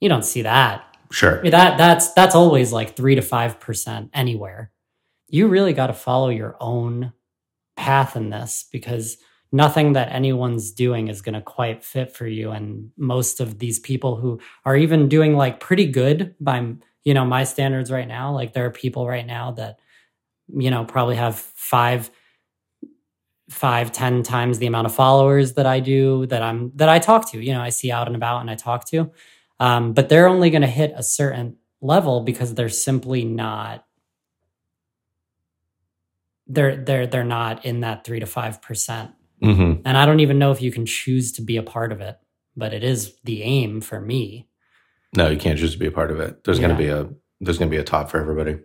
You 0.00 0.08
don't 0.08 0.24
see 0.24 0.42
that. 0.42 0.84
Sure. 1.10 1.38
I 1.38 1.42
mean, 1.42 1.52
that 1.52 1.78
that's 1.78 2.12
that's 2.12 2.34
always 2.34 2.72
like 2.72 2.96
three 2.96 3.14
to 3.14 3.22
five 3.22 3.60
percent 3.60 4.10
anywhere. 4.12 4.72
You 5.28 5.46
really 5.46 5.72
got 5.72 5.86
to 5.86 5.94
follow 5.94 6.28
your 6.30 6.56
own 6.60 7.12
path 7.76 8.16
in 8.16 8.30
this 8.30 8.66
because 8.72 9.18
nothing 9.54 9.92
that 9.92 10.10
anyone's 10.10 10.72
doing 10.72 11.06
is 11.06 11.22
going 11.22 11.34
to 11.34 11.40
quite 11.40 11.84
fit 11.84 12.10
for 12.10 12.26
you. 12.26 12.50
And 12.50 12.90
most 12.96 13.38
of 13.38 13.60
these 13.60 13.78
people 13.78 14.16
who 14.16 14.40
are 14.64 14.76
even 14.76 15.08
doing 15.08 15.36
like 15.36 15.60
pretty 15.60 15.86
good 15.86 16.34
by 16.40 16.74
you 17.04 17.14
know 17.14 17.24
my 17.24 17.44
standards 17.44 17.90
right 17.90 18.08
now, 18.08 18.32
like 18.32 18.52
there 18.52 18.66
are 18.66 18.70
people 18.70 19.06
right 19.06 19.26
now 19.26 19.52
that 19.52 19.78
you 20.48 20.70
know 20.70 20.84
probably 20.84 21.14
have 21.16 21.36
five 21.38 22.10
five 23.48 23.92
ten 23.92 24.24
times 24.24 24.58
the 24.58 24.66
amount 24.66 24.86
of 24.86 24.94
followers 24.94 25.52
that 25.52 25.66
i 25.66 25.78
do 25.78 26.24
that 26.26 26.42
i'm 26.42 26.72
that 26.76 26.88
i 26.88 26.98
talk 26.98 27.30
to 27.30 27.38
you 27.38 27.52
know 27.52 27.60
i 27.60 27.68
see 27.68 27.92
out 27.92 28.06
and 28.06 28.16
about 28.16 28.40
and 28.40 28.50
i 28.50 28.54
talk 28.54 28.86
to 28.86 29.10
um, 29.60 29.92
but 29.92 30.08
they're 30.08 30.26
only 30.26 30.50
going 30.50 30.62
to 30.62 30.68
hit 30.68 30.92
a 30.96 31.02
certain 31.02 31.56
level 31.82 32.22
because 32.22 32.54
they're 32.54 32.70
simply 32.70 33.24
not 33.24 33.84
they're 36.46 36.76
they're 36.76 37.06
they're 37.06 37.22
not 37.22 37.64
in 37.66 37.80
that 37.80 38.04
three 38.04 38.18
to 38.20 38.26
five 38.26 38.62
percent 38.62 39.10
hmm 39.44 39.72
and 39.84 39.96
i 39.98 40.06
don't 40.06 40.20
even 40.20 40.38
know 40.38 40.50
if 40.50 40.60
you 40.62 40.72
can 40.72 40.86
choose 40.86 41.32
to 41.32 41.42
be 41.42 41.56
a 41.56 41.62
part 41.62 41.92
of 41.92 42.00
it 42.00 42.16
but 42.56 42.72
it 42.72 42.82
is 42.84 43.14
the 43.24 43.42
aim 43.42 43.80
for 43.80 44.00
me 44.00 44.48
No, 45.16 45.28
you 45.28 45.38
can't 45.38 45.58
choose 45.58 45.72
to 45.72 45.78
be 45.78 45.86
a 45.86 45.92
part 45.92 46.10
of 46.10 46.18
it. 46.20 46.42
There's 46.44 46.58
going 46.58 46.74
to 46.76 46.82
be 46.84 46.88
a 46.88 47.08
there's 47.40 47.58
going 47.58 47.70
to 47.70 47.76
be 47.76 47.80
a 47.80 47.84
top 47.84 48.10
for 48.10 48.18
everybody. 48.18 48.58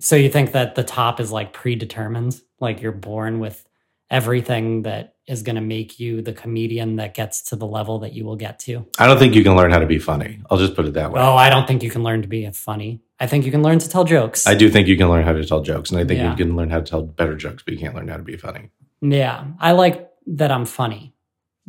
So 0.00 0.16
you 0.16 0.28
think 0.28 0.52
that 0.52 0.74
the 0.74 0.84
top 0.84 1.20
is 1.20 1.30
like 1.32 1.52
predetermined? 1.52 2.34
Like 2.60 2.82
you're 2.82 2.92
born 3.10 3.38
with 3.40 3.64
everything 4.10 4.82
that 4.82 5.14
is 5.26 5.42
going 5.42 5.56
to 5.56 5.62
make 5.62 5.98
you 5.98 6.20
the 6.20 6.32
comedian 6.34 6.96
that 6.96 7.14
gets 7.14 7.42
to 7.44 7.56
the 7.56 7.66
level 7.66 8.00
that 8.00 8.12
you 8.12 8.24
will 8.26 8.36
get 8.36 8.58
to? 8.66 8.84
I 8.98 9.06
don't 9.06 9.18
think 9.18 9.34
you 9.34 9.42
can 9.42 9.56
learn 9.56 9.70
how 9.70 9.78
to 9.78 9.86
be 9.86 9.98
funny. 9.98 10.40
I'll 10.50 10.58
just 10.58 10.74
put 10.74 10.84
it 10.84 10.94
that 10.94 11.10
way. 11.12 11.20
Oh, 11.20 11.36
I 11.36 11.48
don't 11.48 11.66
think 11.66 11.82
you 11.82 11.90
can 11.90 12.02
learn 12.02 12.20
to 12.22 12.28
be 12.28 12.50
funny. 12.50 13.00
I 13.20 13.26
think 13.26 13.46
you 13.46 13.50
can 13.50 13.62
learn 13.62 13.78
to 13.78 13.88
tell 13.88 14.04
jokes. 14.04 14.46
I 14.46 14.54
do 14.54 14.68
think 14.68 14.88
you 14.88 14.96
can 14.98 15.08
learn 15.08 15.24
how 15.24 15.32
to 15.32 15.44
tell 15.44 15.62
jokes, 15.62 15.90
and 15.90 15.98
I 16.00 16.04
think 16.04 16.18
Yeah. 16.20 16.30
you 16.30 16.36
can 16.36 16.56
learn 16.56 16.68
how 16.70 16.80
to 16.80 16.84
tell 16.84 17.02
better 17.02 17.36
jokes, 17.36 17.62
but 17.64 17.72
you 17.74 17.80
can't 17.80 17.94
learn 17.94 18.08
how 18.08 18.16
to 18.18 18.22
be 18.24 18.36
funny. 18.36 18.68
Yeah, 19.02 19.44
I 19.58 19.72
like 19.72 20.08
that 20.28 20.52
I'm 20.52 20.64
funny 20.64 21.14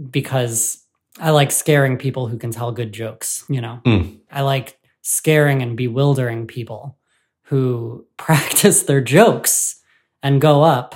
because 0.09 0.84
I 1.19 1.31
like 1.31 1.51
scaring 1.51 1.97
people 1.97 2.27
who 2.27 2.38
can 2.38 2.51
tell 2.51 2.71
good 2.71 2.93
jokes, 2.93 3.43
you 3.49 3.59
know. 3.59 3.81
Hmm. 3.84 4.15
I 4.31 4.41
like 4.41 4.79
scaring 5.01 5.61
and 5.61 5.75
bewildering 5.75 6.47
people 6.47 6.97
who 7.43 8.05
practice 8.17 8.84
their 8.84 9.01
jokes 9.01 9.81
and 10.21 10.39
go 10.39 10.63
up 10.63 10.95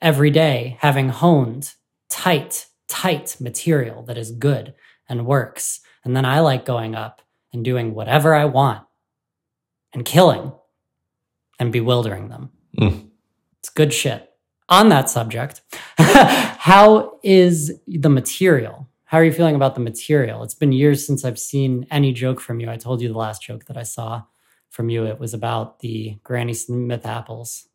every 0.00 0.30
day 0.30 0.78
having 0.80 1.08
honed 1.08 1.74
tight, 2.08 2.66
tight 2.88 3.36
material 3.40 4.02
that 4.04 4.16
is 4.16 4.30
good 4.30 4.74
and 5.08 5.26
works. 5.26 5.80
And 6.04 6.16
then 6.16 6.24
I 6.24 6.40
like 6.40 6.64
going 6.64 6.94
up 6.94 7.20
and 7.52 7.64
doing 7.64 7.94
whatever 7.94 8.34
I 8.34 8.44
want 8.46 8.84
and 9.92 10.04
killing 10.04 10.52
and 11.58 11.72
bewildering 11.72 12.28
them. 12.28 12.50
Hmm. 12.78 13.08
It's 13.58 13.68
good 13.68 13.92
shit. 13.92 14.29
On 14.70 14.88
that 14.90 15.10
subject, 15.10 15.62
how 15.98 17.18
is 17.24 17.80
the 17.88 18.08
material? 18.08 18.88
How 19.04 19.18
are 19.18 19.24
you 19.24 19.32
feeling 19.32 19.56
about 19.56 19.74
the 19.74 19.80
material? 19.80 20.44
It's 20.44 20.54
been 20.54 20.70
years 20.70 21.04
since 21.04 21.24
I've 21.24 21.40
seen 21.40 21.88
any 21.90 22.12
joke 22.12 22.40
from 22.40 22.60
you. 22.60 22.70
I 22.70 22.76
told 22.76 23.00
you 23.00 23.08
the 23.08 23.18
last 23.18 23.42
joke 23.42 23.64
that 23.64 23.76
I 23.76 23.82
saw 23.82 24.22
from 24.68 24.88
you. 24.88 25.04
It 25.04 25.18
was 25.18 25.34
about 25.34 25.80
the 25.80 26.18
Granny 26.22 26.54
Smith 26.54 27.04
apples, 27.04 27.68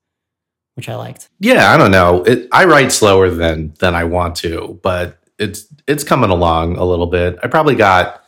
which 0.76 0.88
I 0.88 0.96
liked. 0.96 1.28
Yeah, 1.42 1.74
I 1.74 1.78
don't 1.78 1.92
know. 1.92 2.24
It, 2.24 2.48
I 2.54 2.64
write 2.64 2.94
slower 2.94 3.30
than 3.30 3.74
than 3.80 3.94
I 3.94 4.06
want 4.06 4.38
to, 4.38 4.80
but 4.82 5.20
it's 5.38 5.68
it's 5.88 6.06
coming 6.06 6.30
along 6.30 6.78
a 6.78 6.86
little 6.86 7.08
bit. 7.08 7.38
I 7.44 7.48
probably 7.48 7.76
got 7.76 8.24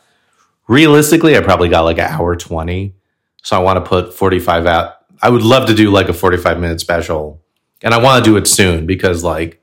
realistically, 0.68 1.36
I 1.36 1.40
probably 1.40 1.70
got 1.70 1.84
like 1.84 1.96
an 1.96 2.04
hour 2.04 2.36
twenty. 2.36 2.94
So 3.42 3.56
I 3.56 3.60
want 3.60 3.82
to 3.82 3.88
put 3.88 4.12
forty 4.12 4.38
five 4.38 4.66
out. 4.66 4.96
I 5.22 5.30
would 5.30 5.42
love 5.42 5.66
to 5.68 5.74
do 5.74 5.90
like 5.90 6.10
a 6.10 6.12
forty 6.12 6.36
five 6.36 6.60
minute 6.60 6.80
special, 6.80 7.42
and 7.82 7.94
I 7.94 7.98
want 7.98 8.24
to 8.24 8.30
do 8.30 8.36
it 8.36 8.46
soon 8.46 8.86
because 8.86 9.24
like, 9.24 9.62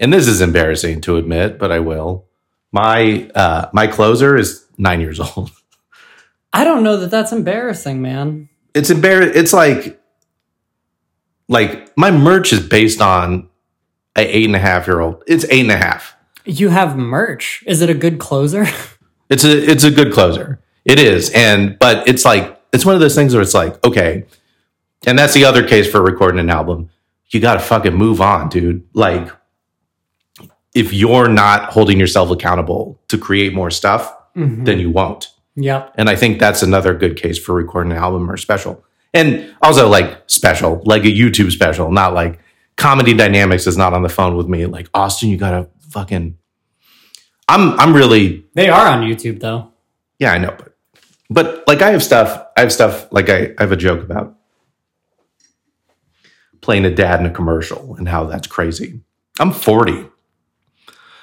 and 0.00 0.12
this 0.12 0.26
is 0.26 0.40
embarrassing 0.40 1.00
to 1.02 1.16
admit, 1.16 1.58
but 1.58 1.72
I 1.72 1.80
will. 1.80 2.26
My 2.72 3.30
uh 3.34 3.68
my 3.72 3.86
closer 3.86 4.36
is 4.36 4.66
nine 4.76 5.00
years 5.00 5.20
old. 5.36 5.50
I 6.52 6.64
don't 6.64 6.82
know 6.82 6.96
that 6.98 7.10
that's 7.10 7.32
embarrassing, 7.32 8.00
man. 8.00 8.48
It's 8.74 8.90
embar. 8.90 9.22
It's 9.34 9.52
like 9.52 10.00
like 11.48 11.96
my 11.96 12.10
merch 12.10 12.52
is 12.52 12.66
based 12.66 13.00
on 13.00 13.48
a 14.16 14.22
eight 14.22 14.46
and 14.46 14.56
a 14.56 14.60
half 14.60 14.86
year 14.86 15.00
old. 15.00 15.22
It's 15.26 15.44
eight 15.50 15.62
and 15.62 15.70
a 15.70 15.76
half. 15.76 16.14
You 16.44 16.70
have 16.70 16.96
merch. 16.96 17.62
Is 17.66 17.82
it 17.82 17.90
a 17.90 17.94
good 17.94 18.18
closer? 18.18 18.66
It's 19.30 19.44
a 19.44 19.70
it's 19.70 19.84
a 19.84 19.90
good 19.90 20.12
closer. 20.12 20.58
It 20.86 20.98
is, 20.98 21.30
and 21.34 21.78
but 21.78 22.08
it's 22.08 22.24
like 22.24 22.58
it's 22.72 22.86
one 22.86 22.94
of 22.94 23.00
those 23.02 23.14
things 23.14 23.34
where 23.34 23.42
it's 23.42 23.52
like 23.52 23.84
okay, 23.84 24.24
and 25.06 25.18
that's 25.18 25.34
the 25.34 25.44
other 25.44 25.68
case 25.68 25.86
for 25.90 26.00
recording 26.00 26.40
an 26.40 26.48
album. 26.48 26.88
You 27.30 27.40
got 27.40 27.54
to 27.54 27.60
fucking 27.60 27.94
move 27.94 28.20
on, 28.20 28.48
dude. 28.48 28.86
Like 28.94 29.30
if 30.74 30.92
you're 30.92 31.28
not 31.28 31.72
holding 31.72 31.98
yourself 31.98 32.30
accountable 32.30 33.00
to 33.08 33.18
create 33.18 33.52
more 33.52 33.70
stuff, 33.70 34.14
mm-hmm. 34.36 34.64
then 34.64 34.78
you 34.78 34.90
won't. 34.90 35.28
Yeah. 35.56 35.88
And 35.96 36.08
I 36.08 36.14
think 36.14 36.38
that's 36.38 36.62
another 36.62 36.94
good 36.94 37.16
case 37.16 37.38
for 37.38 37.54
recording 37.54 37.92
an 37.92 37.98
album 37.98 38.30
or 38.30 38.36
special. 38.36 38.84
And 39.12 39.54
also 39.62 39.88
like 39.88 40.22
special, 40.26 40.82
like 40.84 41.02
a 41.04 41.08
YouTube 41.08 41.50
special, 41.50 41.90
not 41.90 42.14
like 42.14 42.38
comedy 42.76 43.12
dynamics 43.12 43.66
is 43.66 43.76
not 43.76 43.92
on 43.92 44.02
the 44.02 44.08
phone 44.08 44.36
with 44.36 44.46
me. 44.46 44.66
Like 44.66 44.88
Austen, 44.94 45.30
you 45.30 45.36
gotta 45.36 45.68
fucking 45.90 46.38
I'm 47.48 47.78
I'm 47.80 47.94
really 47.94 48.44
They 48.54 48.68
are 48.68 48.86
on 48.86 49.02
YouTube 49.02 49.40
though. 49.40 49.72
yeah, 50.18 50.32
I 50.32 50.38
know, 50.38 50.54
but 50.56 50.76
but 51.30 51.64
like 51.66 51.82
I 51.82 51.90
have 51.90 52.02
stuff, 52.02 52.46
I 52.56 52.60
have 52.60 52.72
stuff 52.72 53.10
like 53.12 53.28
I, 53.28 53.54
I 53.58 53.62
have 53.62 53.72
a 53.72 53.76
joke 53.76 54.02
about 54.02 54.36
playing 56.68 56.84
a 56.84 56.94
dad 56.94 57.18
in 57.18 57.24
a 57.24 57.30
commercial 57.30 57.96
and 57.96 58.06
how 58.06 58.24
that's 58.24 58.46
crazy. 58.46 59.00
I'm 59.40 59.52
40. 59.52 60.06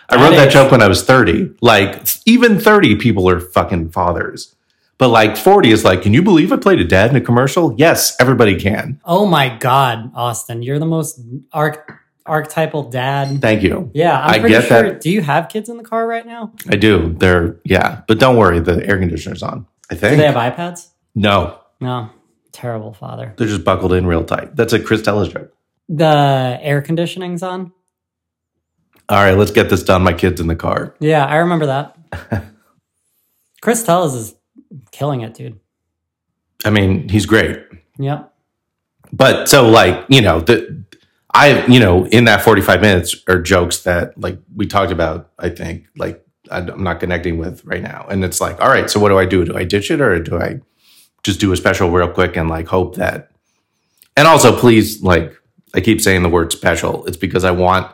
I 0.09 0.15
wrote 0.15 0.31
that 0.35 0.51
joke 0.51 0.71
when 0.71 0.81
I 0.81 0.87
was 0.87 1.03
30. 1.03 1.53
Like 1.61 2.01
even 2.25 2.59
30 2.59 2.95
people 2.95 3.29
are 3.29 3.39
fucking 3.39 3.91
fathers. 3.91 4.55
But 4.97 5.09
like 5.09 5.37
40 5.37 5.69
is 5.69 5.83
like, 5.83 6.01
can 6.01 6.15
you 6.15 6.23
believe 6.23 6.51
I 6.51 6.57
played 6.57 6.79
a 6.79 6.83
dad 6.83 7.11
in 7.11 7.15
a 7.15 7.21
commercial? 7.21 7.75
Yes, 7.77 8.15
everybody 8.19 8.59
can. 8.59 8.99
Oh 9.05 9.27
my 9.27 9.55
God, 9.55 10.11
Austen, 10.15 10.63
you're 10.63 10.79
the 10.79 10.87
most 10.87 11.19
arch- 11.53 11.77
archetypal 12.25 12.89
dad. 12.89 13.39
Thank 13.39 13.61
you. 13.61 13.91
Yeah, 13.93 14.19
I'm 14.19 14.29
I 14.31 14.39
pretty 14.39 14.55
get 14.55 14.63
sure. 14.67 14.81
that. 14.93 15.01
Do 15.01 15.11
you 15.11 15.21
have 15.21 15.47
kids 15.49 15.69
in 15.69 15.77
the 15.77 15.83
car 15.83 16.07
right 16.07 16.25
now? 16.25 16.53
I 16.71 16.75
do. 16.75 17.13
They're 17.19 17.57
yeah, 17.65 18.01
but 18.07 18.17
don't 18.17 18.35
worry, 18.37 18.59
the 18.61 18.83
air 18.87 18.97
conditioner's 18.97 19.43
on. 19.43 19.67
I 19.91 19.93
Do 19.93 19.99
think. 19.99 20.17
they 20.17 20.25
have 20.25 20.33
iPads? 20.55 20.87
no, 21.13 21.59
No. 21.79 22.09
Terrible 22.55 22.93
father. 22.93 23.33
they're 23.35 23.49
just 23.49 23.65
buckled 23.65 23.91
in 23.91 24.07
real 24.07 24.23
tight. 24.23 24.55
That's 24.55 24.71
a 24.71 24.79
Chris 24.79 25.01
Tellis 25.01 25.29
joke. 25.29 25.53
The 25.89 26.57
air 26.61 26.81
conditioning's 26.81 27.43
on. 27.43 27.73
All 29.09 29.17
right, 29.21 29.37
let's 29.37 29.51
get 29.51 29.69
this 29.69 29.83
done. 29.83 30.03
My 30.03 30.13
kid's 30.13 30.39
in 30.39 30.47
the 30.47 30.55
car. 30.55 30.95
Yeah, 31.01 31.25
I 31.25 31.35
remember 31.35 31.65
that. 31.65 31.97
Chris 33.61 33.85
Tellis 33.85 34.15
is 34.15 34.35
killing 34.91 35.19
it, 35.19 35.33
dude. 35.33 35.59
I 36.63 36.69
mean, 36.69 37.09
he's 37.09 37.25
great. 37.25 37.61
Yep. 37.99 38.33
But 39.11 39.49
so 39.49 39.67
like, 39.67 40.05
you 40.07 40.21
know, 40.21 40.39
the 40.39 40.81
I 41.33 41.65
you 41.65 41.81
know, 41.81 42.05
in 42.07 42.23
that 42.23 42.41
45 42.41 42.79
minutes 42.79 43.17
are 43.27 43.41
jokes 43.41 43.79
that 43.83 44.17
like 44.17 44.39
we 44.55 44.65
talked 44.65 44.93
about, 44.93 45.29
I 45.37 45.49
think, 45.49 45.87
like 45.97 46.25
I'm 46.49 46.81
not 46.81 47.01
connecting 47.01 47.37
with 47.37 47.65
right 47.65 47.83
now. 47.83 48.07
And 48.09 48.23
it's 48.23 48.39
like, 48.39 48.61
all 48.61 48.69
right, 48.69 48.89
so 48.89 49.01
what 49.01 49.09
do 49.09 49.19
I 49.19 49.25
do? 49.25 49.43
Do 49.43 49.57
I 49.57 49.65
ditch 49.65 49.91
it 49.91 49.99
or 49.99 50.17
do 50.21 50.39
I 50.39 50.61
just 51.25 51.39
do 51.39 51.51
a 51.51 51.57
special 51.57 51.89
real 51.89 52.07
quick 52.07 52.37
and 52.37 52.47
like 52.49 52.67
hope 52.67 52.95
that 52.95 53.31
and 54.15 54.27
also 54.27 54.55
please 54.57 55.01
like 55.01 55.35
I 55.73 55.81
keep 55.81 55.99
saying 55.99 56.23
the 56.23 56.29
word 56.29 56.53
special. 56.53 57.05
It's 57.05 57.17
because 57.17 57.43
I 57.43 57.51
want 57.51 57.91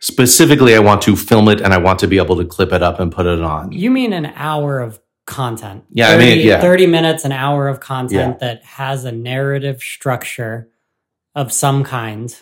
specifically 0.00 0.74
I 0.76 0.78
want 0.78 1.02
to 1.02 1.16
film 1.16 1.48
it 1.48 1.60
and 1.60 1.74
I 1.74 1.78
want 1.78 1.98
to 2.00 2.06
be 2.06 2.18
able 2.18 2.36
to 2.36 2.44
clip 2.44 2.72
it 2.72 2.82
up 2.82 3.00
and 3.00 3.10
put 3.10 3.26
it 3.26 3.40
on. 3.40 3.72
You 3.72 3.90
mean 3.90 4.12
an 4.12 4.26
hour 4.36 4.78
of 4.80 5.00
content? 5.26 5.84
Yeah, 5.90 6.10
I 6.10 6.18
mean, 6.18 6.46
yeah. 6.46 6.60
30 6.60 6.86
minutes, 6.86 7.24
an 7.24 7.32
hour 7.32 7.66
of 7.68 7.80
content 7.80 8.38
that 8.40 8.62
has 8.64 9.04
a 9.04 9.12
narrative 9.12 9.82
structure 9.82 10.68
of 11.34 11.52
some 11.52 11.82
kind 11.84 12.34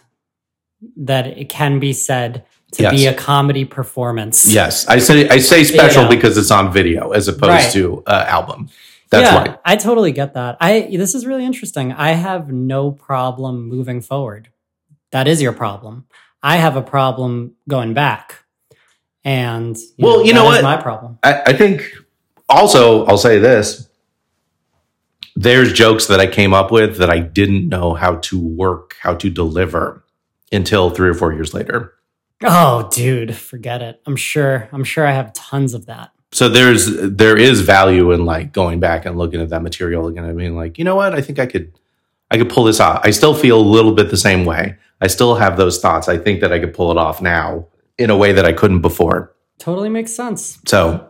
that 0.96 1.26
it 1.26 1.48
can 1.48 1.80
be 1.80 1.92
said 1.92 2.44
to 2.72 2.90
be 2.90 3.06
a 3.06 3.14
comedy 3.14 3.64
performance. 3.64 4.52
Yes, 4.52 4.86
I 4.88 4.98
say 4.98 5.26
I 5.28 5.38
say 5.38 5.64
special 5.64 6.02
Yeah. 6.02 6.08
because 6.10 6.36
it's 6.36 6.50
on 6.50 6.70
video 6.70 7.12
as 7.12 7.28
opposed 7.28 7.48
Right. 7.64 7.72
to 7.72 8.02
uh, 8.06 8.24
album. 8.28 8.68
That's 9.10 9.30
yeah, 9.30 9.34
why. 9.36 9.58
I 9.64 9.76
totally 9.76 10.12
get 10.12 10.34
that. 10.34 10.56
I 10.60 10.88
this 10.92 11.14
is 11.14 11.26
really 11.26 11.44
interesting. 11.44 11.92
I 11.92 12.10
have 12.10 12.52
no 12.52 12.90
problem 12.90 13.68
moving 13.68 14.00
forward. 14.00 14.50
That 15.12 15.26
is 15.26 15.40
your 15.40 15.52
problem. 15.52 16.06
I 16.42 16.56
have 16.56 16.76
a 16.76 16.82
problem 16.82 17.54
going 17.68 17.94
back. 17.94 18.44
And 19.24 19.76
Well, 19.98 20.24
you 20.24 20.32
know 20.32 20.44
that 20.50 20.58
is 20.58 20.62
what? 20.62 20.76
my 20.76 20.82
problem. 20.82 21.18
I, 21.22 21.42
I 21.46 21.52
think 21.52 21.90
also 22.48 23.04
I'll 23.06 23.18
say 23.18 23.38
this. 23.38 23.88
There's 25.34 25.72
jokes 25.72 26.06
that 26.06 26.20
I 26.20 26.26
came 26.26 26.52
up 26.52 26.70
with 26.70 26.98
that 26.98 27.10
I 27.10 27.20
didn't 27.20 27.68
know 27.68 27.94
how 27.94 28.16
to 28.16 28.38
work, 28.38 28.96
how 29.00 29.14
to 29.14 29.30
deliver 29.30 30.04
until 30.50 30.90
three 30.90 31.08
or 31.08 31.14
four 31.14 31.32
years 31.32 31.54
later. 31.54 31.94
Oh, 32.42 32.88
dude, 32.92 33.34
forget 33.34 33.82
it. 33.82 34.00
I'm 34.06 34.16
sure. 34.16 34.68
I'm 34.72 34.84
sure 34.84 35.06
I 35.06 35.12
have 35.12 35.32
tons 35.32 35.74
of 35.74 35.86
that. 35.86 36.10
So 36.30 36.48
there's 36.48 36.86
there 36.86 37.36
is 37.36 37.62
value 37.62 38.12
in 38.12 38.26
like 38.26 38.52
going 38.52 38.80
back 38.80 39.06
and 39.06 39.16
looking 39.16 39.40
at 39.40 39.48
that 39.48 39.62
material 39.62 40.06
again 40.08 40.24
I 40.24 40.32
mean, 40.32 40.54
like, 40.54 40.78
you 40.78 40.84
know 40.84 40.96
what, 40.96 41.14
I 41.14 41.20
think 41.20 41.38
I 41.38 41.46
could 41.46 41.72
I 42.30 42.36
could 42.36 42.50
pull 42.50 42.64
this 42.64 42.80
off. 42.80 43.00
I 43.04 43.10
still 43.10 43.34
feel 43.34 43.58
a 43.58 43.62
little 43.62 43.92
bit 43.92 44.10
the 44.10 44.16
same 44.16 44.44
way. 44.44 44.76
I 45.00 45.06
still 45.06 45.36
have 45.36 45.56
those 45.56 45.80
thoughts. 45.80 46.08
I 46.08 46.18
think 46.18 46.40
that 46.40 46.52
I 46.52 46.58
could 46.58 46.74
pull 46.74 46.90
it 46.90 46.98
off 46.98 47.22
now 47.22 47.68
in 47.96 48.10
a 48.10 48.16
way 48.16 48.32
that 48.32 48.44
I 48.44 48.52
couldn't 48.52 48.80
before. 48.80 49.34
Totally 49.58 49.88
makes 49.88 50.14
sense. 50.14 50.58
So 50.66 51.08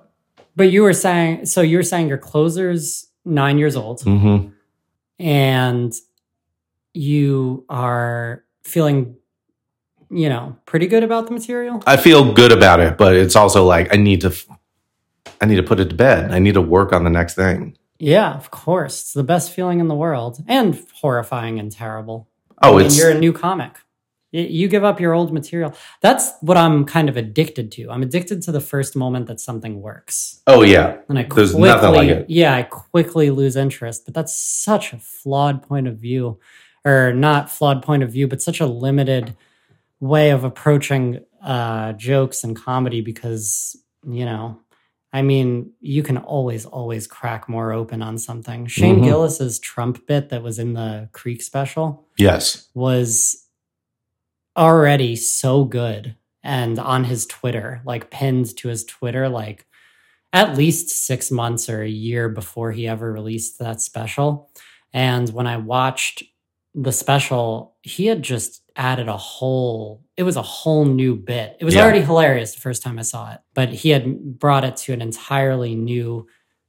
But 0.57 0.71
you 0.71 0.83
were 0.83 0.93
saying, 0.93 1.47
so 1.47 1.61
you 1.63 1.77
were 1.77 1.83
saying 1.83 2.09
your 2.09 2.19
closer's 2.19 3.09
nine 3.25 3.59
years 3.59 3.77
old, 3.77 4.01
mhm. 4.03 4.53
and 5.19 5.93
you 6.95 7.65
are 7.69 8.45
feeling, 8.63 9.17
you 10.11 10.29
know, 10.29 10.57
pretty 10.67 10.87
good 10.87 11.03
about 11.05 11.27
the 11.27 11.33
material. 11.33 11.83
I 11.87 11.97
feel 11.97 12.33
good 12.33 12.53
about 12.53 12.81
it, 12.81 12.97
but 12.97 13.15
it's 13.15 13.37
also 13.37 13.65
like 13.65 13.93
I 13.93 13.97
need 13.97 14.23
to, 14.23 14.35
I 15.41 15.47
need 15.47 15.57
to 15.57 15.63
put 15.63 15.81
it 15.81 15.91
to 15.91 15.95
bed. 15.95 16.33
I 16.33 16.39
need 16.39 16.55
to 16.55 16.63
work 16.63 16.93
on 16.93 17.05
the 17.05 17.11
next 17.11 17.35
thing. 17.35 17.77
Yeah, 17.99 18.35
of 18.35 18.51
course. 18.51 19.01
It's 19.01 19.13
the 19.13 19.25
best 19.25 19.53
feeling 19.53 19.81
in 19.81 19.89
the 19.89 19.95
world 19.95 20.43
and 20.47 20.85
horrifying 20.95 21.59
and 21.59 21.71
terrible. 21.71 22.29
Oh, 22.63 22.75
I 22.75 22.77
mean, 22.79 22.87
it's 22.87 22.99
you're 22.99 23.11
a 23.11 23.19
new 23.19 23.33
comic. 23.33 23.77
You 24.31 24.69
give 24.69 24.85
up 24.85 25.01
your 25.01 25.15
old 25.15 25.33
material. 25.33 25.75
That's 26.03 26.33
what 26.43 26.59
I'm 26.59 26.85
kind 26.85 27.09
of 27.09 27.17
addicted 27.17 27.73
to. 27.73 27.91
I'm 27.91 28.03
addicted 28.03 28.43
to 28.43 28.53
the 28.53 28.61
first 28.61 28.95
moment 28.95 29.27
that 29.29 29.41
something 29.41 29.81
works. 29.81 30.43
Oh 30.47 30.63
yeah, 30.63 30.99
And 31.09 31.19
I 31.19 31.23
There's 31.23 31.53
quickly, 31.53 31.69
nothing 31.71 31.95
like 31.95 32.09
it. 32.11 32.27
yeah, 32.29 32.55
I 32.55 32.63
quickly 32.65 33.31
lose 33.31 33.57
interest. 33.57 34.05
But 34.05 34.13
that's 34.13 34.39
such 34.39 34.93
a 34.93 34.99
flawed 34.99 35.63
point 35.63 35.89
of 35.89 35.97
view, 35.97 36.39
or 36.85 37.15
not 37.15 37.49
flawed 37.51 37.83
point 37.83 38.03
of 38.03 38.13
view, 38.13 38.29
but 38.29 38.43
such 38.43 38.61
a 38.61 38.67
limited 38.67 39.35
way 39.99 40.29
of 40.31 40.45
approaching 40.45 41.21
uh, 41.43 41.95
jokes 41.95 42.45
and 42.45 42.55
comedy 42.55 43.01
because 43.01 43.77
you 44.07 44.27
know, 44.27 44.61
I 45.13 45.23
mean, 45.23 45.73
you 45.81 46.03
can 46.03 46.19
always, 46.19 46.67
always 46.67 47.07
crack 47.07 47.49
more 47.49 47.73
open 47.73 48.03
on 48.03 48.19
something. 48.19 48.67
Shane 48.67 48.99
Mhm. 49.01 49.05
Gillis's 49.05 49.59
Trump 49.59 50.07
bit 50.07 50.29
that 50.29 50.43
was 50.43 50.59
in 50.59 50.75
the 50.75 51.09
Creek 51.13 51.41
special 51.43 52.07
yes, 52.19 52.69
was 52.75 53.47
already 54.57 55.17
so 55.17 55.65
good 55.65 56.17
and 56.43 56.79
on 56.79 57.05
his 57.05 57.27
Twitter, 57.27 57.81
like 57.85 58.11
pinned 58.11 58.57
to 58.59 58.69
his 58.69 58.85
Twitter, 58.85 59.29
like 59.29 59.67
at 60.33 60.57
least 60.59 60.91
six 61.07 61.31
months 61.31 61.69
or 61.71 61.83
a 61.83 61.89
year 61.89 62.29
before 62.29 62.73
he 62.73 62.87
ever 62.87 63.13
released 63.13 63.59
that 63.59 63.81
special. 63.81 64.51
And 64.93 65.29
when 65.31 65.47
I 65.47 65.57
watched 65.57 66.23
the 66.75 66.93
special, 66.93 67.77
he 67.83 68.07
had 68.07 68.23
just 68.23 68.63
added 68.77 69.09
a 69.09 69.17
whole, 69.17 70.03
it 70.19 70.25
was 70.25 70.37
a 70.37 70.43
whole 70.43 70.85
new 70.85 71.15
bit. 71.15 71.57
It 71.61 71.65
was 71.65 71.75
Yeah. 71.75 71.85
already 71.85 72.01
hilarious 72.01 72.53
the 72.55 72.61
first 72.61 72.83
time 72.83 72.99
I 72.99 73.03
saw 73.03 73.33
it, 73.33 73.39
but 73.55 73.69
he 73.71 73.91
had 73.91 74.39
brought 74.39 74.65
it 74.65 74.77
to 74.79 74.93
an 74.93 75.01
entirely 75.01 75.77
new 75.77 76.27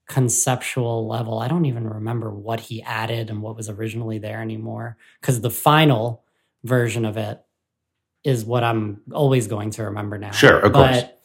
conceptual 0.07 1.07
level. 1.07 1.39
I 1.39 1.47
don't 1.47 1.65
even 1.65 1.87
remember 1.87 2.29
what 2.33 2.59
he 2.59 2.81
added 2.83 3.29
and 3.29 3.41
what 3.41 3.55
was 3.55 3.69
originally 3.69 4.17
there 4.19 4.41
anymore 4.41 4.97
because 5.21 5.41
the 5.41 5.49
final 5.49 6.23
version 6.63 7.05
of 7.05 7.17
it 7.17 7.41
is 8.23 8.43
what 8.45 8.63
I'm 8.63 9.01
always 9.13 9.47
going 9.47 9.71
to 9.71 9.83
remember 9.85 10.17
now. 10.17 10.31
Sure, 10.31 10.59
of 10.59 10.73
course. 10.73 11.01
But 11.01 11.21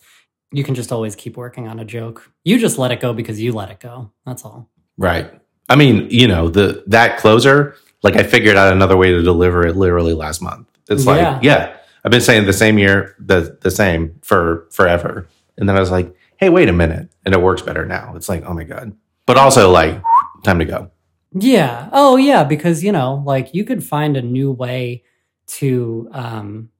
you 0.53 0.62
can 0.64 0.75
just 0.75 0.93
always 0.93 1.16
keep 1.16 1.37
working 1.37 1.66
on 1.66 1.79
a 1.81 1.85
joke. 1.85 2.31
You 2.45 2.59
just 2.59 2.79
let 2.79 2.93
it 2.93 3.01
go 3.01 3.12
because 3.12 3.41
you 3.41 3.53
let 3.53 3.70
it 3.70 3.81
go. 3.81 4.12
That's 4.25 4.45
all. 4.45 4.70
right. 4.97 5.31
I 5.68 5.77
mean, 5.77 6.09
you 6.11 6.29
know, 6.29 6.49
the 6.51 6.85
that 6.89 7.16
closer, 7.18 7.75
like 8.03 8.16
I 8.16 8.22
figured 8.22 8.55
out 8.57 8.70
another 8.72 8.97
way 8.99 9.11
to 9.12 9.22
deliver 9.22 9.66
it 9.66 9.77
literally 9.77 10.12
last 10.12 10.43
month. 10.43 10.68
It's 10.91 11.07
like, 11.07 11.16
Yeah. 11.22 11.41
yeah, 11.43 11.77
I've 12.05 12.11
been 12.11 12.21
saying 12.21 12.47
the 12.47 12.53
same 12.53 12.79
year, 12.79 13.15
the 13.19 13.59
the 13.63 13.71
same 13.71 14.19
for 14.23 14.69
forever. 14.71 15.27
And 15.57 15.69
then 15.69 15.77
I 15.77 15.81
was 15.81 15.91
like, 15.91 16.15
hey, 16.37 16.49
wait 16.49 16.69
a 16.69 16.73
minute. 16.73 17.11
And 17.25 17.35
it 17.35 17.41
works 17.41 17.63
better 17.63 17.87
now. 17.87 18.15
It's 18.17 18.29
like, 18.29 18.45
oh 18.45 18.53
my 18.53 18.65
God. 18.65 18.97
But 19.27 19.39
also 19.39 19.71
like, 19.71 20.03
time 20.43 20.59
to 20.59 20.65
go. 20.65 20.91
Yeah. 21.33 21.89
Oh, 21.93 22.17
yeah. 22.17 22.45
Because, 22.45 22.85
you 22.85 22.93
know, 22.93 23.23
like 23.25 23.55
you 23.55 23.65
could 23.65 23.83
find 23.83 24.17
a 24.17 24.23
new 24.23 24.51
way 24.51 25.05
to 25.47 26.09
um, 26.13 26.71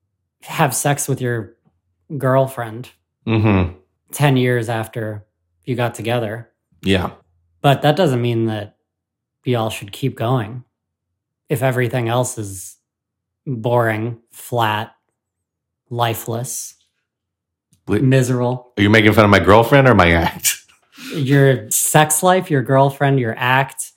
have 0.43 0.75
sex 0.75 1.09
with 1.09 1.21
your 1.21 1.57
girlfriend 2.19 2.91
Mm-hmm. 3.27 3.79
10 4.13 4.37
years 4.37 4.69
after 4.69 5.27
you 5.65 5.75
got 5.75 5.95
together. 5.95 6.51
Yeah. 6.83 7.13
But 7.61 7.83
that 7.83 7.97
doesn't 7.97 8.21
mean 8.21 8.47
that 8.47 8.77
y'all 9.45 9.71
should 9.71 9.93
keep 9.93 10.15
going. 10.15 10.65
If 11.49 11.63
everything 11.63 12.09
else 12.09 12.39
is 12.39 12.77
boring, 13.47 14.21
flat, 14.31 14.94
lifeless, 15.91 16.75
miserable, 17.89 18.73
Are 18.79 18.83
you 18.83 18.91
making 18.91 19.13
fun 19.13 19.25
of 19.25 19.31
my 19.31 19.39
girlfriend 19.41 19.89
or 19.89 19.95
my 19.95 20.11
act? 20.13 20.57
your 21.15 21.71
sex 21.71 22.23
life, 22.23 22.51
your 22.51 22.63
girlfriend, 22.63 23.21
your 23.21 23.35
act, 23.37 23.93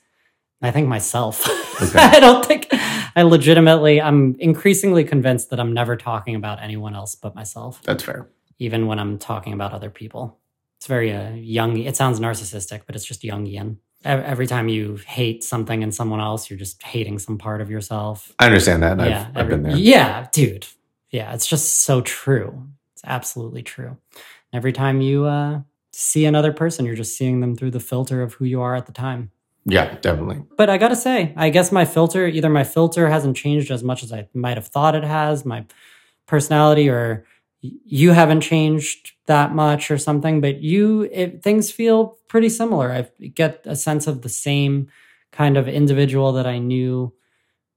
I 0.62 0.70
think 0.70 0.88
myself. 0.88 1.46
Okay. 1.80 1.96
I 2.00 2.18
don't 2.18 2.44
think 2.44 2.66
I 3.14 3.22
legitimately, 3.22 4.00
I'm 4.02 4.34
increasingly 4.40 5.04
convinced 5.04 5.50
that 5.50 5.60
I'm 5.60 5.72
never 5.72 5.96
talking 5.96 6.34
about 6.34 6.60
anyone 6.60 6.96
else 6.96 7.14
but 7.14 7.36
myself, 7.36 7.80
That's 7.84 8.02
fair. 8.02 8.26
even 8.58 8.88
when 8.88 8.98
I'm 8.98 9.16
talking 9.16 9.52
about 9.52 9.72
other 9.72 9.88
people. 9.88 10.40
It's 10.80 10.88
very 10.88 11.12
uh, 11.12 11.30
young. 11.34 11.78
It 11.78 11.94
sounds 11.96 12.18
narcissistic, 12.18 12.80
but 12.84 12.96
it's 12.96 13.04
just 13.04 13.22
Jungian. 13.22 13.76
Ev- 14.04 14.24
Every 14.24 14.48
time 14.48 14.68
you 14.68 14.96
hate 15.06 15.44
something 15.44 15.82
in 15.82 15.92
someone 15.92 16.18
else, 16.18 16.50
you're 16.50 16.58
just 16.58 16.82
hating 16.82 17.20
some 17.20 17.38
part 17.38 17.60
of 17.60 17.70
yourself. 17.70 18.32
I 18.40 18.46
understand 18.46 18.82
that. 18.82 18.92
and 18.94 19.02
I've, 19.02 19.08
yeah, 19.10 19.30
I've 19.36 19.48
been 19.48 19.62
there. 19.62 19.76
Yeah, 19.76 20.26
dude. 20.32 20.66
Yeah, 21.10 21.32
it's 21.32 21.46
just 21.46 21.82
so 21.82 22.00
true. 22.00 22.68
It's 22.92 23.02
absolutely 23.04 23.62
true. 23.62 23.96
Every 24.52 24.72
time 24.72 25.00
you 25.00 25.24
uh, 25.24 25.60
see 25.92 26.24
another 26.24 26.52
person, 26.52 26.84
you're 26.84 26.94
just 26.94 27.16
seeing 27.16 27.40
them 27.40 27.56
through 27.56 27.70
the 27.70 27.80
filter 27.80 28.22
of 28.22 28.34
who 28.34 28.44
you 28.44 28.60
are 28.60 28.74
at 28.74 28.86
the 28.86 28.92
time. 28.92 29.30
Yeah, 29.64 29.96
definitely. 30.00 30.42
But 30.56 30.70
I 30.70 30.78
gotta 30.78 30.96
say, 30.96 31.34
I 31.36 31.50
guess 31.50 31.70
my 31.70 31.84
filter, 31.84 32.26
either 32.26 32.48
my 32.48 32.64
filter 32.64 33.08
hasn't 33.08 33.36
changed 33.36 33.70
as 33.70 33.84
much 33.84 34.02
as 34.02 34.12
I 34.12 34.28
might 34.32 34.56
have 34.56 34.68
thought 34.68 34.94
it 34.94 35.04
has, 35.04 35.44
my 35.44 35.66
personality, 36.26 36.88
or 36.88 37.26
you 37.60 38.12
haven't 38.12 38.40
changed 38.40 39.12
that 39.26 39.54
much 39.54 39.90
or 39.90 39.98
something, 39.98 40.40
but 40.40 40.62
you, 40.62 41.08
it, 41.12 41.42
things 41.42 41.70
feel 41.70 42.18
pretty 42.28 42.48
similar. 42.48 42.92
I 42.92 43.26
get 43.26 43.62
a 43.64 43.76
sense 43.76 44.06
of 44.06 44.22
the 44.22 44.28
same 44.28 44.88
kind 45.32 45.56
of 45.56 45.68
individual 45.68 46.32
that 46.32 46.46
I 46.46 46.58
knew 46.58 47.12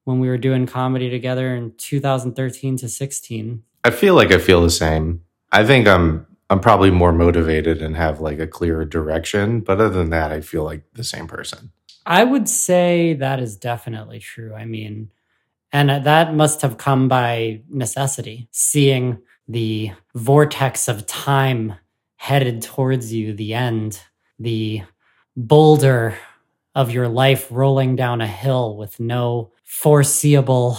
when 0.04 0.20
we 0.20 0.28
were 0.28 0.38
doing 0.38 0.66
comedy 0.66 1.10
together 1.10 1.56
in 1.56 1.74
2013 1.78 2.78
to 2.78 2.90
16. 2.90 3.64
I 3.84 3.92
feel 3.92 4.16
like 4.16 4.32
I 4.32 4.38
feel 4.38 4.62
the 4.62 4.70
same. 4.70 5.22
I 5.52 5.66
think 5.66 5.88
I'm 5.88 6.28
I'm 6.50 6.60
probably 6.60 6.92
more 6.92 7.14
motivated 7.14 7.82
and 7.82 7.96
have 7.96 8.20
like 8.20 8.40
a 8.40 8.46
clearer 8.46 8.84
direction, 8.84 9.62
but 9.62 9.80
other 9.80 9.90
than 9.90 10.10
that, 10.10 10.34
I 10.34 10.42
feel 10.42 10.66
like 10.66 10.84
the 10.94 11.04
same 11.04 11.26
person. 11.26 11.72
I 12.06 12.26
would 12.26 12.50
say 12.50 13.14
that 13.14 13.40
is 13.40 13.56
definitely 13.56 14.20
true. 14.20 14.54
I 14.54 14.66
mean, 14.66 15.12
and 15.72 15.90
that 15.90 16.36
must 16.36 16.62
have 16.62 16.78
come 16.78 17.08
by 17.08 17.62
necessity, 17.70 18.50
seeing 18.52 19.20
the 19.48 19.92
vortex 20.14 20.90
of 20.90 21.08
time 21.08 21.76
headed 22.18 22.62
towards 22.62 23.14
you, 23.14 23.34
the 23.34 23.54
end, 23.54 24.02
the 24.38 24.84
boulder 25.38 26.18
of 26.76 26.92
your 26.92 27.08
life 27.08 27.48
rolling 27.50 27.96
down 27.96 28.22
a 28.22 28.28
hill 28.28 28.78
with 28.78 29.00
no 29.00 29.52
foreseeable 29.64 30.78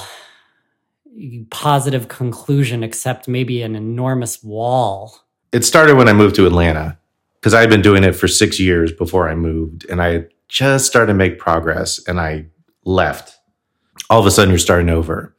positive 1.51 2.09
conclusion 2.09 2.83
except 2.83 3.29
maybe 3.29 3.63
an 3.63 3.77
enormous 3.77 4.43
wall. 4.43 5.21
It 5.53 5.65
started 5.65 5.97
when 5.97 6.09
I 6.09 6.13
moved 6.13 6.37
to 6.37 6.47
Atlanta 6.47 6.99
because 7.39 7.55
I 7.55 7.61
had 7.61 7.69
been 7.69 7.83
doing 7.83 8.05
it 8.05 8.13
for 8.13 8.29
six 8.29 8.59
years 8.59 8.93
before 8.93 9.29
I 9.29 9.35
moved, 9.35 9.85
and 9.91 10.01
I 10.01 10.27
just 10.49 10.87
started 10.87 11.09
to 11.09 11.15
make 11.15 11.39
progress, 11.39 12.01
and 12.07 12.21
I 12.21 12.47
left. 12.85 13.39
All 14.09 14.21
of 14.21 14.27
a 14.27 14.31
sudden, 14.31 14.51
you're 14.51 14.59
starting 14.59 14.89
over, 14.89 15.37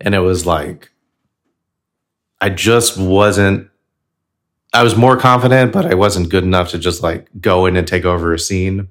and 0.00 0.14
it 0.14 0.20
was 0.20 0.46
like 0.46 0.90
I 2.40 2.50
just 2.50 2.98
wasn't. 2.98 3.68
I 4.72 4.82
was 4.82 4.96
more 4.96 5.16
confident, 5.16 5.72
but 5.72 5.86
I 5.86 5.94
wasn't 5.94 6.28
good 6.28 6.44
enough 6.44 6.70
to 6.70 6.78
just 6.78 7.02
like 7.02 7.28
go 7.40 7.66
in 7.66 7.76
and 7.76 7.88
take 7.88 8.04
over 8.04 8.34
a 8.34 8.38
scene. 8.38 8.88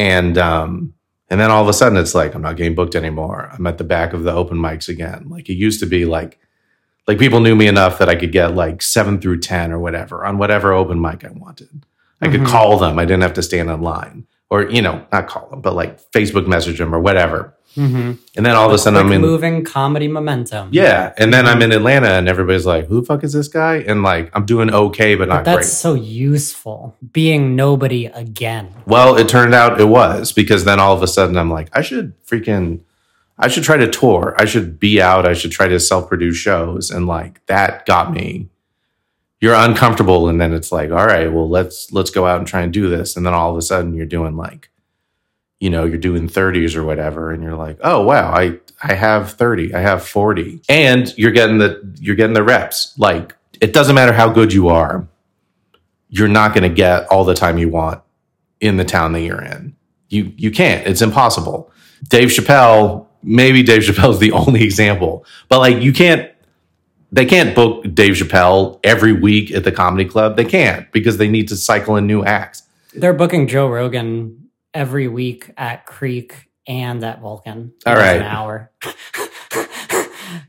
And 0.00 0.38
um, 0.38 0.94
and 1.28 1.38
then 1.38 1.50
all 1.50 1.62
of 1.62 1.68
a 1.68 1.74
sudden, 1.74 1.98
it's 1.98 2.14
like 2.14 2.34
I'm 2.34 2.40
not 2.40 2.56
getting 2.56 2.74
booked 2.74 2.94
anymore. 2.96 3.50
I'm 3.52 3.66
at 3.66 3.76
the 3.76 3.84
back 3.84 4.14
of 4.14 4.22
the 4.22 4.32
open 4.32 4.56
mics 4.56 4.88
again. 4.88 5.26
Like 5.28 5.50
it 5.50 5.54
used 5.54 5.78
to 5.80 5.86
be, 5.86 6.06
like 6.06 6.38
like 7.06 7.18
people 7.18 7.40
knew 7.40 7.54
me 7.54 7.66
enough 7.66 7.98
that 7.98 8.08
I 8.08 8.14
could 8.16 8.32
get 8.32 8.54
like 8.54 8.80
seven 8.80 9.20
through 9.20 9.40
ten 9.40 9.72
or 9.72 9.78
whatever 9.78 10.24
on 10.24 10.38
whatever 10.38 10.72
open 10.72 11.00
mic 11.00 11.22
I 11.24 11.30
wanted. 11.32 11.84
I 12.22 12.28
could 12.28 12.40
Mhm. 12.42 12.46
call 12.46 12.78
them. 12.78 12.98
I 12.98 13.04
didn't 13.04 13.22
have 13.22 13.34
to 13.34 13.42
stand 13.42 13.68
in 13.68 13.82
line, 13.82 14.26
or 14.48 14.62
you 14.70 14.80
know, 14.80 15.04
not 15.12 15.26
call 15.28 15.48
them, 15.50 15.60
but 15.60 15.74
like 15.74 16.00
Facebook 16.12 16.46
message 16.46 16.78
them 16.78 16.94
or 16.94 17.00
whatever. 17.00 17.54
Mm-hmm. 17.76 18.12
And 18.36 18.46
then 18.46 18.56
all 18.56 18.66
of 18.66 18.72
a 18.74 18.78
sudden, 18.78 18.98
I'm 18.98 19.12
in 19.12 19.20
moving 19.20 19.64
comedy 19.64 20.08
momentum. 20.08 20.70
yeah, 20.72 21.12
and 21.16 21.32
then 21.32 21.46
I'm 21.46 21.62
in 21.62 21.70
Atlanta, 21.70 22.08
and 22.08 22.28
everybody's 22.28 22.66
like, 22.66 22.86
"Who 22.86 23.00
the 23.00 23.06
fuck 23.06 23.22
is 23.22 23.32
this 23.32 23.46
guy?" 23.46 23.76
And 23.76 24.02
like, 24.02 24.28
I'm 24.34 24.44
doing 24.44 24.72
okay, 24.72 25.14
but 25.14 25.28
not 25.28 25.44
But 25.44 25.54
that's 25.56 25.68
great. 25.68 25.76
so 25.76 25.94
useful. 25.94 26.96
Being 27.12 27.54
nobody 27.54 28.06
again. 28.06 28.74
Well, 28.86 29.16
it 29.16 29.28
turned 29.28 29.54
out 29.54 29.80
it 29.80 29.84
was 29.84 30.32
because 30.32 30.64
then 30.64 30.80
all 30.80 30.94
of 30.96 31.02
a 31.02 31.06
sudden 31.06 31.36
I'm 31.36 31.50
like, 31.50 31.68
I 31.72 31.80
should 31.82 32.12
freaking, 32.24 32.80
I 33.38 33.46
should 33.48 33.62
try 33.62 33.76
to 33.76 33.88
tour. 33.88 34.34
I 34.36 34.44
should 34.46 34.80
be 34.80 35.00
out. 35.00 35.24
I 35.24 35.34
should 35.34 35.52
try 35.52 35.68
to 35.68 35.78
self 35.78 36.08
produce 36.08 36.36
shows. 36.36 36.90
And 36.90 37.06
like 37.06 37.44
that 37.46 37.86
got 37.86 38.12
me. 38.12 38.48
You're 39.40 39.54
uncomfortable. 39.54 40.28
And 40.28 40.40
then 40.40 40.52
it's 40.52 40.70
like, 40.72 40.90
all 40.90 41.06
right, 41.06 41.32
well, 41.32 41.48
let's, 41.48 41.90
let's 41.92 42.10
go 42.10 42.26
out 42.26 42.38
and 42.38 42.46
try 42.46 42.60
and 42.62 42.72
do 42.72 42.90
this. 42.90 43.16
And 43.16 43.24
then 43.24 43.32
all 43.32 43.50
of 43.50 43.56
a 43.56 43.62
sudden 43.62 43.94
you're 43.94 44.04
doing 44.04 44.36
like, 44.36 44.68
you 45.60 45.70
know, 45.70 45.84
you're 45.84 45.98
doing 45.98 46.28
30s 46.28 46.74
or 46.74 46.84
whatever. 46.84 47.30
And 47.30 47.42
you're 47.42 47.54
like, 47.54 47.78
oh, 47.82 48.02
wow, 48.02 48.32
I, 48.32 48.58
I 48.82 48.94
have 48.94 49.32
30, 49.32 49.74
I 49.74 49.80
have 49.80 50.04
40. 50.06 50.62
And 50.68 51.16
you're 51.16 51.30
getting 51.30 51.58
the, 51.58 51.80
you're 52.00 52.16
getting 52.16 52.34
the 52.34 52.42
reps. 52.42 52.98
Like 52.98 53.36
it 53.60 53.72
doesn't 53.72 53.94
matter 53.94 54.12
how 54.12 54.30
good 54.30 54.52
you 54.52 54.68
are. 54.68 55.06
You're 56.08 56.28
not 56.28 56.54
going 56.54 56.68
to 56.68 56.74
get 56.74 57.06
all 57.08 57.24
the 57.24 57.34
time 57.34 57.58
you 57.58 57.68
want 57.68 58.02
in 58.60 58.76
the 58.76 58.84
town 58.84 59.12
that 59.12 59.20
you're 59.20 59.42
in. 59.42 59.76
You 60.08 60.32
you 60.36 60.50
can't. 60.50 60.86
It's 60.86 61.02
impossible. 61.02 61.70
Dave 62.08 62.30
Chappelle, 62.30 63.06
maybe 63.22 63.62
Dave 63.62 63.82
Chappelle's 63.82 64.18
the 64.18 64.32
only 64.32 64.64
example, 64.64 65.24
but 65.48 65.60
like 65.60 65.82
you 65.82 65.92
can't. 65.92 66.30
They 67.12 67.26
can't 67.26 67.56
book 67.56 67.84
Dave 67.92 68.14
Chappelle 68.14 68.78
every 68.84 69.12
week 69.12 69.50
at 69.50 69.64
the 69.64 69.72
comedy 69.72 70.04
club. 70.04 70.36
They 70.36 70.44
can't 70.44 70.90
because 70.92 71.16
they 71.16 71.28
need 71.28 71.48
to 71.48 71.56
cycle 71.56 71.96
in 71.96 72.06
new 72.06 72.24
acts. 72.24 72.62
They're 72.94 73.12
booking 73.12 73.48
Joe 73.48 73.68
Rogan 73.68 74.39
every 74.74 75.08
week 75.08 75.50
at 75.56 75.86
Creek 75.86 76.48
and 76.66 77.02
at 77.04 77.20
Vulcan. 77.20 77.72
All 77.86 77.94
right. 77.94 78.16
An 78.16 78.22
hour. 78.22 78.70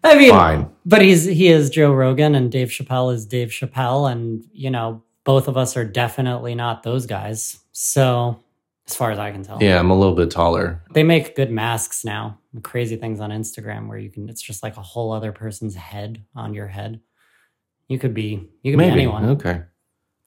I 0.03 0.15
mean, 0.17 0.29
fine. 0.31 0.69
but 0.85 1.01
he's 1.01 1.25
he 1.25 1.47
is 1.47 1.69
Joe 1.69 1.93
Rogan 1.93 2.35
and 2.35 2.51
Dave 2.51 2.69
Chappelle 2.69 3.13
is 3.13 3.25
Dave 3.25 3.49
Chappelle, 3.49 4.11
and 4.11 4.43
you 4.51 4.69
know 4.69 5.03
both 5.23 5.47
of 5.47 5.57
us 5.57 5.75
are 5.77 5.85
definitely 5.85 6.55
not 6.55 6.83
those 6.83 7.05
guys. 7.05 7.57
So 7.71 8.39
as 8.87 8.95
far 8.95 9.11
as 9.11 9.19
I 9.19 9.31
can 9.31 9.43
tell, 9.43 9.57
Yeah, 9.61 9.79
I'm 9.79 9.89
a 9.91 9.97
little 9.97 10.15
bit 10.15 10.29
taller. 10.31 10.83
they 10.93 11.03
make 11.03 11.35
good 11.35 11.51
masks 11.51 12.03
now. 12.03 12.39
Crazy 12.63 12.95
things 12.95 13.19
on 13.19 13.29
Instagram 13.31 13.87
where 13.87 13.97
you 13.97 14.09
can 14.11 14.27
it's 14.29 14.41
just 14.41 14.61
like 14.63 14.77
a 14.77 14.81
whole 14.81 15.11
other 15.11 15.31
person's 15.31 15.75
head 15.75 16.23
on 16.35 16.53
your 16.53 16.67
head. 16.67 16.99
You 17.87 17.97
could 17.99 18.13
be 18.13 18.49
you 18.63 18.73
could 18.73 18.79
be 18.79 18.85
anyone. 18.85 19.25
Okay. 19.31 19.61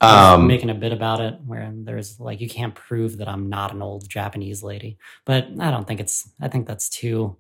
Um, 0.05 0.47
making 0.47 0.71
a 0.71 0.75
bit 0.75 0.93
about 0.93 1.21
it 1.21 1.39
where 1.47 1.71
there's 1.75 2.19
like 2.21 2.41
you 2.41 2.49
can't 2.49 2.75
prove 2.75 3.19
that 3.19 3.29
I'm 3.29 3.49
not 3.49 3.73
an 3.73 3.83
old 3.83 4.09
Japanese 4.09 4.63
lady, 4.63 4.99
but 5.25 5.49
I 5.59 5.71
don't 5.71 5.87
think 5.87 6.01
it's. 6.01 6.29
I 6.41 6.49
think 6.49 6.67
that's 6.67 6.89
too 6.89 7.37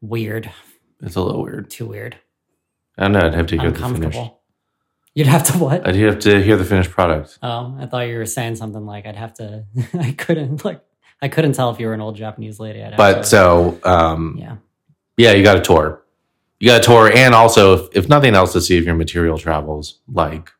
weird. 0.00 0.50
it's 1.02 1.16
a 1.16 1.20
little 1.22 1.42
weird. 1.42 1.70
Too 1.70 1.86
weird. 1.86 2.16
I 2.98 3.04
don't 3.04 3.12
know. 3.12 3.20
I'd 3.20 3.34
have 3.34 3.46
to 3.48 3.58
hear 3.58 3.70
the 3.70 3.88
finished. 3.88 4.18
You'd 5.14 5.26
have 5.26 5.42
to 5.44 5.58
what? 5.58 5.86
I'd 5.86 5.96
have 5.96 6.20
to 6.20 6.42
hear 6.42 6.56
the 6.56 6.64
finished 6.64 6.90
product. 6.90 7.38
Oh, 7.42 7.76
I 7.78 7.86
thought 7.86 8.06
you 8.06 8.16
were 8.16 8.26
saying 8.26 8.56
something 8.56 8.86
like 8.86 9.06
I'd 9.06 9.16
have 9.16 9.34
to. 9.34 9.64
I 9.94 10.12
couldn't 10.12 10.64
like. 10.64 10.82
I 11.22 11.28
couldn't 11.28 11.52
tell 11.52 11.70
if 11.70 11.80
you 11.80 11.86
were 11.86 11.94
an 11.94 12.00
old 12.00 12.16
Japanese 12.16 12.60
lady. 12.60 12.82
I'd 12.82 12.96
But 12.96 13.18
to, 13.18 13.24
so, 13.24 13.80
um, 13.84 14.36
yeah, 14.38 14.56
yeah, 15.16 15.32
you 15.32 15.42
got 15.42 15.56
a 15.56 15.60
tour. 15.60 16.02
You 16.60 16.68
got 16.68 16.80
a 16.80 16.84
tour, 16.84 17.10
and 17.14 17.34
also, 17.34 17.74
if, 17.74 17.96
if 17.96 18.08
nothing 18.08 18.34
else, 18.34 18.52
to 18.52 18.60
see 18.60 18.76
if 18.78 18.84
your 18.84 18.94
material 18.94 19.36
travels. 19.38 20.00
Like, 20.10 20.50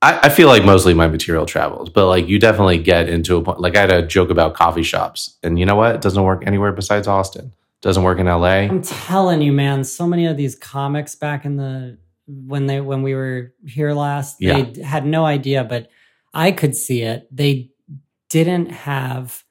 I, 0.00 0.18
I 0.24 0.28
feel 0.28 0.46
like 0.48 0.64
mostly 0.64 0.94
my 0.94 1.08
material 1.08 1.44
travels, 1.44 1.90
but 1.90 2.06
like 2.06 2.28
you 2.28 2.38
definitely 2.38 2.78
get 2.78 3.08
into 3.08 3.36
a 3.36 3.42
point. 3.42 3.60
Like, 3.60 3.76
I 3.76 3.80
had 3.80 3.90
a 3.90 4.06
joke 4.06 4.30
about 4.30 4.54
coffee 4.54 4.82
shops, 4.84 5.36
and 5.42 5.58
you 5.58 5.66
know 5.66 5.74
what? 5.74 5.96
It 5.96 6.00
doesn't 6.02 6.22
work 6.22 6.44
anywhere 6.46 6.72
besides 6.72 7.08
Austin. 7.08 7.52
doesn't 7.80 8.02
work 8.04 8.18
in 8.18 8.26
LA. 8.26 8.66
I'm 8.70 8.82
telling 8.82 9.42
you, 9.42 9.52
man. 9.52 9.82
So 9.84 10.06
many 10.06 10.26
of 10.26 10.36
these 10.36 10.54
comics 10.54 11.14
back 11.14 11.44
in 11.44 11.56
the 11.56 11.98
when 12.26 12.66
they 12.66 12.80
when 12.80 13.02
we 13.02 13.14
were 13.14 13.52
here 13.66 13.92
last, 13.92 14.36
Yeah. 14.40 14.62
they 14.62 14.82
had 14.82 15.04
no 15.06 15.24
idea, 15.24 15.64
but 15.64 15.88
I 16.34 16.52
could 16.52 16.76
see 16.76 17.02
it. 17.02 17.26
They 17.34 17.70
didn't 18.28 18.70
have 18.70 19.42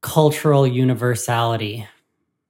cultural 0.00 0.66
universality. 0.66 1.86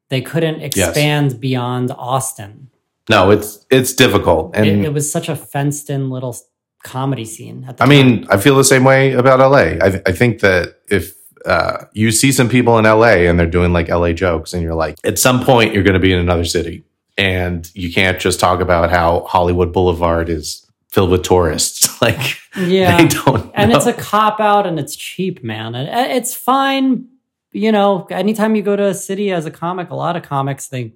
They 0.08 0.20
couldn't 0.20 0.60
expand 0.60 1.40
beyond 1.40 1.90
Austin. 1.90 2.70
No, 3.08 3.30
it's 3.30 3.66
it's 3.70 3.92
difficult, 3.92 4.56
and 4.56 4.66
it, 4.66 4.84
it 4.86 4.92
was 4.92 5.10
such 5.10 5.28
a 5.28 5.36
fenced 5.36 5.90
in 5.90 6.08
little 6.08 6.36
comedy 6.82 7.24
scene. 7.24 7.64
At 7.68 7.76
the 7.76 7.82
I 7.82 7.86
time. 7.86 7.88
mean, 7.88 8.26
I 8.30 8.38
feel 8.38 8.56
the 8.56 8.64
same 8.64 8.84
way 8.84 9.12
about 9.12 9.40
LA. 9.40 9.84
I, 9.84 10.02
I 10.06 10.12
think 10.12 10.40
that 10.40 10.80
if 10.88 11.14
uh, 11.44 11.84
you 11.92 12.10
see 12.10 12.32
some 12.32 12.48
people 12.48 12.78
in 12.78 12.84
LA 12.84 13.26
and 13.28 13.38
they're 13.38 13.46
doing 13.46 13.72
like 13.72 13.88
LA 13.88 14.12
jokes, 14.12 14.54
and 14.54 14.62
you're 14.62 14.74
like, 14.74 14.98
at 15.04 15.18
some 15.18 15.44
point, 15.44 15.74
you're 15.74 15.82
going 15.82 15.94
to 15.94 16.00
be 16.00 16.12
in 16.12 16.18
another 16.18 16.44
city, 16.44 16.84
and 17.18 17.70
you 17.74 17.92
can't 17.92 18.18
just 18.18 18.40
talk 18.40 18.60
about 18.60 18.90
how 18.90 19.26
Hollywood 19.28 19.72
Boulevard 19.72 20.30
is 20.30 20.66
filled 20.90 21.10
with 21.10 21.24
tourists. 21.24 22.00
like, 22.02 22.38
yeah, 22.56 22.96
they 22.96 23.08
don't. 23.08 23.50
and 23.54 23.70
know. 23.70 23.76
it's 23.76 23.86
a 23.86 23.92
cop 23.92 24.40
out 24.40 24.66
and 24.66 24.78
it's 24.78 24.96
cheap, 24.96 25.44
man. 25.44 25.74
And 25.74 25.88
and 25.88 26.12
it's 26.12 26.34
fine. 26.34 27.08
You 27.52 27.70
know, 27.70 28.06
anytime 28.10 28.56
you 28.56 28.62
go 28.62 28.76
to 28.76 28.86
a 28.86 28.94
city 28.94 29.30
as 29.30 29.46
a 29.46 29.50
comic, 29.50 29.90
a 29.90 29.94
lot 29.94 30.16
of 30.16 30.22
comics 30.22 30.68
they 30.68 30.94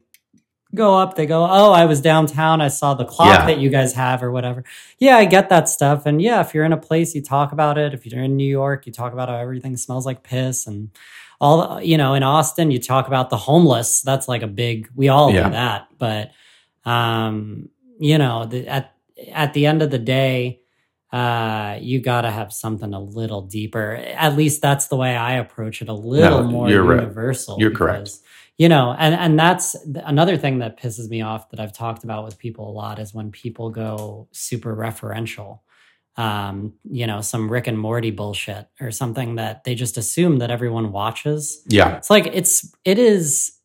go 0.74 0.96
up, 0.96 1.14
they 1.16 1.26
go, 1.26 1.44
"Oh, 1.44 1.72
I 1.72 1.84
was 1.86 2.00
downtown, 2.00 2.60
I 2.60 2.68
saw 2.68 2.94
the 2.94 3.04
clock 3.04 3.40
Yeah. 3.40 3.46
that 3.46 3.58
you 3.58 3.70
guys 3.70 3.92
have 3.94 4.22
or 4.22 4.30
whatever." 4.30 4.64
Yeah, 4.98 5.16
I 5.16 5.24
get 5.24 5.48
that 5.48 5.68
stuff. 5.68 6.06
And 6.06 6.20
yeah, 6.20 6.40
if 6.40 6.54
you're 6.54 6.64
in 6.64 6.72
a 6.72 6.76
place, 6.78 7.14
you 7.14 7.22
talk 7.22 7.52
about 7.52 7.78
it. 7.78 7.94
If 7.94 8.04
you're 8.06 8.22
in 8.22 8.36
New 8.36 8.48
York, 8.48 8.86
you 8.86 8.92
talk 8.92 9.12
about 9.12 9.28
how 9.28 9.36
everything 9.36 9.76
smells 9.76 10.04
like 10.06 10.22
piss 10.22 10.66
and 10.66 10.90
all 11.40 11.76
the, 11.76 11.86
you 11.86 11.96
know, 11.96 12.14
in 12.14 12.22
Austin, 12.22 12.70
you 12.70 12.78
talk 12.80 13.06
about 13.06 13.30
the 13.30 13.36
homeless. 13.36 14.02
That's 14.02 14.26
like 14.28 14.42
a 14.42 14.46
big 14.48 14.88
we 14.94 15.08
all 15.08 15.32
Yeah. 15.32 15.44
do 15.44 15.50
that. 15.52 15.88
But 15.98 16.32
um, 16.84 17.68
you 17.98 18.18
know, 18.18 18.44
the, 18.46 18.66
at 18.66 18.92
at 19.32 19.52
the 19.54 19.66
end 19.66 19.82
of 19.82 19.90
the 19.90 19.98
day, 19.98 20.60
uh 21.12 21.78
you 21.80 22.00
got 22.02 22.20
to 22.20 22.30
have 22.30 22.52
something 22.52 22.92
a 22.92 23.00
little 23.00 23.40
deeper 23.40 23.94
at 23.94 24.36
least 24.36 24.60
that's 24.60 24.88
the 24.88 24.96
way 24.96 25.16
i 25.16 25.36
approach 25.36 25.80
it 25.80 25.88
a 25.88 25.92
little 25.94 26.42
No, 26.44 26.48
more 26.50 26.68
you're 26.68 26.82
right. 26.82 27.00
universal 27.00 27.56
You're 27.58 27.70
correct. 27.70 28.10
You 28.58 28.68
know 28.68 28.94
and 28.98 29.14
and 29.14 29.38
that's 29.38 29.74
another 30.04 30.36
thing 30.36 30.58
that 30.58 30.78
pisses 30.78 31.08
me 31.08 31.22
off 31.22 31.48
that 31.50 31.60
i've 31.60 31.72
talked 31.72 32.04
about 32.04 32.24
with 32.24 32.38
people 32.38 32.68
a 32.68 32.72
lot 32.72 32.98
is 32.98 33.14
when 33.14 33.30
people 33.30 33.70
go 33.70 34.28
super 34.32 34.76
referential 34.76 35.60
um 36.16 36.74
you 36.90 37.06
know 37.06 37.20
some 37.20 37.50
rick 37.50 37.66
and 37.66 37.78
morty 37.78 38.10
bullshit 38.10 38.68
or 38.80 38.90
something 38.90 39.36
that 39.36 39.64
they 39.64 39.74
just 39.74 39.96
assume 39.96 40.38
that 40.38 40.50
everyone 40.50 40.92
watches 40.92 41.62
yeah, 41.68 41.96
it's 41.96 42.10
like 42.10 42.26
it's 42.26 42.74
it 42.84 42.98
is 42.98 43.58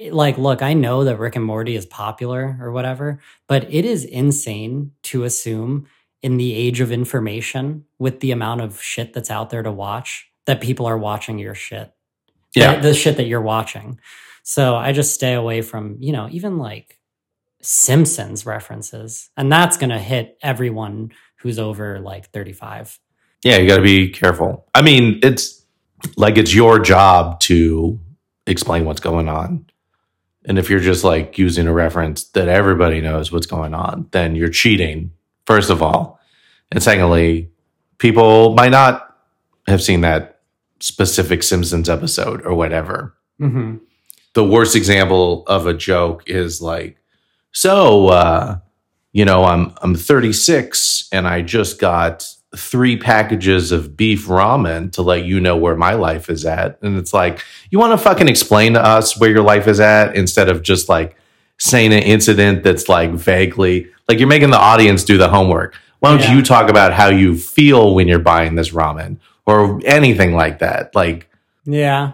like 0.00 0.38
look, 0.38 0.62
I 0.62 0.72
know 0.74 1.04
that 1.04 1.18
Rick 1.18 1.36
and 1.36 1.44
Morty 1.44 1.76
is 1.76 1.86
popular 1.86 2.58
or 2.60 2.72
whatever, 2.72 3.20
but 3.46 3.72
it 3.72 3.84
is 3.84 4.04
insane 4.04 4.92
to 5.04 5.24
assume 5.24 5.86
in 6.22 6.36
the 6.36 6.54
age 6.54 6.80
of 6.80 6.90
information 6.90 7.84
with 7.98 8.20
the 8.20 8.30
amount 8.30 8.60
of 8.60 8.80
shit 8.82 9.12
that's 9.12 9.30
out 9.30 9.50
there 9.50 9.62
to 9.62 9.70
watch 9.70 10.28
that 10.46 10.60
people 10.60 10.86
are 10.86 10.98
watching 10.98 11.38
your 11.38 11.54
shit. 11.54 11.92
yeah. 12.54 12.76
The, 12.76 12.88
the 12.88 12.94
shit 12.94 13.16
that 13.18 13.26
you're 13.26 13.40
watching. 13.40 14.00
So 14.44 14.76
I 14.76 14.92
just 14.92 15.14
stay 15.14 15.32
away 15.32 15.62
from, 15.62 15.96
you 16.00 16.12
know, 16.12 16.28
even 16.30 16.58
like 16.58 17.00
Simpsons 17.62 18.44
references. 18.44 19.30
And 19.36 19.50
that's 19.50 19.78
going 19.78 19.90
to 19.90 19.98
hit 19.98 20.38
everyone 20.42 21.12
who's 21.40 21.58
over 21.58 21.98
like 21.98 22.30
35. 22.30 23.00
Yeah, 23.42 23.56
you 23.56 23.66
got 23.66 23.76
to 23.76 23.82
be 23.82 24.10
careful. 24.10 24.66
I 24.74 24.82
mean, 24.82 25.18
it's 25.22 25.64
like 26.16 26.36
it's 26.36 26.54
your 26.54 26.78
job 26.78 27.40
to 27.40 27.98
explain 28.46 28.84
what's 28.84 29.00
going 29.00 29.28
on. 29.28 29.64
And 30.44 30.58
if 30.58 30.68
you're 30.68 30.78
just 30.78 31.04
like 31.04 31.38
using 31.38 31.66
a 31.66 31.72
reference 31.72 32.24
that 32.32 32.48
everybody 32.48 33.00
knows 33.00 33.32
what's 33.32 33.46
going 33.46 33.72
on, 33.72 34.08
then 34.10 34.36
you're 34.36 34.50
cheating, 34.50 35.10
first 35.46 35.70
of 35.70 35.82
all. 35.82 36.20
And 36.70 36.82
secondly, 36.82 37.50
people 37.96 38.52
might 38.54 38.72
not 38.72 39.16
have 39.66 39.82
seen 39.82 40.02
that 40.02 40.42
specific 40.80 41.42
Simpsons 41.42 41.88
episode 41.88 42.44
or 42.44 42.54
whatever. 42.54 43.14
Mm-hmm. 43.40 43.76
The 44.34 44.44
worst 44.44 44.76
example 44.76 45.44
of 45.46 45.66
a 45.66 45.74
joke 45.74 46.24
is 46.26 46.60
like, 46.60 46.98
so 47.52 48.08
uh, 48.08 48.58
you 49.12 49.24
know, 49.24 49.44
I'm 49.44 49.72
I'm 49.82 49.94
36 49.94 51.08
and 51.12 51.26
I 51.26 51.42
just 51.42 51.78
got 51.80 52.28
three 52.56 52.96
packages 52.96 53.72
of 53.72 53.96
beef 53.96 54.26
ramen 54.26 54.92
to 54.92 55.02
let 55.02 55.24
you 55.24 55.40
know 55.40 55.56
where 55.56 55.74
my 55.76 55.94
life 55.94 56.30
is 56.30 56.44
at. 56.44 56.78
And 56.82 56.96
it's 56.96 57.12
like, 57.12 57.42
you 57.70 57.80
want 57.80 57.92
to 57.92 57.98
fucking 57.98 58.28
explain 58.28 58.74
to 58.74 58.80
us 58.84 59.18
where 59.18 59.30
your 59.30 59.42
life 59.42 59.66
is 59.66 59.80
at 59.80 60.14
instead 60.14 60.48
of 60.48 60.62
just 60.62 60.88
like 60.88 61.16
saying 61.58 61.92
an 61.92 62.02
incident 62.02 62.62
that's 62.62 62.88
like 62.88 63.10
vaguely 63.12 63.88
like 64.08 64.18
you're 64.18 64.28
making 64.28 64.50
the 64.50 64.58
audience 64.58 65.02
do 65.04 65.16
the 65.16 65.28
homework. 65.28 65.76
Why 66.00 66.10
don't 66.10 66.20
Yeah. 66.20 66.36
you 66.36 66.42
talk 66.42 66.68
about 66.68 66.92
how 66.92 67.08
you 67.08 67.36
feel 67.36 67.94
when 67.94 68.06
you're 68.08 68.18
buying 68.18 68.54
this 68.56 68.70
ramen 68.70 69.18
or 69.46 69.80
anything 69.84 70.34
like 70.34 70.58
that? 70.58 70.94
Like 70.94 71.28
Yeah. 71.64 72.12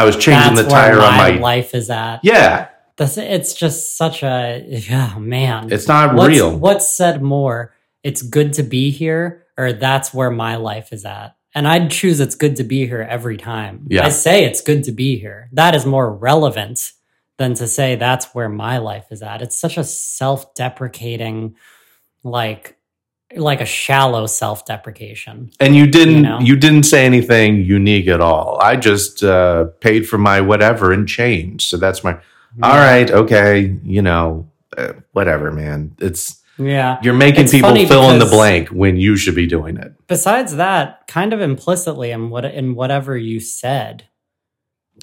I 0.00 0.04
was 0.04 0.16
changing 0.16 0.54
That's 0.54 0.66
the 0.66 0.74
tire 0.74 0.96
where 0.96 1.06
on 1.06 1.16
my 1.18 1.32
my 1.32 1.38
life 1.38 1.74
is 1.74 1.90
at. 1.90 2.20
Yeah, 2.22 2.68
That's 2.96 3.18
it's 3.18 3.52
just 3.52 3.98
such 3.98 4.22
a 4.22 4.82
oh 4.90 5.20
man. 5.20 5.70
it's 5.70 5.86
not 5.86 6.14
what's, 6.14 6.28
real. 6.28 6.56
What's 6.56 6.90
said 6.90 7.22
more? 7.22 7.74
It's 8.02 8.22
good 8.22 8.54
to 8.54 8.62
be 8.62 8.90
here, 8.90 9.46
or 9.58 9.74
that's 9.74 10.14
where 10.14 10.30
my 10.30 10.56
life 10.56 10.94
is 10.94 11.04
at. 11.04 11.36
And 11.54 11.68
I'd 11.68 11.90
choose 11.90 12.18
it's 12.18 12.34
good 12.34 12.56
to 12.56 12.64
be 12.64 12.86
here 12.86 13.02
every 13.02 13.36
time. 13.36 13.86
Yeah. 13.90 14.06
I 14.06 14.08
say 14.08 14.44
it's 14.44 14.62
good 14.62 14.84
to 14.84 14.92
be 14.92 15.18
here. 15.18 15.50
That 15.52 15.74
is 15.74 15.84
more 15.84 16.10
relevant 16.10 16.92
than 17.36 17.52
to 17.54 17.66
say 17.66 17.96
that's 17.96 18.34
where 18.34 18.48
my 18.48 18.78
life 18.78 19.06
is 19.10 19.22
at. 19.22 19.42
It's 19.42 19.60
such 19.60 19.76
a 19.76 19.84
self-deprecating, 19.84 21.56
like 22.22 22.78
like 23.36 23.60
a 23.60 23.66
shallow 23.66 24.26
self-deprecation. 24.26 25.50
And 25.60 25.76
you 25.76 25.86
didn't 25.86 26.16
You 26.16 26.22
know? 26.22 26.38
you 26.40 26.56
didn't 26.56 26.84
say 26.84 27.04
anything 27.06 27.64
unique 27.64 28.08
at 28.08 28.20
all. 28.20 28.58
I 28.60 28.76
just 28.76 29.22
uh, 29.22 29.66
paid 29.80 30.08
for 30.08 30.18
my 30.18 30.40
whatever 30.40 30.92
and 30.92 31.08
change. 31.08 31.68
So 31.68 31.76
that's 31.76 32.02
my 32.02 32.14
all 32.62 32.74
right, 32.76 33.08
okay, 33.10 33.76
you 33.84 34.02
know, 34.02 34.50
uh, 34.76 34.94
whatever, 35.12 35.52
man. 35.52 35.92
It's 36.00 36.42
Yeah. 36.58 36.98
you're 37.02 37.14
making 37.14 37.44
It's 37.44 37.52
people 37.52 37.74
fill 37.86 38.10
in 38.10 38.18
the 38.18 38.26
blank 38.26 38.68
when 38.70 38.96
you 38.96 39.16
should 39.16 39.36
be 39.36 39.46
doing 39.46 39.76
it. 39.76 39.92
Besides 40.08 40.56
that, 40.56 41.06
kind 41.06 41.32
of 41.32 41.40
implicitly 41.40 42.10
in 42.10 42.28
what 42.30 42.44
in 42.44 42.74
whatever 42.74 43.16
you 43.16 43.38
said, 43.38 44.04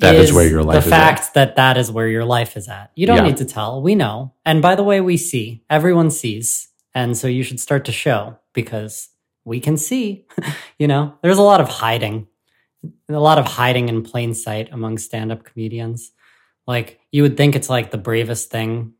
That 0.01 0.15
is 0.15 0.34
where 0.34 0.45
your 0.47 0.61
life 0.63 0.84
the 0.84 0.89
is 0.89 0.93
fact 0.93 1.34
that 1.34 1.55
that 1.55 1.78
is 1.78 1.89
where 1.91 2.07
your 2.09 2.25
life 2.25 2.57
is 2.57 2.67
at. 2.67 2.91
You 2.95 3.07
don't 3.07 3.17
Yeah. 3.17 3.23
need 3.23 3.38
to 3.38 3.45
tell. 3.45 3.82
We 3.82 3.95
know. 3.95 4.34
And 4.45 4.61
by 4.61 4.75
the 4.75 4.84
way, 4.84 4.99
we 5.01 5.15
see. 5.17 5.63
Everyone 5.69 6.11
sees. 6.11 6.67
And 6.97 7.15
so 7.15 7.27
you 7.27 7.43
should 7.43 7.59
start 7.59 7.85
to 7.85 7.91
show 7.91 8.39
because 8.53 9.09
we 9.45 9.59
can 9.59 9.77
see. 9.77 10.25
you 10.79 10.87
know, 10.87 11.13
there's 11.21 11.37
a 11.37 11.43
lot 11.43 11.61
of 11.61 11.69
hiding. 11.69 12.25
A 13.07 13.19
lot 13.19 13.37
of 13.37 13.45
hiding 13.45 13.87
in 13.87 14.01
plain 14.01 14.33
sight 14.33 14.69
among 14.71 14.97
stand-up 14.97 15.43
comedians. 15.43 16.11
Like 16.65 16.99
you 17.11 17.21
would 17.21 17.37
think 17.37 17.55
it's 17.55 17.69
like 17.69 17.91
the 17.91 17.99
bravest 17.99 18.49
thing 18.49 18.93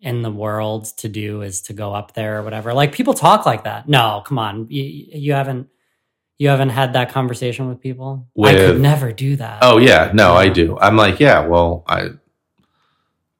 in 0.00 0.22
the 0.22 0.30
world 0.30 0.86
to 0.96 1.08
do 1.10 1.42
is 1.42 1.60
to 1.62 1.74
go 1.74 1.92
up 1.92 2.14
there 2.14 2.38
or 2.38 2.44
whatever. 2.44 2.72
Like 2.72 2.92
people 2.92 3.12
talk 3.12 3.44
like 3.44 3.64
that. 3.64 3.86
No, 3.86 4.22
come 4.24 4.38
on. 4.38 4.66
You, 4.70 4.82
you 5.12 5.32
haven't 5.34 5.68
you 6.38 6.48
haven't 6.48 6.70
had 6.70 6.94
that 6.94 7.12
conversation 7.12 7.68
with 7.68 7.78
people? 7.78 8.26
I 8.42 8.54
could 8.54 8.80
never 8.80 9.12
do 9.12 9.36
that. 9.36 9.58
Oh 9.60 9.76
yeah, 9.76 10.12
no, 10.14 10.32
I 10.32 10.48
do. 10.48 10.78
I'm 10.78 10.96
like, 10.96 11.20
yeah, 11.20 11.46
well, 11.46 11.84
I 11.86 12.08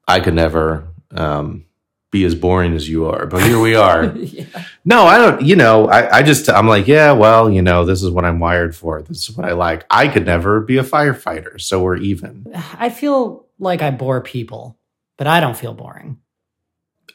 I 0.07 0.21
could 0.21 0.35
never 0.35 0.89
um, 1.11 1.65
be 2.15 2.25
as 2.25 2.35
boring 2.37 2.75
as 2.75 2.89
you 2.89 3.07
are, 3.07 3.27
but 3.27 3.43
here 3.43 3.59
we 3.59 3.75
are. 3.89 4.07
yeah. 4.17 4.47
no, 4.85 5.05
I 5.05 5.19
don't. 5.19 5.43
You 5.43 5.57
know, 5.57 5.89
I, 5.89 6.19
I 6.19 6.23
just 6.23 6.49
I'm 6.49 6.69
like, 6.69 6.87
yeah, 6.87 7.11
well, 7.13 7.51
you 7.51 7.61
know, 7.61 7.85
this 7.85 8.03
is 8.03 8.11
what 8.11 8.25
I'm 8.25 8.39
wired 8.39 8.75
for. 8.75 9.03
This 9.03 9.29
is 9.29 9.37
what 9.37 9.45
I 9.45 9.53
like. 9.53 9.85
I 9.91 10.07
could 10.09 10.25
never 10.25 10.61
be 10.61 10.79
a 10.79 10.85
firefighter, 10.85 11.61
so 11.61 11.83
we're 11.83 11.97
even. 11.97 12.47
I 12.79 12.89
feel 12.89 13.47
like 13.59 13.83
I 13.83 13.91
bore 13.91 14.21
people, 14.21 14.79
but 15.19 15.27
I 15.27 15.41
don't 15.41 15.57
feel 15.57 15.75
boring. 15.75 16.19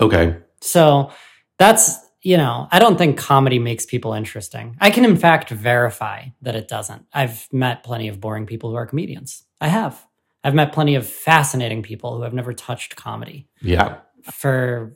Okay. 0.02 0.36
So 0.62 1.12
that's, 1.58 1.98
you 2.22 2.36
know, 2.38 2.68
I 2.72 2.80
don't 2.80 2.98
think 2.98 3.18
comedy 3.18 3.60
makes 3.60 3.86
people 3.86 4.14
interesting. 4.14 4.76
I 4.82 4.92
can, 4.92 5.06
in 5.06 5.16
fact, 5.18 5.50
verify 5.50 6.26
that 6.42 6.56
it 6.56 6.68
doesn't. 6.68 7.06
I've 7.14 7.48
met 7.54 7.84
plenty 7.84 8.10
of 8.10 8.20
boring 8.20 8.46
people 8.46 8.70
who 8.70 8.76
are 8.76 8.86
comedians. 8.86 9.46
I 9.62 9.70
have. 9.70 10.06
I've 10.44 10.56
met 10.56 10.72
plenty 10.72 10.96
of 10.96 11.06
fascinating 11.06 11.84
people 11.84 12.16
who 12.16 12.24
have 12.24 12.34
never 12.34 12.54
touched 12.54 12.96
comedy. 12.96 13.48
Yeah. 13.62 13.98
For 14.32 14.94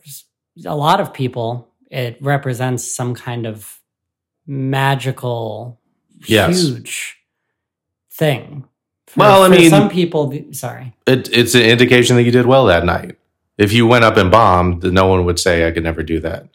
a 0.66 0.76
lot 0.76 1.00
of 1.00 1.14
people, 1.14 1.70
it 1.90 2.18
represents 2.22 2.94
some 2.96 3.14
kind 3.16 3.46
of 3.46 3.80
magical, 4.46 5.80
Yes. 6.26 6.62
huge 6.62 7.18
thing. 8.12 8.66
For- 9.08 9.20
Well, 9.20 9.44
I 9.44 9.48
mean- 9.50 9.70
some 9.70 9.90
people, 9.90 10.34
sorry. 10.52 10.94
It, 11.08 11.30
it's 11.36 11.56
an 11.56 11.62
indication 11.64 12.16
that 12.16 12.24
you 12.24 12.32
did 12.32 12.46
well 12.46 12.66
that 12.66 12.86
night. 12.86 13.18
If 13.58 13.72
you 13.74 13.86
went 13.86 14.04
up 14.04 14.18
and 14.18 14.32
bombed, 14.32 14.84
no 14.84 15.08
one 15.08 15.26
would 15.26 15.40
say 15.40 15.68
I 15.68 15.72
could 15.72 15.84
never 15.84 16.02
do 16.04 16.20
that. 16.22 16.48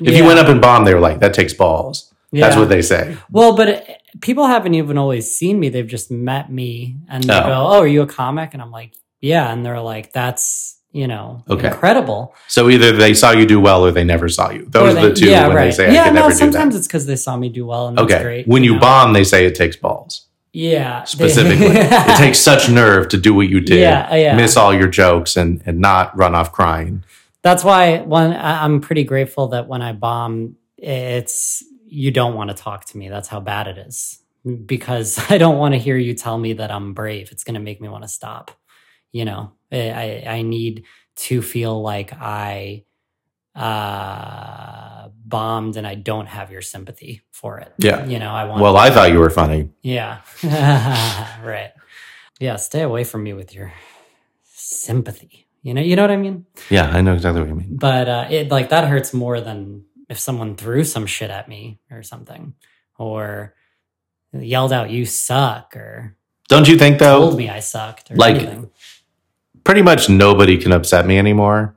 If 0.00 0.16
you 0.16 0.24
went 0.24 0.38
up 0.38 0.46
and 0.48 0.60
bombed, 0.60 0.86
they 0.86 0.94
were 0.94 1.00
like, 1.00 1.18
that 1.20 1.34
takes 1.34 1.52
balls. 1.52 2.12
That's 2.32 2.56
what 2.56 2.68
they 2.68 2.82
say. 2.82 3.16
Well, 3.30 3.56
but 3.56 3.68
it, 3.68 4.02
people 4.20 4.46
haven't 4.46 4.74
even 4.74 4.96
always 4.96 5.34
seen 5.36 5.58
me. 5.58 5.68
They've 5.70 5.86
just 5.86 6.10
met 6.10 6.50
me 6.52 6.96
and 7.08 7.24
they 7.24 7.34
Oh. 7.34 7.40
go, 7.40 7.52
Oh, 7.68 7.80
are 7.80 7.86
you 7.86 8.02
a 8.02 8.06
comic? 8.06 8.52
And 8.54 8.62
I'm 8.62 8.70
like, 8.70 8.92
Yeah. 9.20 9.52
And 9.52 9.64
they're 9.66 9.80
like, 9.80 10.12
That's, 10.12 10.77
you 10.92 11.06
know, 11.06 11.44
Okay. 11.50 11.68
incredible. 11.68 12.34
So 12.48 12.68
either 12.70 12.92
they 12.92 13.12
saw 13.14 13.30
you 13.32 13.46
do 13.46 13.60
well 13.60 13.84
or 13.84 13.90
they 13.92 14.04
never 14.04 14.28
saw 14.28 14.50
you. 14.50 14.64
Those 14.68 14.94
are 14.96 15.08
the 15.08 15.14
two 15.14 15.26
yeah, 15.30 15.46
when 15.46 15.56
right. 15.56 15.64
they 15.66 15.70
say 15.72 15.88
I 15.88 15.92
yeah, 15.92 16.04
no, 16.06 16.12
never 16.12 16.28
do 16.30 16.34
sometimes 16.36 16.74
it's 16.74 16.86
because 16.86 17.06
they 17.06 17.16
saw 17.16 17.36
me 17.36 17.48
do 17.50 17.66
well 17.66 17.88
and 17.88 17.98
that's 17.98 18.10
Okay. 18.12 18.22
great. 18.22 18.48
when 18.48 18.64
you 18.64 18.74
know? 18.74 18.80
bomb, 18.80 19.12
they 19.12 19.24
say 19.24 19.44
it 19.46 19.54
takes 19.54 19.76
balls. 19.76 20.26
yeah. 20.52 21.04
Specifically, 21.16 21.66
it 21.76 22.16
takes 22.16 22.38
such 22.38 22.70
nerve 22.70 23.08
to 23.10 23.18
do 23.18 23.34
what 23.34 23.48
you 23.48 23.60
did, 23.60 23.80
Yeah, 23.80 24.08
uh, 24.10 24.14
yeah. 24.16 24.34
miss 24.36 24.56
all 24.56 24.72
your 24.74 24.88
jokes, 24.88 25.36
and 25.36 25.62
and 25.66 25.78
not 25.78 26.16
run 26.16 26.34
off 26.34 26.52
crying. 26.52 27.04
That's 27.42 27.62
why 27.62 28.00
one, 28.00 28.32
I'm 28.34 28.80
pretty 28.80 29.04
grateful 29.04 29.48
that 29.48 29.68
when 29.68 29.80
I 29.82 29.92
bomb, 29.92 30.56
it's, 30.76 31.62
you 31.86 32.10
don't 32.10 32.34
want 32.34 32.50
to 32.50 32.56
talk 32.56 32.84
to 32.86 32.98
me. 32.98 33.08
That's 33.08 33.28
how 33.28 33.40
bad 33.40 33.68
it 33.68 33.78
is. 33.78 34.18
Because 34.66 35.18
I 35.30 35.38
don't 35.38 35.58
want 35.58 35.74
to 35.74 35.78
hear 35.78 35.96
you 35.96 36.14
tell 36.14 36.38
me 36.38 36.54
that 36.54 36.70
I'm 36.70 36.94
brave. 36.94 37.30
It's 37.30 37.44
going 37.44 37.54
to 37.54 37.60
make 37.60 37.80
me 37.80 37.88
want 37.88 38.02
to 38.04 38.08
stop. 38.08 38.50
You 39.12 39.24
know, 39.24 39.52
I, 39.72 39.90
I- 39.90 40.24
I 40.38 40.42
need 40.42 40.84
to 41.16 41.42
feel 41.42 41.80
like 41.82 42.12
I 42.12 42.84
uh, 43.54 45.08
bombed 45.24 45.76
and 45.76 45.86
I 45.86 45.94
don't 45.94 46.26
have 46.26 46.50
your 46.50 46.62
sympathy 46.62 47.22
for 47.32 47.58
it. 47.58 47.72
Yeah. 47.78 48.04
You 48.06 48.18
know, 48.18 48.30
I 48.30 48.44
want, 48.44 48.62
Well, 48.62 48.76
I 48.76 48.90
thought 48.90 49.10
you 49.12 49.18
were 49.18 49.30
funny. 49.30 49.70
yeah. 49.82 50.20
right. 51.42 51.72
Yeah. 52.40 52.56
Stay 52.56 52.82
away 52.82 53.04
from 53.04 53.22
me 53.24 53.32
with 53.32 53.54
your 53.54 53.72
sympathy. 54.54 55.46
You 55.62 55.74
know, 55.74 55.80
you 55.82 55.96
know 55.96 56.02
what 56.02 56.10
I 56.12 56.16
mean? 56.16 56.46
Yeah, 56.70 56.88
I 56.88 57.00
know 57.00 57.14
exactly 57.14 57.40
what 57.42 57.48
you 57.50 57.56
mean. 57.56 57.76
but 57.76 58.08
uh, 58.08 58.26
it 58.30 58.48
like 58.50 58.68
that 58.70 58.86
hurts 58.88 59.12
more 59.12 59.40
than 59.40 59.84
if 60.08 60.18
someone 60.18 60.56
threw 60.56 60.84
some 60.84 61.04
shit 61.06 61.30
at 61.30 61.48
me 61.48 61.80
or 61.90 62.02
something 62.02 62.54
or 62.96 63.54
yelled 64.32 64.72
out 64.72 64.90
you 64.90 65.04
suck 65.04 65.74
or 65.76 66.16
Don't 66.48 66.68
you 66.68 66.78
think 66.78 66.98
though? 66.98 67.18
told 67.20 67.36
me 67.36 67.48
i 67.50 67.60
sucked 67.60 68.10
or 68.10 68.16
like- 68.16 68.36
anything. 68.36 68.70
Pretty 69.68 69.82
much 69.82 70.08
nobody 70.08 70.56
can 70.56 70.72
upset 70.72 71.06
me 71.06 71.18
anymore. 71.18 71.76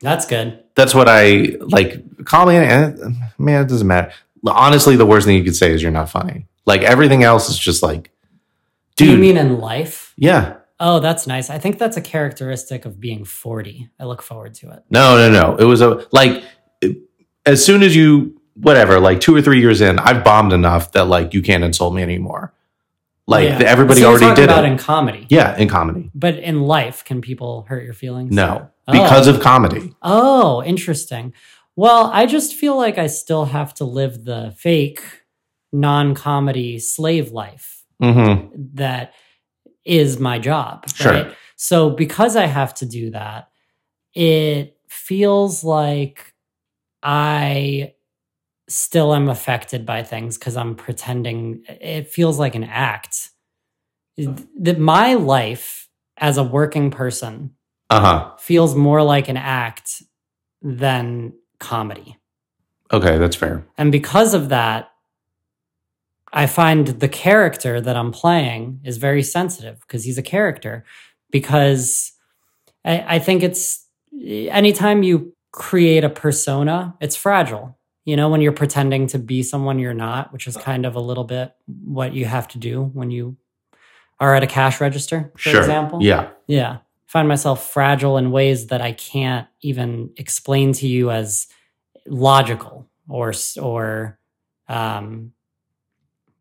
that's 0.00 0.24
good 0.24 0.64
That's 0.74 0.94
what 0.94 1.06
I 1.06 1.56
like. 1.60 2.24
Call 2.24 2.46
me, 2.46 2.56
eh, 2.56 2.92
man. 3.36 3.62
It 3.62 3.68
doesn't 3.68 3.86
matter. 3.86 4.12
Honestly, 4.46 4.96
the 4.96 5.04
worst 5.04 5.26
thing 5.26 5.36
you 5.36 5.44
could 5.44 5.56
say 5.56 5.72
is 5.72 5.82
you're 5.82 5.90
not 5.90 6.08
funny. 6.08 6.46
Like 6.64 6.80
everything 6.80 7.22
else 7.22 7.50
is 7.50 7.58
just 7.58 7.82
like, 7.82 8.10
do 8.96 9.04
you 9.04 9.18
mean 9.18 9.36
in 9.36 9.58
life 9.60 10.14
yeah. 10.16 10.56
oh 10.80 10.98
that's 10.98 11.28
nice 11.28 11.50
i 11.50 11.58
think 11.58 11.78
that's 11.78 11.96
a 11.96 12.00
characteristic 12.00 12.84
of 12.84 12.98
being 12.98 13.24
40 13.24 13.90
i 14.00 14.04
look 14.04 14.22
forward 14.22 14.54
to 14.54 14.72
it 14.72 14.82
No, 14.90 15.16
no, 15.16 15.30
no. 15.30 15.54
It 15.54 15.64
was 15.64 15.80
a 15.82 16.04
like 16.10 16.42
as 17.46 17.64
soon 17.64 17.82
as 17.82 17.94
you 17.94 18.38
whatever, 18.54 18.98
like 18.98 19.20
two 19.20 19.34
or 19.34 19.42
three 19.42 19.60
years 19.60 19.80
in, 19.80 19.98
I've 19.98 20.24
bombed 20.24 20.52
enough 20.52 20.92
that 20.92 21.04
like 21.04 21.32
you 21.34 21.42
can't 21.42 21.64
insult 21.64 21.94
me 21.94 22.02
anymore. 22.02 22.52
Like 23.28 23.44
Yeah. 23.48 23.58
everybody 23.66 24.00
So 24.00 24.08
already 24.10 24.34
did 24.34 24.44
about 24.50 24.64
it. 24.64 24.72
in 24.72 24.78
comedy 24.78 25.26
yeah, 25.28 25.54
in 25.58 25.68
comedy. 25.68 26.10
but 26.14 26.36
in 26.38 26.62
life 26.62 27.04
can 27.04 27.20
people 27.20 27.66
hurt 27.68 27.84
your 27.84 27.92
feelings 27.94 28.34
No, 28.34 28.70
Oh. 28.88 28.92
because 28.92 29.26
of 29.28 29.40
comedy. 29.40 29.94
Oh, 30.02 30.62
interesting. 30.64 31.34
Well, 31.76 32.10
I 32.12 32.24
just 32.26 32.54
feel 32.54 32.76
like 32.76 32.96
I 32.98 33.06
still 33.06 33.44
have 33.44 33.74
to 33.74 33.84
live 33.84 34.24
the 34.24 34.54
fake 34.56 35.02
non 35.72 36.14
comedy 36.14 36.78
slave 36.78 37.30
life 37.30 37.84
hmm 38.02 38.46
that 38.74 39.12
is 39.84 40.18
my 40.18 40.38
job. 40.38 40.88
Sure. 40.94 41.12
Right. 41.12 41.34
So, 41.56 41.90
because 41.90 42.34
I 42.36 42.46
have 42.46 42.72
to 42.74 42.86
do 42.86 43.10
that, 43.10 43.48
it 44.14 44.76
feels 44.88 45.62
like 45.64 46.34
I 47.02 47.94
still 48.68 49.14
am 49.14 49.28
affected 49.28 49.86
by 49.86 50.02
things 50.02 50.36
because 50.38 50.56
I'm 50.56 50.74
pretending 50.74 51.64
it 51.68 52.08
feels 52.08 52.38
like 52.38 52.54
an 52.54 52.64
act. 52.64 53.30
That 54.16 54.78
my 54.78 55.14
life 55.14 55.88
as 56.16 56.36
a 56.38 56.42
working 56.44 56.90
person 56.90 57.54
Uh 57.90 58.00
huh. 58.00 58.36
feels 58.38 58.74
more 58.74 59.02
like 59.02 59.28
an 59.28 59.36
act 59.36 60.02
than 60.60 61.32
comedy. 61.60 62.16
Okay, 62.92 63.16
that's 63.18 63.36
fair. 63.36 63.64
And 63.76 63.92
because 63.92 64.34
of 64.34 64.48
that, 64.48 64.90
I 66.32 66.46
find 66.46 66.88
the 66.88 67.08
character 67.08 67.80
that 67.80 67.96
I'm 67.96 68.12
playing 68.12 68.80
is 68.84 68.96
very 68.98 69.22
sensitive 69.22 69.80
because 69.80 70.04
he's 70.04 70.18
a 70.18 70.22
character. 70.22 70.84
Because 71.30 72.12
I, 72.84 73.16
I 73.16 73.18
think 73.18 73.42
it's 73.42 73.86
anytime 74.20 75.02
you 75.02 75.34
create 75.52 76.04
a 76.04 76.10
persona, 76.10 76.96
it's 77.00 77.16
fragile. 77.16 77.77
You 78.08 78.16
know, 78.16 78.30
when 78.30 78.40
you're 78.40 78.52
pretending 78.52 79.06
to 79.08 79.18
be 79.18 79.42
someone 79.42 79.78
you're 79.78 79.92
not, 79.92 80.32
which 80.32 80.46
is 80.46 80.56
kind 80.56 80.86
of 80.86 80.96
a 80.96 80.98
little 80.98 81.24
bit 81.24 81.52
what 81.66 82.14
you 82.14 82.24
have 82.24 82.48
to 82.48 82.58
do 82.58 82.84
when 82.84 83.10
you 83.10 83.36
are 84.18 84.34
at 84.34 84.42
a 84.42 84.46
cash 84.46 84.80
register, 84.80 85.30
for 85.34 85.50
sure. 85.50 85.60
example. 85.60 86.02
Yeah. 86.02 86.30
Yeah. 86.46 86.78
Find 87.06 87.28
myself 87.28 87.70
fragile 87.70 88.16
in 88.16 88.30
ways 88.30 88.68
that 88.68 88.80
I 88.80 88.92
can't 88.92 89.46
even 89.60 90.10
explain 90.16 90.72
to 90.72 90.86
you 90.86 91.10
as 91.10 91.48
logical 92.06 92.88
or 93.10 93.34
or 93.60 94.18
um 94.70 95.32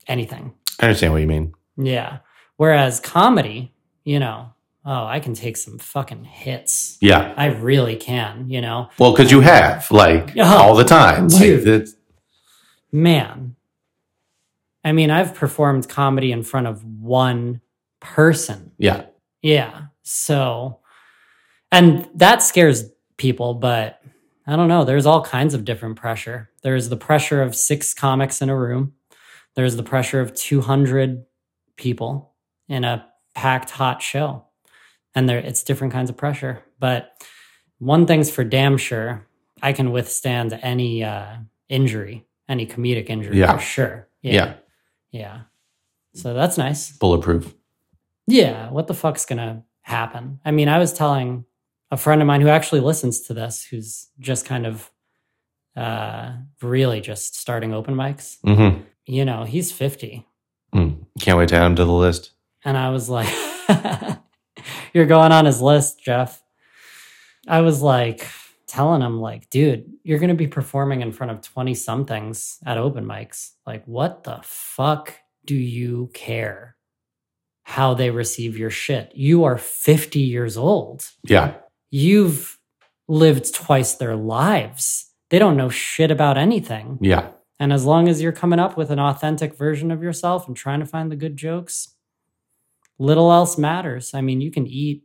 anything. 0.08 0.54
I 0.80 0.86
understand 0.86 1.12
what 1.12 1.20
you 1.20 1.28
mean. 1.28 1.54
Yeah. 1.76 2.20
Whereas 2.56 3.02
comedy, 3.02 3.74
you 4.06 4.20
know, 4.22 4.54
oh, 4.90 5.06
I 5.06 5.20
can 5.20 5.34
take 5.34 5.58
some 5.58 5.78
fucking 5.78 6.24
hits. 6.24 6.98
Yeah. 7.02 7.34
I 7.36 7.48
really 7.48 7.98
can, 7.98 8.50
you 8.50 8.62
know. 8.62 8.90
Well, 8.98 9.12
because 9.12 9.32
you 9.32 9.42
have 9.42 9.92
like 9.92 10.32
Oh, 10.38 10.44
all 10.58 10.76
the 10.76 10.86
time. 10.86 11.28
Dude. 11.28 11.68
it's- 11.68 11.94
Man. 12.92 13.56
I 14.84 14.94
mean, 14.94 15.12
I've 15.12 15.34
performed 15.36 15.90
comedy 15.90 16.32
in 16.32 16.44
front 16.44 16.68
of 16.68 16.84
one 16.86 17.62
person. 18.00 18.72
yeah. 18.78 19.06
Yeah. 19.42 19.88
So, 20.04 20.80
and 21.72 22.08
that 22.16 22.42
scares 22.42 22.86
people, 23.18 23.54
but 23.56 24.02
I 24.48 24.56
don't 24.56 24.68
know. 24.70 24.84
There's 24.86 25.06
all 25.06 25.22
kinds 25.24 25.54
of 25.54 25.66
different 25.66 25.98
pressure. 25.98 26.50
There's 26.64 26.88
the 26.90 26.98
pressure 26.98 27.42
of 27.42 27.56
six 27.56 27.94
comics 27.94 28.42
in 28.42 28.50
a 28.50 28.58
room, 28.58 28.94
there's 29.56 29.76
the 29.76 29.84
pressure 29.84 30.22
of 30.22 30.34
200 30.34 31.26
people 31.76 32.34
in 32.70 32.84
a 32.86 33.06
packed 33.36 33.72
hot 33.72 34.02
show. 34.02 34.46
And 35.18 35.28
there, 35.28 35.40
it's 35.40 35.64
different 35.64 35.94
kinds 35.94 36.12
of 36.12 36.16
pressure. 36.18 36.62
But 36.80 37.12
one 37.80 38.06
thing's 38.06 38.30
for 38.30 38.44
damn 38.44 38.78
sure 38.78 39.26
I 39.64 39.74
can 39.74 39.92
withstand 39.92 40.58
any 40.62 41.04
uh, 41.04 41.38
injury, 41.70 42.28
any 42.48 42.68
comedic 42.68 43.10
injury 43.10 43.40
Yeah. 43.40 43.54
for 43.58 43.60
sure. 43.60 44.08
Yeah. 44.22 44.54
Yeah. 45.10 45.42
So 46.14 46.36
that's 46.36 46.56
nice. 46.60 46.92
Bulletproof. 46.92 47.56
Yeah, 48.28 48.70
what 48.70 48.86
the 48.86 48.94
fuck's 48.94 49.26
gonna 49.26 49.64
happen? 49.82 50.40
I 50.46 50.52
mean, 50.52 50.70
I 50.70 50.78
was 50.78 50.94
telling 50.94 51.46
a 51.90 51.98
friend 51.98 52.22
of 52.22 52.28
mine 52.28 52.42
who 52.42 52.50
actually 52.50 52.82
listens 52.82 53.22
to 53.22 53.34
this, 53.34 53.64
who's 53.64 54.10
just 54.20 54.46
kind 54.46 54.68
of 54.68 54.92
uh 55.76 56.34
really 56.62 57.02
just 57.02 57.36
starting 57.40 57.74
open 57.74 57.96
mics. 57.96 58.38
Mm-hmm. 58.46 58.82
You 59.08 59.26
know, 59.26 59.46
he's 59.46 59.72
50. 59.72 60.28
Mm. 60.76 61.06
Can't 61.20 61.38
wait 61.40 61.50
to 61.50 61.56
add 61.56 61.66
him 61.66 61.76
to 61.78 61.86
the 61.86 61.92
list. 61.92 62.32
And 62.66 62.78
I 62.78 62.90
was 62.90 63.10
like, 63.10 63.34
You're 64.94 65.06
going 65.06 65.32
on 65.32 65.46
his 65.46 65.62
list, 65.62 66.04
Jeff. 66.04 66.42
I 67.48 67.62
was 67.62 67.82
like 67.82 68.28
telling 68.68 69.02
him, 69.02 69.22
like, 69.22 69.50
dude, 69.50 69.86
you're 70.04 70.20
gonna 70.20 70.34
be 70.34 70.48
performing 70.48 71.02
in 71.02 71.14
front 71.14 71.32
of 71.32 71.42
20 71.42 71.74
somethings 71.74 72.58
at 72.66 72.78
open 72.78 73.06
mics. 73.06 73.52
Like, 73.66 73.86
what 73.86 74.26
the 74.26 74.42
fuck 74.44 75.14
do 75.46 75.56
you 75.56 76.12
care? 76.14 76.78
how 77.68 77.94
they 77.94 78.10
receive 78.10 78.58
your 78.58 78.70
shit. 78.70 79.12
You 79.14 79.44
are 79.44 79.58
50 79.58 80.22
years 80.22 80.56
old. 80.56 81.06
Yeah. 81.26 81.56
You've 81.92 82.58
lived 83.10 83.54
twice 83.54 83.96
their 83.96 84.16
lives. 84.16 85.12
They 85.30 85.38
don't 85.38 85.58
know 85.58 85.68
shit 85.68 86.10
about 86.10 86.38
anything. 86.38 86.98
Yeah. 87.02 87.32
And 87.60 87.74
as 87.74 87.84
long 87.84 88.08
as 88.08 88.22
you're 88.22 88.32
coming 88.32 88.58
up 88.58 88.78
with 88.78 88.90
an 88.90 89.00
authentic 89.00 89.58
version 89.58 89.92
of 89.92 90.02
yourself 90.02 90.48
and 90.48 90.56
trying 90.56 90.80
to 90.80 90.86
find 90.86 91.12
the 91.12 91.18
good 91.18 91.36
jokes, 91.36 91.90
little 93.00 93.32
else 93.32 93.58
matters. 93.58 94.14
I 94.14 94.22
mean, 94.22 94.42
you 94.42 94.52
can 94.52 94.68
eat 94.68 95.04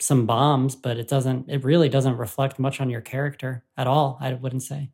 some 0.00 0.26
bombs, 0.26 0.76
but 0.76 0.96
it 0.96 1.08
doesn't, 1.08 1.48
it 1.48 1.64
really 1.64 1.88
doesn't 1.88 2.16
reflect 2.16 2.58
much 2.58 2.80
on 2.80 2.88
your 2.90 3.00
character 3.00 3.64
at 3.76 3.86
all, 3.86 4.18
I 4.20 4.34
wouldn't 4.34 4.62
say. 4.62 4.90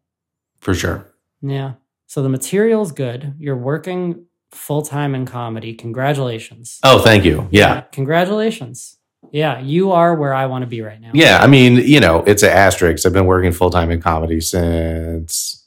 For 0.61 0.75
sure. 0.75 1.07
Yeah. 1.43 1.75
So 2.07 2.23
the 2.23 2.29
material's 2.29 2.93
good. 2.93 3.35
You're 3.39 3.57
working 3.57 4.27
full 4.51 4.83
time 4.83 5.15
in 5.15 5.27
comedy. 5.27 5.75
Congratulations. 5.75 6.79
Oh, 6.85 7.01
thank 7.01 7.25
you. 7.25 7.49
Yeah. 7.51 7.83
Congratulations. 7.93 8.97
Yeah. 9.33 9.59
You 9.61 9.93
are 9.93 10.15
where 10.15 10.33
I 10.33 10.47
want 10.47 10.63
to 10.63 10.67
be 10.67 10.81
right 10.81 11.01
now. 11.01 11.11
Yeah. 11.13 11.39
I 11.43 11.49
mean, 11.49 11.77
you 11.77 12.01
know, 12.01 12.23
it's 12.27 12.43
an 12.43 12.51
asterisk. 12.51 13.05
I've 13.05 13.13
been 13.13 13.27
working 13.27 13.53
full 13.53 13.71
time 13.71 13.91
in 13.91 14.01
comedy 14.01 14.41
since 14.41 15.67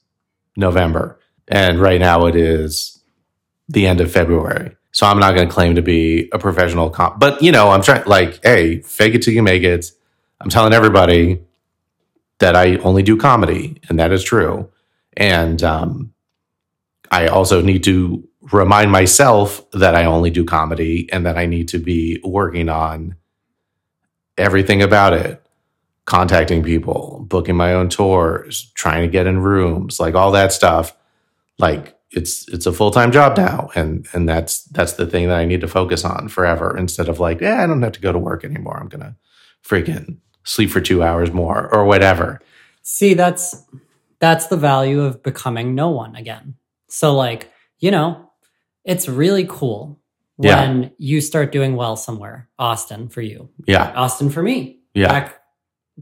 November. 0.55 1.19
And 1.47 1.79
right 1.79 1.99
now 1.99 2.25
it 2.25 2.35
is 2.35 3.03
the 3.67 3.85
end 3.85 3.99
of 3.99 4.11
February. 4.11 4.76
So 4.97 5.05
I'm 5.05 5.19
not 5.19 5.35
going 5.35 5.47
to 5.47 5.53
claim 5.53 5.75
to 5.75 5.83
be 5.83 6.27
a 6.31 6.39
professional 6.39 6.89
comp, 6.89 7.19
but 7.19 7.39
you 7.39 7.51
know, 7.51 7.69
I'm 7.69 7.83
trying 7.83 8.03
like, 8.07 8.43
hey, 8.43 8.81
fake 8.81 9.13
it 9.13 9.21
till 9.21 9.35
you 9.35 9.43
make 9.43 9.61
it. 9.61 9.91
I'm 10.41 10.49
telling 10.49 10.73
everybody 10.73 11.39
that 12.39 12.55
I 12.55 12.77
only 12.77 13.03
do 13.03 13.15
comedy, 13.15 13.79
and 13.87 13.99
that 13.99 14.11
is 14.11 14.23
true. 14.23 14.71
And 15.15 15.61
um, 15.61 16.15
I 17.11 17.27
also 17.27 17.61
need 17.61 17.83
to 17.83 18.27
remind 18.51 18.91
myself 18.91 19.69
that 19.69 19.93
I 19.93 20.05
only 20.05 20.31
do 20.31 20.43
comedy 20.43 21.07
and 21.13 21.27
that 21.27 21.37
I 21.37 21.45
need 21.45 21.67
to 21.67 21.77
be 21.77 22.19
working 22.23 22.67
on 22.67 23.17
everything 24.35 24.81
about 24.81 25.13
it 25.13 25.45
contacting 26.05 26.63
people, 26.63 27.23
booking 27.29 27.55
my 27.55 27.73
own 27.73 27.89
tours, 27.89 28.71
trying 28.73 29.03
to 29.03 29.07
get 29.07 29.27
in 29.27 29.37
rooms, 29.37 29.99
like 29.99 30.15
all 30.15 30.31
that 30.31 30.53
stuff. 30.53 30.97
Like 31.59 31.96
it's 32.11 32.47
it's 32.49 32.65
a 32.65 32.71
full-time 32.71 33.11
job 33.11 33.35
now 33.37 33.69
and 33.75 34.07
and 34.13 34.29
that's 34.29 34.63
that's 34.65 34.93
the 34.93 35.05
thing 35.05 35.27
that 35.27 35.37
I 35.37 35.45
need 35.45 35.61
to 35.61 35.67
focus 35.67 36.05
on 36.05 36.29
forever 36.29 36.75
instead 36.77 37.09
of 37.09 37.19
like, 37.19 37.41
yeah, 37.41 37.61
I 37.63 37.67
don't 37.67 37.81
have 37.81 37.91
to 37.93 37.99
go 38.01 38.11
to 38.13 38.19
work 38.19 38.45
anymore. 38.45 38.77
I'm 38.79 38.87
going 38.87 39.01
to 39.03 39.15
freaking 39.65 40.17
sleep 40.45 40.69
for 40.69 40.79
2 40.79 41.03
hours 41.03 41.33
more 41.33 41.67
or 41.73 41.83
whatever. 41.85 42.39
See, 42.81 43.13
that's 43.13 43.63
that's 44.19 44.47
the 44.47 44.55
value 44.57 45.01
of 45.01 45.21
becoming 45.21 45.75
no 45.75 45.89
one 45.89 46.15
again. 46.15 46.55
So 46.87 47.13
like, 47.13 47.51
you 47.79 47.91
know, 47.91 48.31
it's 48.85 49.09
really 49.09 49.45
cool 49.47 49.99
Yeah. 50.39 50.61
when 50.61 50.91
you 50.97 51.19
start 51.19 51.51
doing 51.51 51.75
well 51.75 51.97
somewhere. 51.97 52.47
Austin 52.57 53.09
for 53.09 53.21
you. 53.21 53.49
Yeah. 53.67 53.91
Austin 53.95 54.29
for 54.29 54.41
me. 54.41 54.79
Yeah. 54.93 55.09
Back 55.09 55.41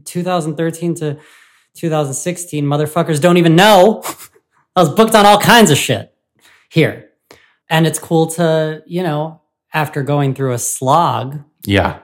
2013 0.04 0.94
to 0.96 1.18
2016, 1.74 2.64
motherfuckers 2.64 3.20
don't 3.20 3.36
even 3.38 3.56
know. 3.56 4.02
I 4.76 4.80
was 4.80 4.90
booked 4.90 5.14
on 5.14 5.24
all 5.24 5.38
kinds 5.40 5.70
of 5.70 5.78
shit 5.78 6.14
here. 6.68 7.10
And 7.68 7.86
it's 7.86 7.98
cool 7.98 8.26
to, 8.32 8.82
you 8.86 9.02
know, 9.02 9.40
after 9.72 10.02
going 10.02 10.34
through 10.34 10.52
a 10.52 10.58
slog, 10.58 11.42
Yeah. 11.64 12.00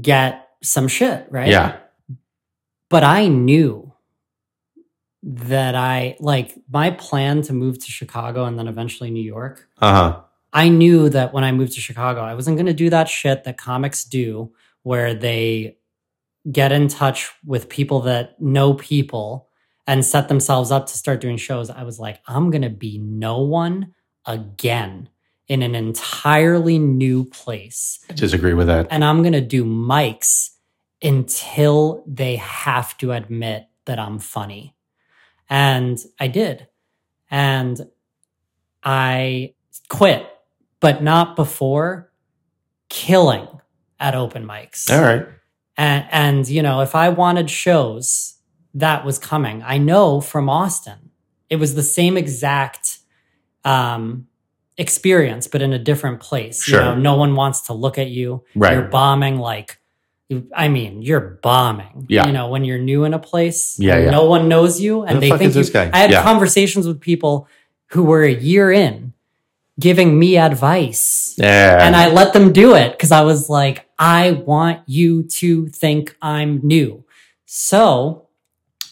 get 0.00 0.48
some 0.62 0.86
shit, 0.86 1.26
right? 1.30 1.48
Yeah. 1.48 1.76
But 2.90 3.04
I 3.04 3.28
knew 3.28 3.92
that 5.22 5.74
I, 5.74 6.16
like, 6.20 6.54
my 6.70 6.90
plan 6.90 7.42
to 7.42 7.52
move 7.52 7.78
to 7.84 7.90
Chicago 7.90 8.44
and 8.44 8.58
then 8.58 8.68
eventually 8.68 9.10
New 9.10 9.22
York, 9.22 9.68
Uh-huh. 9.80 10.20
I 10.52 10.68
knew 10.68 11.08
that 11.10 11.32
when 11.34 11.44
I 11.44 11.52
moved 11.52 11.72
to 11.74 11.80
Chicago, 11.80 12.20
I 12.22 12.34
wasn't 12.34 12.56
going 12.56 12.66
to 12.66 12.72
do 12.72 12.88
that 12.90 13.08
shit 13.08 13.44
that 13.44 13.58
comics 13.58 14.04
do 14.04 14.52
where 14.82 15.12
they 15.12 15.76
get 16.50 16.72
in 16.72 16.88
touch 16.88 17.30
with 17.44 17.68
people 17.68 18.00
that 18.02 18.40
know 18.40 18.72
people 18.74 19.47
and 19.88 20.04
set 20.04 20.28
themselves 20.28 20.70
up 20.70 20.86
to 20.86 20.96
start 20.96 21.18
doing 21.18 21.38
shows. 21.38 21.70
I 21.70 21.82
was 21.82 21.98
like, 21.98 22.20
I'm 22.26 22.50
going 22.50 22.62
to 22.62 22.70
be 22.70 22.98
no 22.98 23.40
one 23.40 23.94
again 24.26 25.08
in 25.48 25.62
an 25.62 25.74
entirely 25.74 26.78
new 26.78 27.24
place. 27.24 27.98
I 28.10 28.12
disagree 28.12 28.52
with 28.52 28.66
that. 28.66 28.88
And 28.90 29.02
I'm 29.02 29.22
going 29.22 29.32
to 29.32 29.40
do 29.40 29.64
mics 29.64 30.50
until 31.02 32.04
they 32.06 32.36
have 32.36 32.98
to 32.98 33.12
admit 33.12 33.66
that 33.86 33.98
I'm 33.98 34.18
funny. 34.18 34.76
And 35.48 35.98
I 36.20 36.28
did. 36.28 36.68
And 37.30 37.88
I 38.84 39.54
quit, 39.88 40.28
but 40.80 41.02
not 41.02 41.34
before 41.34 42.12
killing 42.90 43.48
at 43.98 44.14
open 44.14 44.44
mics. 44.44 44.90
All 44.90 45.00
right. 45.00 45.26
And, 45.78 46.06
and, 46.10 46.48
you 46.48 46.62
know, 46.62 46.82
if 46.82 46.94
I 46.94 47.08
wanted 47.08 47.48
shows, 47.48 48.34
that 48.74 49.04
was 49.04 49.18
coming. 49.18 49.62
I 49.62 49.78
know 49.78 50.20
from 50.20 50.48
Austin, 50.48 51.10
it 51.50 51.56
was 51.56 51.74
the 51.74 51.82
same 51.82 52.16
exact 52.16 52.98
um, 53.64 54.26
experience, 54.76 55.46
but 55.46 55.62
in 55.62 55.72
a 55.72 55.78
different 55.78 56.20
place. 56.20 56.62
Sure. 56.62 56.78
You 56.80 56.84
know, 56.86 56.94
no 56.96 57.16
one 57.16 57.34
wants 57.34 57.62
to 57.62 57.72
look 57.72 57.98
at 57.98 58.08
you. 58.08 58.44
Right. 58.54 58.74
You're 58.74 58.82
bombing 58.88 59.38
like, 59.38 59.78
I 60.54 60.68
mean, 60.68 61.00
you're 61.02 61.38
bombing. 61.42 62.06
Yeah. 62.08 62.26
You 62.26 62.32
know, 62.32 62.48
when 62.48 62.64
you're 62.64 62.78
new 62.78 63.04
in 63.04 63.14
a 63.14 63.18
place, 63.18 63.76
Yeah, 63.78 63.98
yeah. 63.98 64.10
no 64.10 64.26
one 64.26 64.46
knows 64.48 64.78
you, 64.80 65.02
and 65.02 65.14
Who 65.16 65.20
the 65.20 65.30
they 65.30 65.38
think 65.38 65.54
you- 65.54 65.72
guy? 65.72 65.90
I 65.92 65.98
had 65.98 66.10
Yeah. 66.10 66.22
conversations 66.22 66.86
with 66.86 67.00
people 67.00 67.48
who 67.92 68.04
were 68.04 68.22
a 68.22 68.34
year 68.34 68.70
in, 68.70 69.14
giving 69.80 70.18
me 70.18 70.36
advice 70.36 71.34
Yeah. 71.38 71.78
and 71.86 71.96
I 71.96 72.10
let 72.10 72.34
them 72.34 72.52
do 72.52 72.74
it 72.74 72.92
because 72.92 73.10
I 73.10 73.22
was 73.22 73.48
like, 73.48 73.86
I 73.98 74.32
want 74.32 74.80
you 74.86 75.22
to 75.40 75.68
think 75.68 76.14
I'm 76.20 76.60
new. 76.62 77.04
So 77.46 78.27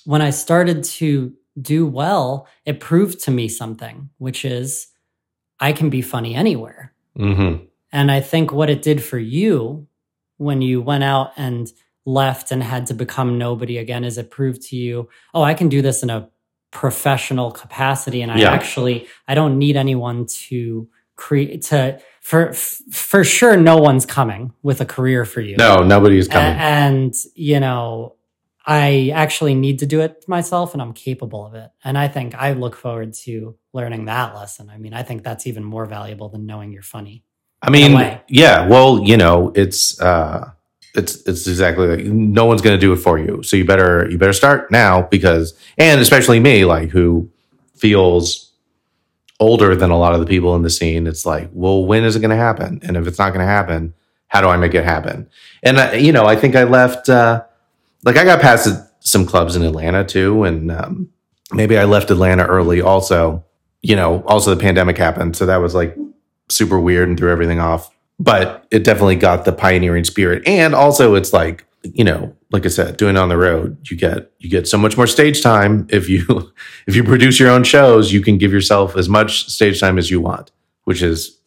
when 0.06 0.22
I 0.22 0.30
started 0.30 0.82
to 0.84 1.34
do 1.60 1.86
well, 1.86 2.46
it 2.64 2.80
proved 2.80 3.20
to 3.24 3.30
me 3.30 3.48
something, 3.48 4.08
which 4.18 4.44
is 4.44 4.88
I 5.60 5.72
can 5.72 5.90
be 5.90 6.02
funny 6.02 6.34
anywhere. 6.34 6.92
mm-hmm. 7.18 7.64
And 7.92 8.10
I 8.10 8.20
think 8.20 8.52
what 8.52 8.68
it 8.68 8.82
did 8.82 9.02
for 9.02 9.18
you 9.18 9.86
when 10.38 10.60
you 10.60 10.82
went 10.82 11.04
out 11.04 11.30
and 11.36 11.70
left 12.04 12.50
and 12.50 12.62
had 12.62 12.86
to 12.86 12.94
become 12.94 13.38
nobody 13.38 13.78
again 13.78 14.04
is 14.04 14.18
it 14.18 14.30
proved 14.30 14.60
to 14.62 14.76
you, 14.76 15.08
oh, 15.32 15.42
I 15.42 15.54
can 15.54 15.68
do 15.68 15.80
this 15.82 16.02
in 16.02 16.10
a 16.10 16.28
professional 16.72 17.50
capacity. 17.52 18.20
And 18.22 18.30
I 18.30 18.38
Yeah. 18.40 18.52
actually, 18.52 19.06
I 19.28 19.34
don't 19.34 19.56
need 19.58 19.76
anyone 19.76 20.26
to 20.48 20.88
create 21.14 21.62
to, 21.62 21.98
for, 22.20 22.52
for 22.52 23.24
sure, 23.24 23.56
no 23.56 23.78
one's 23.78 24.04
coming 24.04 24.52
with 24.62 24.80
a 24.82 24.84
career 24.84 25.24
for 25.24 25.40
you. 25.40 25.56
No, 25.56 25.76
nobody 25.76 26.18
is 26.18 26.26
A- 26.26 26.30
coming. 26.32 26.58
and, 26.58 27.14
you 27.34 27.60
know, 27.60 28.15
I 28.66 29.12
actually 29.14 29.54
need 29.54 29.78
to 29.78 29.86
do 29.86 30.00
it 30.00 30.24
myself 30.26 30.72
and 30.72 30.82
I'm 30.82 30.92
capable 30.92 31.46
of 31.46 31.54
it. 31.54 31.70
And 31.84 31.96
I 31.96 32.08
think 32.08 32.34
I 32.34 32.52
look 32.52 32.74
forward 32.74 33.14
to 33.24 33.56
learning 33.72 34.06
that 34.06 34.34
lesson. 34.34 34.70
I 34.70 34.78
mean, 34.78 34.92
I 34.92 35.04
think 35.04 35.22
that's 35.22 35.46
even 35.46 35.62
more 35.62 35.86
valuable 35.86 36.28
than 36.28 36.46
knowing 36.46 36.72
you're 36.72 36.82
funny. 36.82 37.22
I 37.62 37.70
mean, 37.70 38.20
yeah. 38.28 38.66
Well, 38.66 39.02
you 39.02 39.16
know, 39.16 39.52
it's 39.54 40.00
uh, 40.00 40.50
it's 40.94 41.22
it's 41.26 41.46
exactly 41.46 41.86
like 41.86 42.06
no 42.06 42.44
one's 42.44 42.60
going 42.60 42.76
to 42.76 42.80
do 42.80 42.92
it 42.92 42.96
for 42.96 43.18
you. 43.18 43.42
So 43.42 43.56
you 43.56 43.64
better 43.64 44.08
you 44.10 44.18
better 44.18 44.32
start 44.32 44.70
now 44.70 45.02
because, 45.02 45.58
and 45.78 46.00
especially 46.00 46.38
me, 46.38 46.64
like 46.64 46.90
who 46.90 47.30
feels 47.74 48.52
older 49.40 49.74
than 49.74 49.90
a 49.90 49.98
lot 49.98 50.12
of 50.12 50.20
the 50.20 50.26
people 50.26 50.54
in 50.56 50.62
the 50.62 50.70
scene. 50.70 51.06
It's 51.06 51.24
like, 51.24 51.50
well, 51.52 51.84
when 51.84 52.04
is 52.04 52.16
it 52.16 52.20
going 52.20 52.30
to 52.30 52.36
happen? 52.36 52.80
And 52.82 52.96
if 52.96 53.06
it's 53.06 53.18
not 53.18 53.30
going 53.30 53.40
to 53.40 53.50
happen, 53.50 53.94
how 54.28 54.40
do 54.40 54.48
I 54.48 54.56
make 54.56 54.74
it 54.74 54.84
happen? 54.84 55.28
And 55.62 55.78
uh, 55.78 55.92
you 55.92 56.12
know, 56.12 56.26
I 56.26 56.36
think 56.36 56.56
I 56.56 56.64
left. 56.64 57.08
Uh, 57.08 57.44
like 58.06 58.16
I 58.16 58.24
got 58.24 58.40
past 58.40 58.68
some 59.00 59.26
clubs 59.26 59.56
in 59.56 59.62
Atlanta 59.62 60.04
too, 60.04 60.44
and 60.44 60.70
um, 60.70 61.10
maybe 61.52 61.76
I 61.76 61.84
left 61.84 62.10
Atlanta 62.10 62.46
early. 62.46 62.80
Also, 62.80 63.44
you 63.82 63.96
know, 63.96 64.22
also 64.26 64.54
the 64.54 64.60
pandemic 64.60 64.96
happened, 64.96 65.36
so 65.36 65.44
that 65.44 65.56
was 65.56 65.74
like 65.74 65.94
super 66.48 66.80
weird 66.80 67.08
and 67.08 67.18
threw 67.18 67.30
everything 67.30 67.60
off. 67.60 67.90
But 68.18 68.66
it 68.70 68.84
definitely 68.84 69.16
got 69.16 69.44
the 69.44 69.52
pioneering 69.52 70.04
spirit, 70.04 70.46
and 70.46 70.74
also 70.74 71.16
it's 71.16 71.32
like 71.32 71.66
you 71.82 72.04
know, 72.04 72.34
like 72.50 72.64
I 72.64 72.68
said, 72.68 72.96
doing 72.96 73.16
on 73.16 73.28
the 73.28 73.36
road, 73.36 73.76
you 73.90 73.96
get 73.96 74.30
you 74.38 74.48
get 74.48 74.68
so 74.68 74.78
much 74.78 74.96
more 74.96 75.06
stage 75.06 75.42
time 75.42 75.86
if 75.90 76.08
you 76.08 76.52
if 76.86 76.94
you 76.94 77.02
produce 77.02 77.40
your 77.40 77.50
own 77.50 77.64
shows. 77.64 78.12
You 78.12 78.22
can 78.22 78.38
give 78.38 78.52
yourself 78.52 78.96
as 78.96 79.08
much 79.08 79.48
stage 79.50 79.80
time 79.80 79.98
as 79.98 80.10
you 80.10 80.20
want, 80.20 80.52
which 80.84 81.02
is 81.02 81.38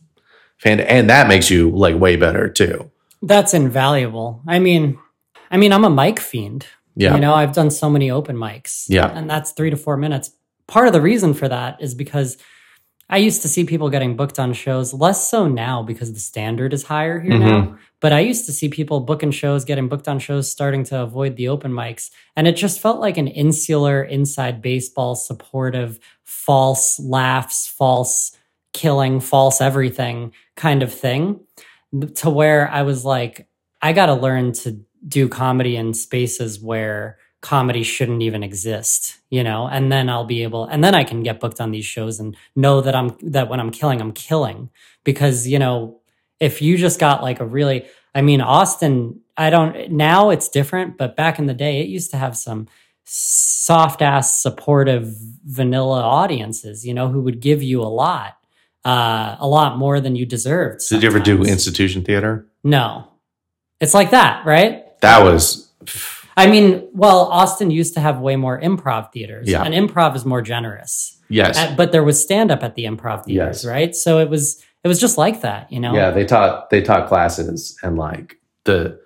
fan, 0.58 0.82
and 0.82 1.10
that 1.10 1.30
makes 1.30 1.50
you 1.50 1.72
like 1.72 1.96
way 1.96 2.18
better 2.18 2.50
too. 2.50 2.92
That's 3.22 3.54
invaluable. 3.54 4.42
I 4.48 4.60
mean, 4.60 4.98
I 5.52 5.58
mean, 5.58 5.74
I'm 5.74 5.86
a 5.86 5.90
mic 5.90 6.20
fiend. 6.20 6.66
Yeah. 6.96 7.14
You 7.16 7.22
know, 7.22 7.34
I've 7.34 7.54
done 7.54 7.72
so 7.72 7.90
many 7.90 8.12
open 8.12 8.36
mics. 8.36 8.86
Yeah. 8.90 9.08
And 9.10 9.30
that's 9.30 9.52
three 9.52 9.70
to 9.70 9.78
four 9.78 9.98
minutes. 9.98 10.32
Part 10.68 10.88
of 10.88 10.94
the 10.94 11.02
reason 11.02 11.34
for 11.34 11.48
that 11.48 11.82
is 11.82 11.96
because 11.96 12.38
I 13.10 13.18
used 13.18 13.42
to 13.42 13.48
see 13.48 13.64
people 13.64 13.90
getting 13.90 14.16
booked 14.16 14.38
on 14.38 14.54
shows, 14.54 14.94
less 14.94 15.30
so 15.30 15.48
now 15.48 15.82
because 15.82 16.14
the 16.14 16.20
standard 16.20 16.74
is 16.74 16.84
higher 16.84 17.20
here 17.20 17.34
Mm-hmm. 17.34 17.48
now. 17.48 17.78
But 18.02 18.14
I 18.14 18.20
used 18.20 18.46
to 18.46 18.52
see 18.54 18.70
people 18.70 19.00
booking 19.02 19.32
shows, 19.32 19.66
getting 19.66 19.90
booked 19.90 20.08
on 20.08 20.20
shows, 20.20 20.50
starting 20.50 20.84
to 20.86 21.02
avoid 21.02 21.36
the 21.36 21.50
open 21.50 21.72
mics. 21.72 22.12
And 22.36 22.48
it 22.48 22.56
just 22.56 22.80
felt 22.80 23.00
like 23.00 23.18
an 23.18 23.28
insular, 23.28 24.04
inside 24.04 24.62
baseball, 24.62 25.16
supportive, 25.16 26.00
false 26.24 27.00
laughs, 27.00 27.68
false 27.68 28.32
killing, 28.74 29.20
false 29.20 29.60
everything 29.60 30.34
kind 30.56 30.84
of 30.84 30.94
thing 30.94 31.42
to 32.16 32.30
where 32.30 32.70
I 32.70 32.84
was 32.84 33.04
like, 33.04 33.48
I 33.82 33.94
got 33.94 34.06
to 34.08 34.14
learn 34.14 34.54
to 34.54 34.80
do 35.08 35.30
comedy 35.30 35.76
in 35.76 35.94
spaces 35.94 36.60
where 36.60 37.18
comedy 37.42 37.84
shouldn't 37.84 38.22
even 38.22 38.44
exist, 38.44 39.18
you 39.30 39.44
know, 39.44 39.68
and 39.68 39.92
then 39.92 40.10
I'll 40.10 40.26
be 40.26 40.44
able, 40.44 40.66
and 40.66 40.84
then 40.84 40.94
I 40.94 41.04
can 41.04 41.24
get 41.24 41.40
booked 41.40 41.62
on 41.62 41.72
these 41.72 41.86
shows 41.86 42.20
and 42.20 42.36
know 42.56 42.82
that 42.82 42.96
I'm, 42.96 43.16
that 43.22 43.50
when 43.50 43.60
I'm 43.60 43.72
killing, 43.72 44.02
I'm 44.02 44.12
killing. 44.12 44.70
Because, 45.06 45.48
you 45.48 45.58
know, 45.58 46.02
if 46.40 46.62
you 46.62 46.78
just 46.78 47.00
got 47.00 47.24
like 47.24 47.40
a 47.40 47.46
really, 47.46 47.88
I 48.14 48.22
mean, 48.22 48.42
Austin, 48.42 49.22
I 49.38 49.50
don't, 49.50 49.92
now 49.92 50.32
it's 50.32 50.50
different, 50.50 50.98
but 50.98 51.16
back 51.16 51.40
in 51.40 51.46
the 51.46 51.54
day, 51.54 51.80
it 51.80 51.88
used 51.88 52.12
to 52.12 52.18
have 52.18 52.36
some 52.36 52.68
soft 53.06 54.02
ass, 54.02 54.42
supportive, 54.42 55.16
vanilla 55.46 56.02
audiences, 56.02 56.86
you 56.86 56.94
know, 56.94 57.08
who 57.08 57.22
would 57.22 57.40
give 57.40 57.64
you 57.64 57.82
a 57.82 57.88
lot, 57.88 58.38
uh, 58.84 59.38
a 59.40 59.48
lot 59.48 59.78
more 59.78 60.02
than 60.02 60.16
you 60.18 60.26
deserved. 60.26 60.82
Did 60.90 61.04
you 61.04 61.10
ever 61.10 61.20
do 61.20 61.44
institution 61.44 62.04
theater? 62.04 62.46
No. 62.64 63.08
It's 63.80 63.94
like 63.94 64.12
that, 64.12 64.46
right? 64.46 64.84
That 65.02 65.24
was 65.24 65.70
I 66.38 66.48
mean, 66.48 66.88
well, 66.94 67.26
Austin 67.26 67.70
used 67.70 67.96
to 67.96 68.00
have 68.00 68.20
way 68.22 68.38
more 68.38 68.60
improv 68.62 69.12
theaters, 69.12 69.50
Yeah. 69.50 69.64
and 69.64 69.74
improv 69.74 70.16
is 70.16 70.26
more 70.26 70.42
generous. 70.42 71.18
yes. 71.30 71.58
Uh, 71.58 71.74
but 71.76 71.92
there 71.92 72.04
was 72.04 72.22
stand 72.22 72.50
up 72.52 72.64
at 72.64 72.76
the 72.76 72.86
improv 72.86 73.26
theaters, 73.26 73.64
Yes. 73.64 73.66
right? 73.66 73.96
So 73.96 74.20
it 74.20 74.30
was 74.30 74.64
it 74.84 74.88
was 74.88 75.00
just 75.02 75.18
like 75.18 75.42
that, 75.42 75.70
you 75.72 75.80
know. 75.82 75.94
Yeah, 75.94 76.12
they 76.12 76.24
taught 76.26 76.70
they 76.70 76.82
taught 76.82 77.08
classes 77.10 77.78
and 77.84 77.98
like 77.98 78.38
the 78.64 79.00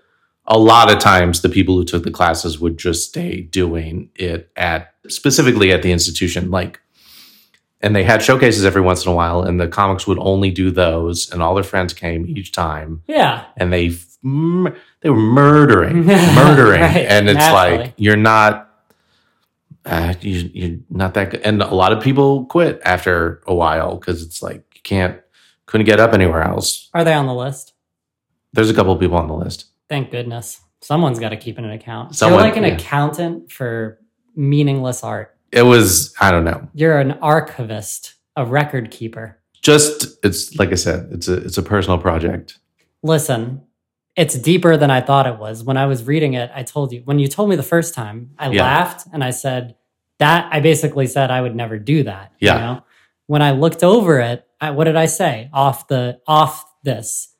a 0.46 0.60
lot 0.60 0.92
of 0.92 1.00
times 1.00 1.42
the 1.42 1.50
people 1.50 1.76
who 1.76 1.86
took 1.86 2.04
the 2.04 2.12
classes 2.12 2.60
would 2.60 2.78
just 2.78 3.08
stay 3.10 3.42
doing 3.42 4.10
it 4.16 4.52
at 4.56 4.94
specifically 5.08 5.72
at 5.72 5.82
the 5.82 5.92
institution 5.92 6.52
like 6.52 6.80
and 7.82 7.96
they 7.96 8.04
had 8.04 8.22
showcases 8.22 8.64
every 8.66 8.82
once 8.82 9.06
in 9.06 9.12
a 9.12 9.16
while 9.16 9.42
and 9.42 9.60
the 9.60 9.68
comics 9.68 10.06
would 10.06 10.20
only 10.20 10.52
do 10.52 10.70
those 10.70 11.32
and 11.32 11.42
all 11.42 11.56
their 11.56 11.64
friends 11.64 11.94
came 11.94 12.26
each 12.28 12.52
time 12.52 13.02
Yeah. 13.08 13.46
and 13.58 13.72
they 13.74 13.94
they 14.24 15.10
were 15.10 15.16
murdering 15.18 16.06
murdering 16.36 16.82
Right, 16.82 17.06
and 17.08 17.30
it's 17.30 17.38
naturally. 17.38 17.78
like 17.86 17.94
you're 17.98 18.16
not 18.16 18.70
uh, 19.86 20.14
you, 20.22 20.50
you're 20.54 20.80
not 20.90 21.14
that 21.16 21.32
good 21.32 21.42
and 21.42 21.62
a 21.62 21.74
lot 21.76 21.92
of 21.92 22.02
people 22.02 22.46
quit 22.46 22.82
after 22.86 23.42
a 23.48 23.54
while 23.54 23.98
because 23.98 24.24
it's 24.24 24.42
like 24.42 24.64
you 24.76 24.82
can't 24.84 25.20
couldn't 25.66 25.86
get 25.86 26.00
up 26.00 26.14
anywhere 26.14 26.42
else 26.42 26.90
Are 26.94 27.04
they 27.04 27.14
on 27.14 27.26
the 27.28 27.34
list? 27.34 27.74
there's 28.54 28.70
a 28.70 28.74
couple 28.74 28.94
of 28.94 29.00
people 29.00 29.18
on 29.18 29.28
the 29.28 29.34
list. 29.34 29.66
Thank 29.90 30.12
goodness. 30.12 30.62
Someone's 30.82 31.18
got 31.18 31.30
to 31.30 31.38
keep 31.38 31.58
an 31.58 31.70
account. 31.72 32.16
Someone- 32.16 32.40
You're 32.44 32.50
like 32.50 32.58
an 32.58 32.64
yeah. 32.66 32.76
accountant 32.76 33.52
for 33.52 34.00
meaningless 34.36 35.04
art. 35.04 35.36
It 35.52 35.64
was, 35.64 36.14
I 36.22 36.30
don't 36.30 36.46
know. 36.46 36.68
You're 36.76 37.00
an 37.00 37.14
archivist, 37.14 38.14
a 38.36 38.46
record 38.46 38.92
keeper. 38.92 39.40
Just 39.64 40.24
it's 40.24 40.56
like 40.60 40.72
I 40.72 40.76
said, 40.76 41.08
it's 41.12 41.28
a 41.28 41.34
it's 41.38 41.58
a 41.58 41.64
personal 41.64 41.98
project. 41.98 42.60
Listen, 43.02 43.62
it's 44.16 44.36
deeper 44.38 44.78
than 44.78 44.92
I 44.92 45.02
thought 45.02 45.26
it 45.28 45.38
was. 45.38 45.64
When 45.64 45.78
I 45.78 45.86
was 45.88 46.04
reading 46.04 46.34
it, 46.34 46.52
I 46.54 46.64
told 46.64 46.92
you, 46.92 47.02
when 47.06 47.20
you 47.20 47.28
told 47.28 47.50
me 47.50 47.56
the 47.56 47.64
first 47.64 47.94
time, 47.94 48.32
I 48.38 48.50
Yeah. 48.52 48.62
laughed 48.64 49.08
and 49.12 49.24
I 49.24 49.32
said, 49.32 49.76
that, 50.20 50.48
I 50.52 50.60
basically 50.60 51.08
said 51.08 51.32
I 51.32 51.42
would 51.42 51.56
never 51.56 51.80
do 51.80 52.04
that. 52.04 52.32
Yeah. 52.40 52.54
You 52.56 52.60
know? 52.62 52.84
When 53.28 53.42
I 53.42 53.52
looked 53.52 53.84
over 53.84 54.20
it, 54.20 54.46
I, 54.62 54.72
what 54.72 54.84
did 54.84 54.96
I 54.96 55.08
say? 55.08 55.50
Off 55.52 55.88
the, 55.88 56.20
off 56.28 56.64
this, 56.84 57.34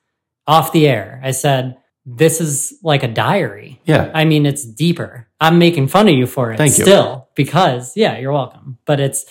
off 0.46 0.72
the 0.72 0.88
air. 0.88 1.20
I 1.22 1.30
said, 1.30 1.76
this 2.04 2.40
is 2.40 2.74
like 2.82 3.02
a 3.02 3.08
diary. 3.08 3.80
Yeah. 3.84 4.10
I 4.12 4.24
mean, 4.24 4.44
it's 4.44 4.64
deeper. 4.66 5.28
I'm 5.40 5.58
making 5.58 5.88
fun 5.88 6.08
of 6.08 6.14
you 6.14 6.26
for 6.26 6.52
it 6.52 6.58
Thank 6.58 6.76
you. 6.76 6.84
still 6.84 7.28
because, 7.34 7.96
yeah, 7.96 8.18
you're 8.18 8.32
welcome. 8.32 8.78
But 8.84 8.98
it's, 9.00 9.24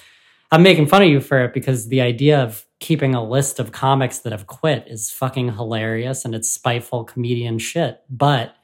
I'm 0.51 0.63
making 0.63 0.87
fun 0.87 1.01
of 1.03 1.09
you 1.09 1.19
for 1.19 1.43
it 1.43 1.53
because 1.53 1.89
the 1.89 2.01
idea 2.01 2.41
of 2.41 2.65
keeping 2.83 3.15
a 3.15 3.23
list 3.23 3.59
of 3.59 3.71
comics 3.71 4.19
that 4.19 4.33
have 4.33 4.45
quit 4.45 4.83
is 4.87 5.09
fucking 5.09 5.53
hilarious 5.53 6.25
and 6.25 6.35
it's 6.35 6.51
spiteful 6.51 7.05
comedian 7.05 7.57
shit. 7.57 8.01
But 8.09 8.55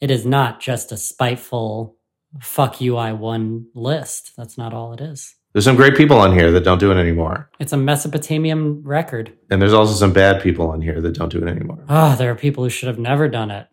it 0.00 0.10
is 0.10 0.24
not 0.24 0.60
just 0.60 0.92
a 0.92 0.96
spiteful 0.96 1.96
fuck 2.40 2.80
you, 2.80 2.96
I 2.96 3.12
won 3.12 3.66
list. 3.74 4.32
That's 4.36 4.56
not 4.56 4.72
all 4.72 4.92
it 4.92 5.00
is. 5.00 5.34
There's 5.52 5.64
some 5.64 5.76
great 5.76 5.96
people 5.96 6.16
on 6.18 6.32
here 6.32 6.50
that 6.52 6.64
don't 6.64 6.78
do 6.78 6.90
it 6.92 6.96
anymore. 6.96 7.50
It's 7.60 7.72
a 7.72 7.76
Mesopotamian 7.76 8.82
record. 8.82 9.32
And 9.50 9.60
there's 9.60 9.72
also 9.72 9.94
some 9.94 10.12
bad 10.12 10.40
people 10.42 10.68
on 10.68 10.80
here 10.80 11.00
that 11.00 11.14
don't 11.14 11.30
do 11.30 11.38
it 11.44 11.48
anymore. 11.48 11.84
Ah, 11.88 12.14
there 12.16 12.30
are 12.30 12.34
people 12.36 12.64
who 12.64 12.70
should 12.70 12.86
have 12.88 12.98
never 12.98 13.28
done 13.28 13.50
it 13.50 13.66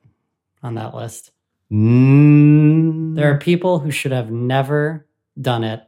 on 0.63 0.75
that 0.75 0.93
list. 0.95 1.31
Mm, 1.71 3.15
There 3.15 3.31
are 3.33 3.37
people 3.37 3.79
who 3.79 3.91
should 3.91 4.11
have 4.11 4.31
never 4.31 5.07
done 5.39 5.63
it 5.63 5.81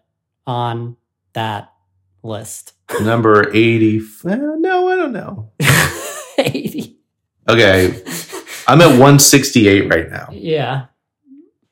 on 0.48 0.98
that 1.34 1.73
list. 2.24 2.74
number 3.02 3.50
80. 3.54 3.98
eh, 3.98 4.36
No, 4.36 4.88
I 4.90 4.96
don't 4.96 5.14
know. 5.14 5.52
80. 6.38 6.98
Okay. 7.50 8.02
I'm 8.68 8.82
at 8.82 8.88
168 8.92 9.90
right 9.90 10.10
now. 10.10 10.30
Yeah. 10.32 10.86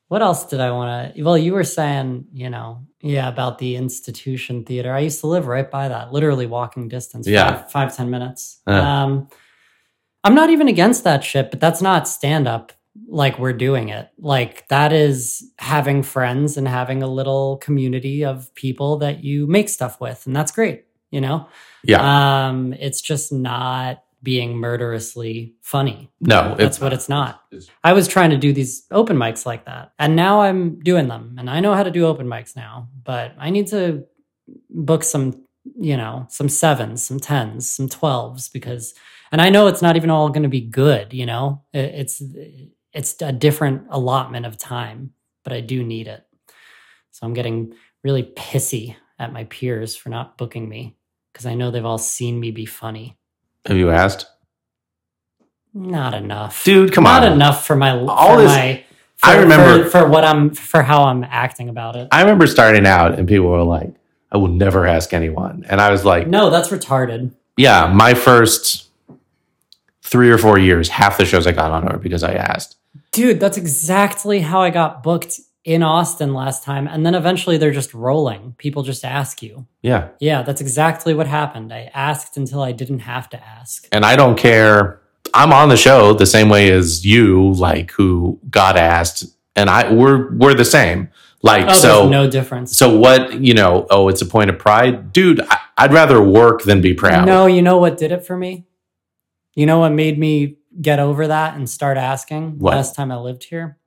What 0.08 0.20
else 0.22 0.44
did 0.44 0.60
I 0.60 0.70
want 0.72 1.14
to? 1.16 1.22
Well, 1.22 1.38
you 1.38 1.54
were 1.54 1.64
saying, 1.64 2.26
you 2.32 2.50
know, 2.50 2.86
yeah, 3.00 3.28
about 3.28 3.58
the 3.58 3.76
institution 3.76 4.64
theater. 4.64 4.92
I 4.92 5.00
used 5.00 5.20
to 5.20 5.26
live 5.26 5.46
right 5.46 5.68
by 5.70 5.88
that, 5.88 6.12
literally 6.12 6.46
walking 6.46 6.88
distance. 6.88 7.26
Yeah. 7.26 7.62
Five, 7.62 7.70
five 7.70 7.96
ten 7.96 8.10
minutes. 8.10 8.60
Yeah. 8.68 9.04
Um, 9.04 9.28
I'm 10.22 10.34
not 10.34 10.50
even 10.50 10.68
against 10.68 11.04
that 11.04 11.24
shit, 11.24 11.50
but 11.50 11.60
that's 11.60 11.80
not 11.82 12.06
stand 12.06 12.46
up 12.46 12.72
like 13.08 13.38
we're 13.38 13.52
doing 13.52 13.88
it. 13.88 14.08
Like 14.18 14.66
that 14.68 14.92
is 14.92 15.50
having 15.58 16.02
friends 16.02 16.56
and 16.56 16.66
having 16.66 17.02
a 17.02 17.06
little 17.06 17.58
community 17.58 18.24
of 18.24 18.54
people 18.54 18.98
that 18.98 19.22
you 19.24 19.46
make 19.46 19.68
stuff 19.68 20.00
with. 20.00 20.26
And 20.26 20.34
that's 20.34 20.52
great, 20.52 20.84
you 21.10 21.20
know? 21.20 21.48
Yeah. 21.84 22.48
Um, 22.48 22.72
it's 22.74 23.00
just 23.00 23.32
not 23.32 24.02
being 24.22 24.56
murderously 24.56 25.56
funny. 25.62 26.10
no, 26.20 26.54
That's 26.56 26.80
what 26.80 26.92
it's 26.92 27.08
not. 27.08 27.42
I 27.82 27.92
was 27.92 28.06
trying 28.06 28.30
to 28.30 28.36
do 28.36 28.52
these 28.52 28.86
open 28.90 29.16
mics 29.16 29.44
like 29.44 29.64
that, 29.66 29.92
and 29.98 30.14
now 30.14 30.42
I'm 30.42 30.78
doing 30.80 31.08
them, 31.08 31.36
and 31.38 31.50
I 31.50 31.60
know 31.60 31.74
how 31.74 31.82
to 31.82 31.90
do 31.90 32.06
open 32.06 32.26
mics 32.28 32.54
now. 32.54 32.88
But 33.02 33.34
I 33.38 33.50
need 33.50 33.66
to 33.68 34.04
book 34.70 35.02
some, 35.02 35.44
you 35.76 35.96
know, 35.96 36.26
some 36.30 36.48
sevens, 36.48 37.02
some 37.02 37.18
tens, 37.18 37.68
some 37.68 37.88
twelves, 37.88 38.48
because, 38.48 38.94
and 39.32 39.40
I 39.40 39.50
know 39.50 39.66
it's 39.66 39.82
not 39.82 39.96
even 39.96 40.10
all 40.10 40.28
going 40.28 40.44
to 40.44 40.48
be 40.48 40.60
good. 40.60 41.12
You 41.12 41.26
know, 41.26 41.64
it's 41.72 42.22
it's 42.92 43.20
a 43.22 43.32
different 43.32 43.86
allotment 43.90 44.46
of 44.46 44.58
time, 44.58 45.12
but 45.44 45.52
I 45.52 45.60
do 45.60 45.82
need 45.82 46.08
it. 46.08 46.24
So 47.10 47.26
I'm 47.26 47.34
getting 47.34 47.74
really 48.02 48.22
pissy 48.22 48.96
at 49.18 49.32
my 49.32 49.44
peers 49.44 49.94
for 49.96 50.08
not 50.08 50.36
booking 50.38 50.68
me 50.68 50.96
because 51.32 51.46
I 51.46 51.54
know 51.54 51.70
they've 51.70 51.84
all 51.84 51.98
seen 51.98 52.38
me 52.40 52.50
be 52.50 52.66
funny. 52.66 53.16
Have 53.66 53.76
you 53.76 53.90
asked? 53.90 54.26
Not 55.74 56.12
enough, 56.14 56.64
Dude, 56.64 56.92
come 56.92 57.04
not 57.04 57.24
on. 57.24 57.32
enough 57.32 57.66
for 57.66 57.74
my 57.76 57.98
All 57.98 58.36
for 58.36 58.42
this- 58.42 58.48
my 58.50 58.84
for, 59.16 59.26
I 59.30 59.36
remember- 59.36 59.84
for, 59.84 59.90
for 60.00 60.08
what 60.08 60.24
I'm 60.24 60.50
for 60.50 60.82
how 60.82 61.04
I'm 61.04 61.24
acting 61.24 61.68
about 61.68 61.96
it. 61.96 62.08
I 62.12 62.20
remember 62.20 62.46
starting 62.46 62.86
out 62.86 63.18
and 63.18 63.26
people 63.28 63.46
were 63.48 63.62
like, 63.62 63.94
I 64.30 64.36
will 64.36 64.48
never 64.48 64.86
ask 64.86 65.14
anyone. 65.14 65.64
And 65.68 65.80
I 65.80 65.90
was 65.90 66.04
like, 66.04 66.26
no, 66.26 66.50
that's 66.50 66.68
retarded. 66.70 67.32
yeah, 67.56 67.90
my 67.92 68.14
first 68.14 68.88
three 70.02 70.30
or 70.30 70.36
four 70.38 70.58
years, 70.58 70.88
half 70.88 71.16
the 71.18 71.24
shows 71.24 71.46
I 71.46 71.52
got 71.52 71.70
on 71.70 71.86
were 71.86 71.98
because 71.98 72.22
I 72.22 72.34
asked. 72.34 72.76
Dude, 73.12 73.40
that's 73.40 73.56
exactly 73.58 74.40
how 74.40 74.60
I 74.62 74.70
got 74.70 75.02
booked 75.02 75.38
in 75.64 75.82
Austin 75.82 76.34
last 76.34 76.64
time. 76.64 76.88
And 76.88 77.06
then 77.06 77.14
eventually 77.14 77.56
they're 77.58 77.70
just 77.70 77.94
rolling. 77.94 78.54
People 78.58 78.82
just 78.82 79.04
ask 79.04 79.42
you. 79.42 79.66
Yeah. 79.82 80.08
Yeah, 80.18 80.42
that's 80.42 80.60
exactly 80.60 81.14
what 81.14 81.26
happened. 81.26 81.72
I 81.72 81.90
asked 81.94 82.36
until 82.36 82.62
I 82.62 82.72
didn't 82.72 83.00
have 83.00 83.28
to 83.30 83.42
ask. 83.44 83.86
And 83.92 84.04
I 84.04 84.16
don't 84.16 84.36
care. 84.36 85.00
I'm 85.34 85.52
on 85.52 85.68
the 85.68 85.76
show 85.76 86.14
the 86.14 86.26
same 86.26 86.48
way 86.48 86.70
as 86.72 87.04
you, 87.04 87.52
like 87.52 87.92
who 87.92 88.40
got 88.50 88.76
asked, 88.76 89.24
and 89.54 89.70
I 89.70 89.92
we're 89.92 90.34
we're 90.34 90.54
the 90.54 90.64
same. 90.64 91.08
Like 91.42 91.66
Oh, 91.68 91.72
so 91.72 92.08
no 92.08 92.28
difference. 92.28 92.76
so 92.76 92.96
what 92.98 93.40
you 93.40 93.54
know, 93.54 93.86
oh, 93.90 94.08
it's 94.08 94.20
a 94.20 94.26
point 94.26 94.50
of 94.50 94.58
pride. 94.58 95.12
Dude, 95.12 95.40
I, 95.40 95.58
I'd 95.78 95.92
rather 95.92 96.20
work 96.22 96.62
than 96.64 96.80
be 96.80 96.92
proud. 96.92 97.24
No, 97.26 97.46
you 97.46 97.62
know 97.62 97.78
what 97.78 97.96
did 97.98 98.12
it 98.12 98.26
for 98.26 98.36
me? 98.36 98.66
You 99.54 99.66
know 99.66 99.78
what 99.78 99.90
made 99.90 100.18
me 100.18 100.56
get 100.80 100.98
over 100.98 101.26
that 101.28 101.54
and 101.54 101.68
start 101.68 101.96
asking 101.96 102.58
What? 102.58 102.74
last 102.74 102.94
time 102.94 103.10
I 103.12 103.16
lived 103.16 103.44
here? 103.44 103.78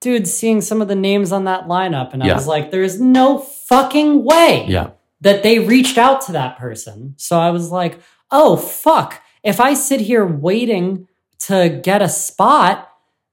Dude, 0.00 0.28
seeing 0.28 0.60
some 0.60 0.82
of 0.82 0.88
the 0.88 0.94
names 0.94 1.32
on 1.32 1.44
that 1.44 1.66
lineup, 1.66 2.12
and 2.12 2.22
I 2.22 2.26
Yeah. 2.26 2.34
was 2.34 2.46
like, 2.46 2.70
there's 2.70 3.00
no 3.00 3.38
fucking 3.38 4.24
way 4.24 4.66
Yeah. 4.68 4.90
that 5.20 5.42
they 5.42 5.58
reached 5.58 5.96
out 5.98 6.20
to 6.22 6.32
that 6.32 6.58
person. 6.58 7.14
So 7.16 7.38
I 7.40 7.50
was 7.50 7.70
like, 7.70 7.98
oh, 8.30 8.56
fuck. 8.56 9.22
If 9.42 9.60
I 9.60 9.74
sit 9.74 10.00
here 10.02 10.26
waiting 10.26 11.08
to 11.40 11.80
get 11.82 12.02
a 12.02 12.08
spot, 12.08 12.88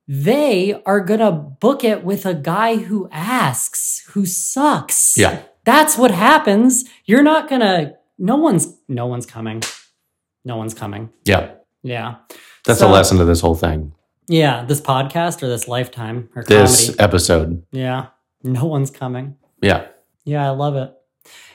they 0.08 0.82
are 0.86 1.00
going 1.00 1.20
to 1.20 1.32
book 1.32 1.84
it 1.84 2.04
with 2.04 2.26
a 2.26 2.34
guy 2.34 2.76
who 2.78 3.10
asks, 3.12 4.04
who 4.12 4.26
sucks. 4.26 5.18
Yeah. 5.18 5.42
That's 5.66 5.98
what 5.98 6.12
happens. 6.12 6.84
You're 7.06 7.24
not 7.24 7.50
going 7.50 7.62
to, 7.62 7.96
no 8.18 8.36
one's, 8.36 8.76
no 8.88 9.06
one's 9.06 9.26
coming. 9.26 9.62
No 10.46 10.58
one's 10.58 10.74
coming. 10.74 11.10
Yeah. 11.26 11.52
Yeah. 11.84 12.16
That's 12.66 12.80
So- 12.80 12.90
a 12.90 12.92
lesson 12.92 13.18
to 13.18 13.26
this 13.26 13.42
whole 13.42 13.56
thing. 13.56 13.94
Yeah. 14.28 14.64
This 14.66 14.80
podcast 14.82 15.44
or 15.44 15.48
this 15.50 15.68
lifetime 15.68 16.30
or 16.36 16.44
This 16.44 16.86
comedy. 16.88 17.00
episode. 17.00 17.64
Yeah. 17.72 18.08
No 18.44 18.66
one's 18.66 18.90
coming. 18.92 19.36
Yeah. 19.62 19.86
Yeah, 20.26 20.46
I 20.48 20.52
love 20.52 20.76
it. 20.76 20.94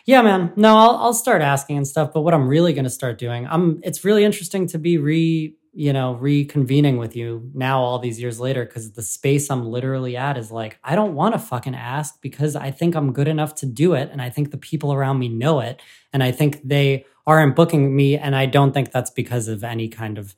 Yeah, 0.04 0.22
man. 0.22 0.52
No, 0.56 0.76
I'll 0.76 0.96
I'll 0.96 1.14
start 1.14 1.42
asking 1.42 1.76
and 1.78 1.86
stuff. 1.88 2.12
But 2.14 2.22
what 2.22 2.32
I'm 2.34 2.48
really 2.48 2.72
going 2.72 2.84
to 2.84 2.90
start 2.90 3.18
doing, 3.18 3.46
I'm. 3.46 3.80
It's 3.82 4.04
really 4.04 4.24
interesting 4.24 4.66
to 4.68 4.78
be 4.78 4.96
re, 4.96 5.54
you 5.74 5.92
know, 5.92 6.18
reconvening 6.20 6.98
with 6.98 7.14
you 7.14 7.50
now 7.54 7.80
all 7.80 7.98
these 7.98 8.18
years 8.20 8.40
later 8.40 8.64
because 8.64 8.92
the 8.92 9.02
space 9.02 9.50
I'm 9.50 9.66
literally 9.66 10.16
at 10.16 10.38
is 10.38 10.50
like, 10.50 10.78
I 10.82 10.94
don't 10.94 11.14
want 11.14 11.34
to 11.34 11.38
fucking 11.38 11.74
ask 11.74 12.20
because 12.22 12.56
I 12.56 12.70
think 12.70 12.94
I'm 12.94 13.12
good 13.12 13.28
enough 13.28 13.54
to 13.56 13.66
do 13.66 13.92
it. 13.94 14.08
And 14.10 14.20
I 14.22 14.30
think 14.30 14.50
the 14.50 14.56
people 14.58 14.92
around 14.94 15.18
me 15.18 15.28
know 15.28 15.60
it. 15.60 15.80
And 16.12 16.22
I 16.22 16.32
think 16.32 16.60
they 16.66 17.04
aren't 17.26 17.54
booking 17.54 17.94
me. 17.94 18.16
And 18.16 18.34
I 18.34 18.46
don't 18.46 18.72
think 18.72 18.90
that's 18.92 19.10
because 19.10 19.46
of 19.48 19.62
any 19.62 19.88
kind 19.88 20.16
of, 20.16 20.34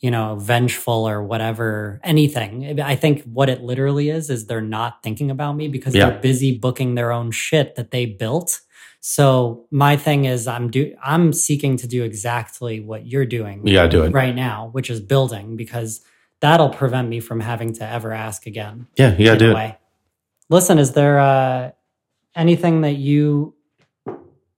you 0.00 0.10
know, 0.10 0.36
vengeful 0.36 1.08
or 1.08 1.22
whatever, 1.22 2.00
anything. 2.04 2.80
I 2.80 2.96
think 2.96 3.22
what 3.24 3.48
it 3.48 3.62
literally 3.62 4.10
is, 4.10 4.28
is 4.30 4.46
they're 4.46 4.60
not 4.60 5.02
thinking 5.02 5.30
about 5.30 5.52
me 5.56 5.68
because 5.68 5.94
Yeah. 5.94 6.10
they're 6.10 6.20
busy 6.20 6.56
booking 6.58 6.94
their 6.96 7.12
own 7.12 7.30
shit 7.30 7.76
that 7.76 7.90
they 7.92 8.04
built. 8.06 8.60
So 9.00 9.66
my 9.70 9.96
thing 9.96 10.24
is 10.24 10.46
I'm 10.48 10.68
do 10.70 10.94
I'm 11.02 11.32
seeking 11.32 11.76
to 11.78 11.86
do 11.86 12.02
exactly 12.02 12.80
what 12.80 13.06
you're 13.06 13.24
doing 13.26 13.62
Yeah, 13.64 13.86
do 13.86 14.02
it. 14.02 14.12
right 14.12 14.34
now, 14.34 14.68
which 14.72 14.90
is 14.90 15.00
building, 15.00 15.56
because 15.56 16.00
that'll 16.40 16.70
prevent 16.70 17.08
me 17.08 17.20
from 17.20 17.40
having 17.40 17.72
to 17.74 17.88
ever 17.88 18.12
ask 18.12 18.46
again. 18.46 18.88
Yeah, 18.98 19.16
you 19.16 19.24
gotta 19.26 19.38
do 19.38 19.56
it. 19.56 19.76
Listen, 20.50 20.78
is 20.78 20.92
there 20.92 21.18
uh, 21.18 21.70
anything 22.34 22.82
that 22.82 22.96
you 22.96 23.54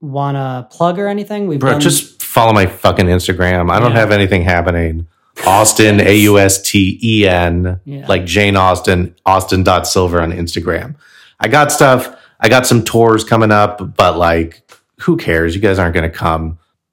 want 0.01 0.37
to 0.37 0.77
plug 0.77 0.99
or 0.99 1.09
anything? 1.09 1.47
We've 1.47 1.61
Bro, 1.61 1.73
done- 1.73 1.81
just 1.81 2.23
follow 2.23 2.53
my 2.53 2.67
fucking 2.67 3.07
Instagram. 3.07 3.71
I 3.71 3.79
don't 3.81 3.93
Yeah. 3.93 3.99
have 4.01 4.11
anything 4.11 4.43
happening. 4.43 5.07
Austen, 5.47 6.01
A 6.01 6.17
U 6.19 6.39
S 6.39 6.61
T 6.63 6.99
E 7.03 7.27
N, 7.29 7.81
like 8.09 8.25
Jane 8.25 8.57
Austen, 8.57 9.15
Austen.silver 9.25 10.21
on 10.21 10.33
Instagram. 10.33 10.97
I 11.41 11.49
got 11.49 11.73
stuff. 11.73 12.17
I 12.41 12.49
got 12.49 12.67
some 12.67 12.85
tours 12.85 13.25
coming 13.25 13.51
up, 13.51 13.97
but 13.97 14.17
like, 14.17 14.63
who 15.01 15.17
cares? 15.17 15.55
You 15.55 15.61
guys 15.61 15.79
aren't 15.79 15.95
going 15.95 16.11
to 16.11 16.17
come. 16.17 16.59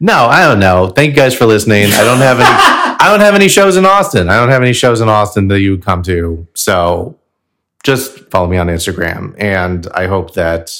no, 0.00 0.14
I 0.26 0.44
don't 0.46 0.60
know. 0.60 0.88
Thank 0.88 1.10
you 1.10 1.16
guys 1.16 1.34
for 1.34 1.46
listening. 1.46 1.86
I 1.86 2.04
don't 2.04 2.18
have 2.18 2.38
any. 2.38 2.48
I 2.98 3.10
don't 3.10 3.20
have 3.20 3.34
any 3.34 3.48
shows 3.48 3.76
in 3.76 3.84
Austin. 3.84 4.28
I 4.28 4.36
don't 4.36 4.48
have 4.48 4.62
any 4.62 4.72
shows 4.72 5.00
in 5.00 5.08
Austin 5.08 5.48
that 5.48 5.60
you 5.60 5.72
would 5.72 5.84
come 5.84 6.02
to. 6.04 6.46
So 6.54 7.18
just 7.84 8.30
follow 8.30 8.48
me 8.48 8.56
on 8.56 8.66
Instagram, 8.68 9.34
and 9.38 9.86
I 9.94 10.06
hope 10.06 10.34
that 10.34 10.76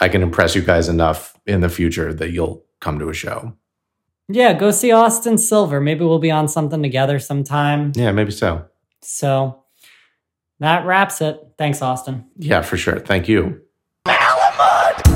I 0.00 0.08
can 0.08 0.22
impress 0.22 0.54
you 0.54 0.62
guys 0.62 0.88
enough 0.88 1.38
in 1.46 1.60
the 1.60 1.68
future 1.68 2.14
that 2.14 2.30
you'll 2.30 2.64
come 2.80 2.98
to 2.98 3.08
a 3.08 3.14
show. 3.14 3.56
Yeah, 4.28 4.52
go 4.54 4.70
see 4.70 4.92
Austen 4.92 5.36
Silver. 5.38 5.80
Maybe 5.80 6.04
we'll 6.04 6.18
be 6.18 6.30
on 6.30 6.48
something 6.48 6.82
together 6.82 7.18
sometime. 7.18 7.92
Yeah, 7.94 8.12
maybe 8.12 8.30
so. 8.30 8.66
So 9.00 9.64
that 10.60 10.86
wraps 10.86 11.20
it. 11.20 11.40
Thanks, 11.58 11.82
Austin. 11.82 12.26
Yeah, 12.36 12.62
for 12.62 12.76
sure. 12.76 13.00
Thank 13.00 13.28
you. 13.28 13.60
Malamud. 14.06 15.11